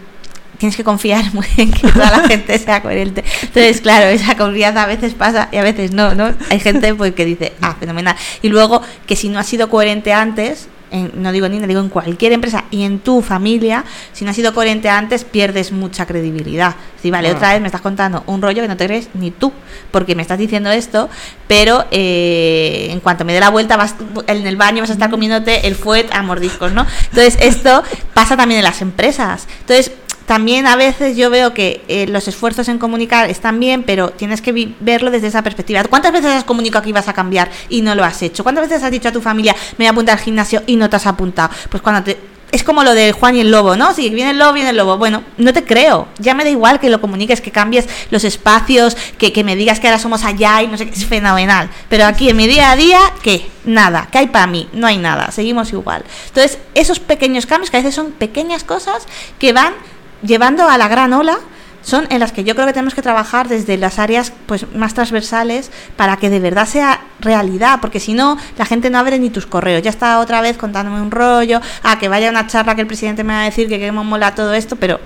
tienes 0.57 0.75
que 0.75 0.83
confiar 0.83 1.25
en 1.57 1.71
que 1.71 1.91
toda 1.91 2.11
la 2.11 2.27
gente 2.27 2.57
sea 2.59 2.81
coherente. 2.81 3.23
Entonces, 3.41 3.81
claro, 3.81 4.05
esa 4.07 4.35
confianza 4.35 4.83
a 4.83 4.87
veces 4.87 5.13
pasa 5.13 5.49
y 5.51 5.57
a 5.57 5.63
veces 5.63 5.91
no, 5.91 6.15
¿no? 6.15 6.33
Hay 6.49 6.59
gente 6.59 6.93
pues 6.95 7.13
que 7.13 7.25
dice, 7.25 7.53
ah, 7.61 7.75
fenomenal. 7.79 8.15
Y 8.41 8.49
luego 8.49 8.81
que 9.05 9.15
si 9.15 9.29
no 9.29 9.39
has 9.39 9.47
sido 9.47 9.69
coherente 9.69 10.13
antes, 10.13 10.67
no 10.91 11.31
digo 11.31 11.49
ni 11.49 11.59
digo 11.59 11.81
en 11.81 11.89
cualquier 11.89 12.31
empresa 12.31 12.63
y 12.71 12.83
en 12.83 12.99
tu 12.99 13.21
familia, 13.21 13.83
si 14.13 14.23
no 14.23 14.31
has 14.31 14.35
sido 14.35 14.53
coherente 14.53 14.89
antes, 14.89 15.23
pierdes 15.23 15.71
mucha 15.71 16.05
credibilidad. 16.05 16.75
Si 17.01 17.11
vale, 17.11 17.31
otra 17.31 17.51
vez 17.53 17.61
me 17.61 17.67
estás 17.67 17.81
contando 17.81 18.23
un 18.25 18.41
rollo 18.41 18.61
que 18.61 18.67
no 18.67 18.77
te 18.77 18.85
crees 18.85 19.09
ni 19.13 19.31
tú, 19.31 19.51
porque 19.91 20.15
me 20.15 20.21
estás 20.21 20.39
diciendo 20.39 20.71
esto, 20.71 21.09
pero 21.47 21.85
eh, 21.91 22.87
en 22.91 22.99
cuanto 23.01 23.25
me 23.25 23.33
dé 23.33 23.39
la 23.39 23.49
vuelta, 23.49 23.75
vas 23.75 23.95
en 24.27 24.47
el 24.47 24.55
baño 24.55 24.81
vas 24.81 24.89
a 24.89 24.93
estar 24.93 25.09
comiéndote 25.09 25.67
el 25.67 25.75
fuet 25.75 26.07
a 26.11 26.21
mordiscos, 26.23 26.71
¿no? 26.71 26.85
Entonces, 27.09 27.37
esto 27.41 27.83
pasa 28.13 28.37
también 28.37 28.59
en 28.59 28.63
las 28.63 28.81
empresas. 28.81 29.47
Entonces, 29.61 29.91
también 30.27 30.67
a 30.67 30.75
veces 30.75 31.15
yo 31.15 31.29
veo 31.29 31.53
que 31.53 31.85
eh, 31.87 32.05
los 32.05 32.27
esfuerzos 32.27 32.67
en 32.67 32.79
comunicar 32.79 33.29
están 33.29 33.61
bien, 33.61 33.83
pero 33.83 34.09
tienes 34.09 34.41
que 34.41 34.73
verlo 34.81 35.09
desde 35.09 35.27
esa 35.27 35.41
perspectiva. 35.41 35.81
¿Cuántas 35.85 36.11
veces 36.11 36.31
has 36.31 36.43
comunicado 36.43 36.83
que 36.83 36.89
ibas 36.89 37.07
a 37.07 37.13
cambiar 37.13 37.49
y 37.69 37.81
no 37.81 37.95
lo 37.95 38.03
has 38.03 38.21
hecho? 38.21 38.43
¿Cuántas 38.43 38.67
veces 38.67 38.83
has 38.83 38.91
dicho 38.91 39.07
a 39.07 39.13
tu 39.13 39.21
familia, 39.21 39.55
me 39.77 39.85
voy 39.85 39.87
a 39.87 39.91
apuntar 39.91 40.17
al 40.17 40.23
gimnasio 40.23 40.63
y 40.67 40.75
no 40.75 40.89
te 40.89 40.97
has 40.97 41.07
apuntado? 41.07 41.49
Pues 41.69 41.81
cuando 41.81 42.03
te, 42.03 42.17
es 42.51 42.63
como 42.63 42.83
lo 42.83 42.93
de 42.93 43.13
Juan 43.13 43.37
y 43.37 43.39
el 43.39 43.51
lobo, 43.51 43.77
¿no? 43.77 43.93
Si 43.93 44.09
viene 44.09 44.31
el 44.31 44.37
lobo, 44.37 44.51
viene 44.51 44.71
el 44.71 44.77
lobo. 44.77 44.97
Bueno, 44.97 45.23
no 45.37 45.53
te 45.53 45.63
creo. 45.63 46.09
Ya 46.17 46.33
me 46.33 46.43
da 46.43 46.49
igual 46.49 46.81
que 46.81 46.89
lo 46.89 46.99
comuniques, 46.99 47.39
que 47.39 47.51
cambies 47.51 47.87
los 48.09 48.25
espacios, 48.25 48.97
que, 49.17 49.31
que 49.31 49.45
me 49.45 49.55
digas 49.55 49.79
que 49.79 49.87
ahora 49.87 49.99
somos 49.99 50.25
allá 50.25 50.61
y 50.61 50.67
no 50.67 50.77
sé 50.77 50.89
qué. 50.89 50.93
Es 50.93 51.05
fenomenal. 51.05 51.69
Pero 51.87 52.05
aquí 52.05 52.29
en 52.29 52.35
mi 52.35 52.47
día 52.47 52.71
a 52.71 52.75
día, 52.75 52.99
¿qué? 53.21 53.47
Nada. 53.65 54.07
¿Qué 54.11 54.17
hay 54.17 54.27
para 54.27 54.47
mí? 54.47 54.67
No 54.73 54.87
hay 54.87 54.97
nada. 54.97 55.31
Seguimos 55.31 55.71
igual. 55.71 56.03
Entonces, 56.27 56.57
esos 56.73 56.99
pequeños 56.99 57.45
cambios, 57.45 57.69
que 57.69 57.77
a 57.77 57.79
veces 57.81 57.95
son 57.95 58.11
pequeñas 58.11 58.63
cosas 58.63 59.05
que 59.39 59.53
van 59.53 59.73
llevando 60.23 60.67
a 60.67 60.77
la 60.77 60.87
gran 60.87 61.13
ola 61.13 61.39
son 61.87 62.05
en 62.09 62.19
las 62.19 62.33
que 62.33 62.43
yo 62.43 62.53
creo 62.53 62.67
que 62.67 62.73
tenemos 62.73 62.93
que 62.93 63.01
trabajar 63.01 63.47
desde 63.47 63.77
las 63.77 63.97
áreas 63.97 64.33
pues 64.45 64.65
más 64.73 64.93
transversales 64.93 65.71
para 65.95 66.17
que 66.17 66.29
de 66.29 66.41
verdad 66.41 66.67
sea 66.67 66.99
realidad, 67.21 67.79
porque 67.79 68.01
si 68.01 68.13
no, 68.13 68.37
la 68.57 68.65
gente 68.65 68.89
no 68.89 68.99
abre 68.99 69.19
ni 69.19 69.29
tus 69.29 69.45
correos. 69.45 69.81
Ya 69.81 69.89
está 69.89 70.19
otra 70.19 70.41
vez 70.41 70.57
contándome 70.57 71.01
un 71.01 71.11
rollo, 71.11 71.61
a 71.83 71.97
que 71.97 72.09
vaya 72.09 72.29
una 72.29 72.45
charla 72.45 72.75
que 72.75 72.81
el 72.81 72.87
presidente 72.87 73.23
me 73.23 73.33
va 73.33 73.41
a 73.41 73.45
decir 73.45 73.69
que 73.69 73.87
cómo 73.87 74.03
mola 74.03 74.35
todo 74.35 74.53
esto, 74.53 74.75
pero 74.75 74.99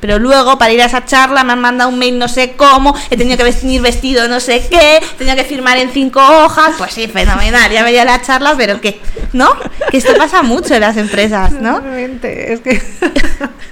pero 0.00 0.18
luego 0.18 0.58
para 0.58 0.72
ir 0.72 0.82
a 0.82 0.86
esa 0.86 1.04
charla 1.04 1.44
me 1.44 1.52
han 1.52 1.60
mandado 1.60 1.88
un 1.88 1.96
mail 1.96 2.18
no 2.18 2.26
sé 2.26 2.54
cómo, 2.56 2.92
he 3.08 3.16
tenido 3.16 3.36
que 3.36 3.44
vestir 3.44 3.80
vestido 3.80 4.26
no 4.26 4.40
sé 4.40 4.66
qué, 4.68 4.96
he 4.96 5.16
tenido 5.16 5.36
que 5.36 5.44
firmar 5.44 5.76
en 5.78 5.90
cinco 5.90 6.20
hojas, 6.20 6.72
pues 6.76 6.92
sí, 6.92 7.06
fenomenal, 7.06 7.70
ya 7.70 7.84
veía 7.84 8.04
la 8.04 8.20
charla, 8.20 8.54
pero 8.56 8.80
que, 8.80 9.00
¿no? 9.32 9.48
Que 9.90 9.98
esto 9.98 10.16
pasa 10.16 10.42
mucho 10.42 10.74
en 10.74 10.80
las 10.80 10.96
empresas, 10.96 11.52
¿no? 11.52 11.80
es 11.94 12.60
que 12.60 12.82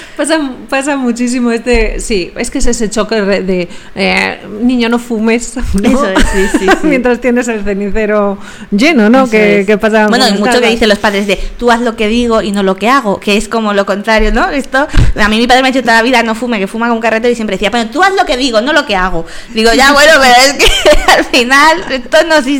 Pasa, 0.21 0.39
pasa 0.69 0.97
muchísimo 0.97 1.49
este, 1.49 1.99
sí, 1.99 2.31
es 2.37 2.51
que 2.51 2.59
es 2.59 2.67
ese 2.67 2.91
choque 2.91 3.19
de, 3.19 3.67
eh, 3.95 4.39
niño 4.61 4.87
no 4.87 4.99
fumes, 4.99 5.57
Eso 5.57 6.07
es, 6.07 6.23
sí, 6.31 6.59
sí, 6.59 6.67
mientras 6.83 7.19
tienes 7.19 7.47
el 7.47 7.63
cenicero 7.63 8.37
lleno, 8.69 9.09
¿no? 9.09 9.27
Que, 9.27 9.65
pasa 9.81 10.05
bueno, 10.09 10.25
hay 10.25 10.33
mucho 10.33 10.61
que 10.61 10.67
dicen 10.67 10.89
los 10.89 10.99
padres 10.99 11.25
de 11.25 11.37
tú 11.57 11.71
haz 11.71 11.81
lo 11.81 11.95
que 11.95 12.07
digo 12.07 12.43
y 12.43 12.51
no 12.51 12.61
lo 12.61 12.75
que 12.75 12.87
hago, 12.87 13.19
que 13.19 13.35
es 13.35 13.47
como 13.47 13.73
lo 13.73 13.87
contrario, 13.87 14.31
¿no? 14.31 14.47
Esto, 14.51 14.87
a 15.19 15.27
mí 15.27 15.39
mi 15.39 15.47
padre 15.47 15.63
me 15.63 15.69
ha 15.69 15.71
dicho 15.71 15.81
toda 15.81 15.95
la 15.95 16.03
vida 16.03 16.21
no 16.21 16.35
fume, 16.35 16.59
que 16.59 16.67
fuma 16.67 16.89
con 16.89 16.99
carrete 16.99 17.31
y 17.31 17.33
siempre 17.33 17.55
decía, 17.55 17.71
pero 17.71 17.89
tú 17.89 18.03
haz 18.03 18.13
lo 18.13 18.23
que 18.27 18.37
digo, 18.37 18.61
no 18.61 18.73
lo 18.73 18.85
que 18.85 18.95
hago. 18.95 19.25
Digo, 19.55 19.73
ya 19.73 19.91
bueno, 19.91 20.11
pero 20.21 20.35
es 20.35 20.53
que 20.53 21.11
al 21.17 21.25
final 21.25 21.83
esto 21.89 22.17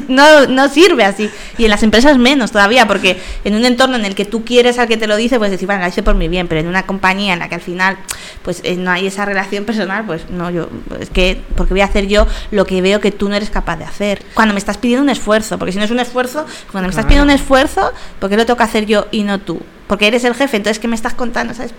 no, 0.08 0.48
no, 0.48 0.68
sirve 0.68 1.06
así. 1.06 1.30
Y 1.60 1.66
en 1.66 1.70
las 1.70 1.84
empresas 1.84 2.18
menos 2.18 2.52
todavía, 2.52 2.88
porque 2.88 3.22
en 3.44 3.54
un 3.54 3.66
entorno 3.66 3.98
en 3.98 4.06
el 4.06 4.16
que 4.16 4.26
tú 4.26 4.44
quieres 4.44 4.80
al 4.80 4.88
que 4.88 4.98
te 4.98 5.06
lo 5.06 5.16
dice, 5.16 5.38
pues 5.38 5.52
decir, 5.52 5.68
bueno, 5.68 5.84
lo 5.84 5.90
hice 5.90 6.02
por 6.02 6.16
mi 6.16 6.28
bien, 6.28 6.48
pero 6.48 6.60
en 6.60 6.68
una 6.68 6.88
compañía 6.88 7.34
en 7.34 7.40
la 7.40 7.51
que 7.52 7.56
al 7.56 7.62
final 7.62 7.98
pues 8.44 8.62
eh, 8.64 8.78
no 8.78 8.92
hay 8.92 9.08
esa 9.08 9.26
relación 9.26 9.66
personal, 9.66 10.06
pues 10.06 10.30
no, 10.30 10.50
yo, 10.50 10.70
es 11.02 11.10
que, 11.10 11.42
porque 11.58 11.74
voy 11.74 11.82
a 11.82 11.86
hacer 11.86 12.08
yo 12.08 12.26
lo 12.50 12.66
que 12.66 12.82
veo 12.82 13.02
que 13.02 13.12
tú 13.12 13.28
no 13.28 13.36
eres 13.36 13.50
capaz 13.50 13.76
de 13.76 13.84
hacer. 13.84 14.24
Cuando 14.34 14.54
me 14.54 14.58
estás 14.58 14.78
pidiendo 14.78 15.04
un 15.04 15.10
esfuerzo, 15.10 15.60
porque 15.60 15.74
si 15.74 15.78
no 15.78 15.84
es 15.84 15.92
un 15.92 16.00
esfuerzo, 16.00 16.46
cuando 16.72 16.88
me 16.88 16.92
estás 16.92 17.04
pidiendo 17.04 17.26
un 17.26 17.30
esfuerzo, 17.30 17.92
¿por 18.20 18.30
qué 18.30 18.38
lo 18.38 18.46
tengo 18.46 18.56
que 18.56 18.64
hacer 18.64 18.86
yo 18.86 19.08
y 19.12 19.24
no 19.24 19.42
tú? 19.42 19.62
Porque 19.88 20.08
eres 20.08 20.24
el 20.24 20.34
jefe, 20.34 20.56
entonces, 20.56 20.80
¿qué 20.80 20.88
me 20.88 20.96
estás 20.96 21.14
contando? 21.14 21.54
¿Sabes? 21.54 21.74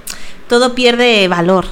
Todo 0.46 0.74
pierde 0.74 1.26
valor. 1.26 1.64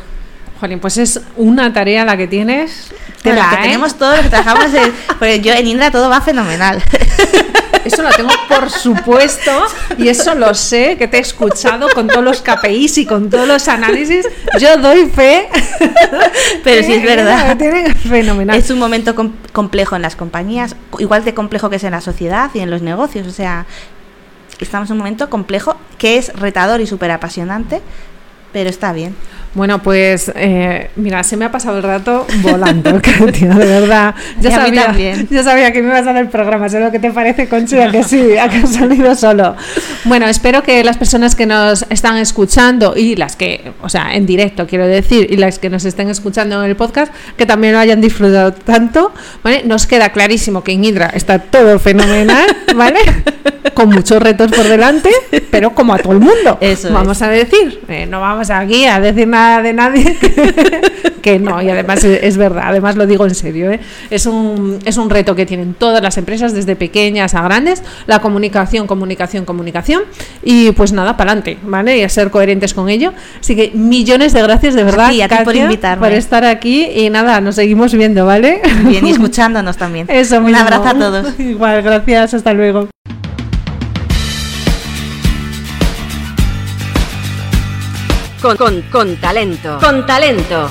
Jolín, 0.60 0.80
pues 0.80 0.96
es 0.96 1.20
una 1.36 1.74
tarea 1.74 2.06
la 2.06 2.16
que 2.16 2.26
tienes. 2.26 2.90
que 3.22 3.32
¿eh? 3.32 3.42
tenemos 3.60 3.92
que 3.92 4.28
trabajamos 4.30 4.70
yo 5.42 5.52
en 5.52 5.66
Indra 5.66 5.90
todo 5.90 6.08
va 6.08 6.22
fenomenal. 6.22 6.82
Eso 7.84 8.02
lo 8.02 8.10
tengo 8.10 8.30
por 8.48 8.70
supuesto 8.70 9.50
y 9.98 10.08
eso 10.08 10.34
lo 10.34 10.54
sé, 10.54 10.96
que 10.96 11.08
te 11.08 11.18
he 11.18 11.20
escuchado 11.20 11.88
con 11.94 12.08
todos 12.08 12.24
los 12.24 12.42
KPIs 12.42 12.98
y 12.98 13.06
con 13.06 13.30
todos 13.30 13.46
los 13.46 13.68
análisis. 13.68 14.26
Yo 14.58 14.76
doy 14.76 15.06
fe. 15.06 15.48
Pero 16.64 16.82
sí 16.82 16.94
es 16.94 17.02
verdad. 17.02 17.56
fenomenal. 18.08 18.58
Es 18.58 18.70
un 18.70 18.78
momento 18.78 19.14
complejo 19.52 19.96
en 19.96 20.02
las 20.02 20.16
compañías, 20.16 20.76
igual 20.98 21.24
de 21.24 21.34
complejo 21.34 21.70
que 21.70 21.76
es 21.76 21.84
en 21.84 21.92
la 21.92 22.00
sociedad 22.00 22.50
y 22.54 22.60
en 22.60 22.70
los 22.70 22.82
negocios. 22.82 23.26
O 23.26 23.32
sea, 23.32 23.66
estamos 24.58 24.88
en 24.90 24.94
un 24.94 24.98
momento 24.98 25.30
complejo 25.30 25.76
que 25.98 26.18
es 26.18 26.32
retador 26.34 26.80
y 26.80 26.86
súper 26.86 27.10
apasionante, 27.10 27.80
pero 28.52 28.68
está 28.70 28.92
bien. 28.92 29.14
Bueno, 29.52 29.82
pues 29.82 30.30
eh, 30.36 30.90
mira, 30.94 31.24
se 31.24 31.36
me 31.36 31.44
ha 31.44 31.50
pasado 31.50 31.78
el 31.78 31.82
rato 31.82 32.24
volando, 32.40 32.92
de 33.00 33.48
verdad. 33.48 34.14
Ya, 34.40 34.52
sabía, 34.52 34.94
ya 35.30 35.42
sabía 35.42 35.72
que 35.72 35.82
me 35.82 35.88
ibas 35.88 36.02
a 36.02 36.12
dar 36.12 36.18
el 36.18 36.28
programa, 36.28 36.68
sé 36.68 36.78
lo 36.78 36.92
que 36.92 37.00
te 37.00 37.10
parece, 37.10 37.48
Conchita, 37.48 37.90
que 37.90 38.04
sí, 38.04 38.36
ha 38.38 38.66
salido 38.66 39.12
solo. 39.16 39.56
Bueno, 40.04 40.28
espero 40.28 40.62
que 40.62 40.84
las 40.84 40.96
personas 40.96 41.34
que 41.34 41.46
nos 41.46 41.84
están 41.90 42.16
escuchando 42.18 42.94
y 42.96 43.16
las 43.16 43.34
que, 43.34 43.72
o 43.82 43.88
sea, 43.88 44.14
en 44.14 44.24
directo 44.24 44.68
quiero 44.68 44.86
decir, 44.86 45.26
y 45.28 45.36
las 45.36 45.58
que 45.58 45.68
nos 45.68 45.84
estén 45.84 46.08
escuchando 46.10 46.62
en 46.62 46.70
el 46.70 46.76
podcast, 46.76 47.12
que 47.36 47.44
también 47.44 47.72
lo 47.72 47.80
hayan 47.80 48.00
disfrutado 48.00 48.52
tanto, 48.52 49.12
¿vale? 49.42 49.64
Nos 49.64 49.88
queda 49.88 50.10
clarísimo 50.10 50.62
que 50.62 50.72
en 50.72 50.84
Hydra 50.84 51.10
está 51.12 51.40
todo 51.40 51.80
fenomenal, 51.80 52.46
¿vale? 52.76 53.00
Con 53.74 53.88
muchos 53.88 54.22
retos 54.22 54.52
por 54.52 54.68
delante, 54.68 55.10
pero 55.50 55.74
como 55.74 55.94
a 55.94 55.98
todo 55.98 56.12
el 56.12 56.20
mundo. 56.20 56.58
Eso 56.60 56.92
vamos 56.92 57.20
a 57.22 57.28
decir, 57.28 57.80
eh, 57.88 58.06
no 58.06 58.20
vamos 58.20 58.50
aquí 58.50 58.86
a 58.86 59.00
decir 59.00 59.26
nada 59.26 59.39
de 59.62 59.72
nadie 59.72 60.16
que 61.20 61.38
no, 61.38 61.60
y 61.62 61.70
además 61.70 62.02
es, 62.04 62.36
verdad, 62.36 62.64
además 62.66 62.96
lo 62.96 63.06
digo 63.06 63.26
en 63.26 63.34
serio, 63.34 63.70
¿eh? 63.70 63.80
es, 64.10 64.26
un, 64.26 64.78
es 64.84 64.96
un 64.96 65.10
reto 65.10 65.34
que 65.34 65.46
tienen 65.46 65.74
todas 65.74 66.02
las 66.02 66.16
empresas, 66.18 66.54
desde 66.54 66.76
pequeñas 66.76 67.34
a 67.34 67.42
grandes, 67.42 67.82
la 68.06 68.20
comunicación, 68.20 68.86
comunicación, 68.86 69.44
comunicación, 69.44 70.02
y 70.42 70.72
pues 70.72 70.92
nada, 70.92 71.16
para 71.16 71.32
adelante, 71.32 71.58
¿vale? 71.62 71.98
Y 71.98 72.02
a 72.02 72.08
ser 72.08 72.30
coherentes 72.30 72.74
con 72.74 72.88
ello. 72.88 73.12
Así 73.38 73.54
que 73.54 73.70
millones 73.74 74.32
de 74.32 74.42
gracias 74.42 74.74
de 74.74 74.84
verdad, 74.84 75.12
por 75.44 75.56
invitarme. 75.56 76.08
por 76.08 76.16
estar 76.16 76.44
aquí, 76.44 76.86
y 76.86 77.10
nada, 77.10 77.40
nos 77.40 77.56
seguimos 77.56 77.94
viendo, 77.94 78.26
¿vale? 78.26 78.60
Bien, 78.84 79.06
y 79.06 79.10
escuchándonos 79.12 79.76
también. 79.76 80.06
Eso, 80.08 80.38
Un 80.40 80.54
abrazo 80.54 80.88
a 80.88 80.94
todos. 80.94 81.26
Igual, 81.38 81.82
gracias, 81.82 82.34
hasta 82.34 82.52
luego. 82.52 82.88
Con, 88.40 88.56
con, 88.56 88.80
con 88.82 89.16
talento. 89.16 89.78
Con 89.80 90.06
talento. 90.06 90.68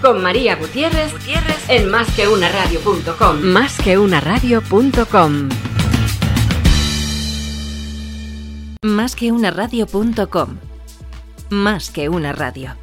Con 0.00 0.20
María 0.20 0.56
Gutiérrez, 0.56 1.12
Gutiérrez 1.12 1.68
en 1.68 1.88
másqueunaradio.com. 1.88 3.40
Másqueunaradio.com. 3.40 5.48
Másqueunaradio.com. 8.84 10.56
Más 11.50 11.90
que 11.90 12.08
una 12.08 12.32
radio. 12.32 12.76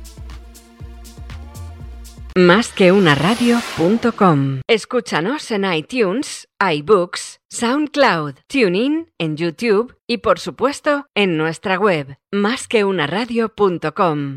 Más 2.36 2.69
que 2.69 2.93
una 2.93 3.15
radio.com. 3.15 4.62
Escúchanos 4.67 5.52
en 5.52 5.65
iTunes, 5.73 6.47
iBooks, 6.62 7.41
SoundCloud, 7.49 8.36
TuneIn, 8.47 9.12
en 9.17 9.36
YouTube 9.36 9.97
y 10.08 10.19
por 10.19 10.39
supuesto 10.39 11.08
en 11.15 11.36
nuestra 11.36 11.78
web, 11.78 12.17
másqueunaradio.com. 12.32 14.28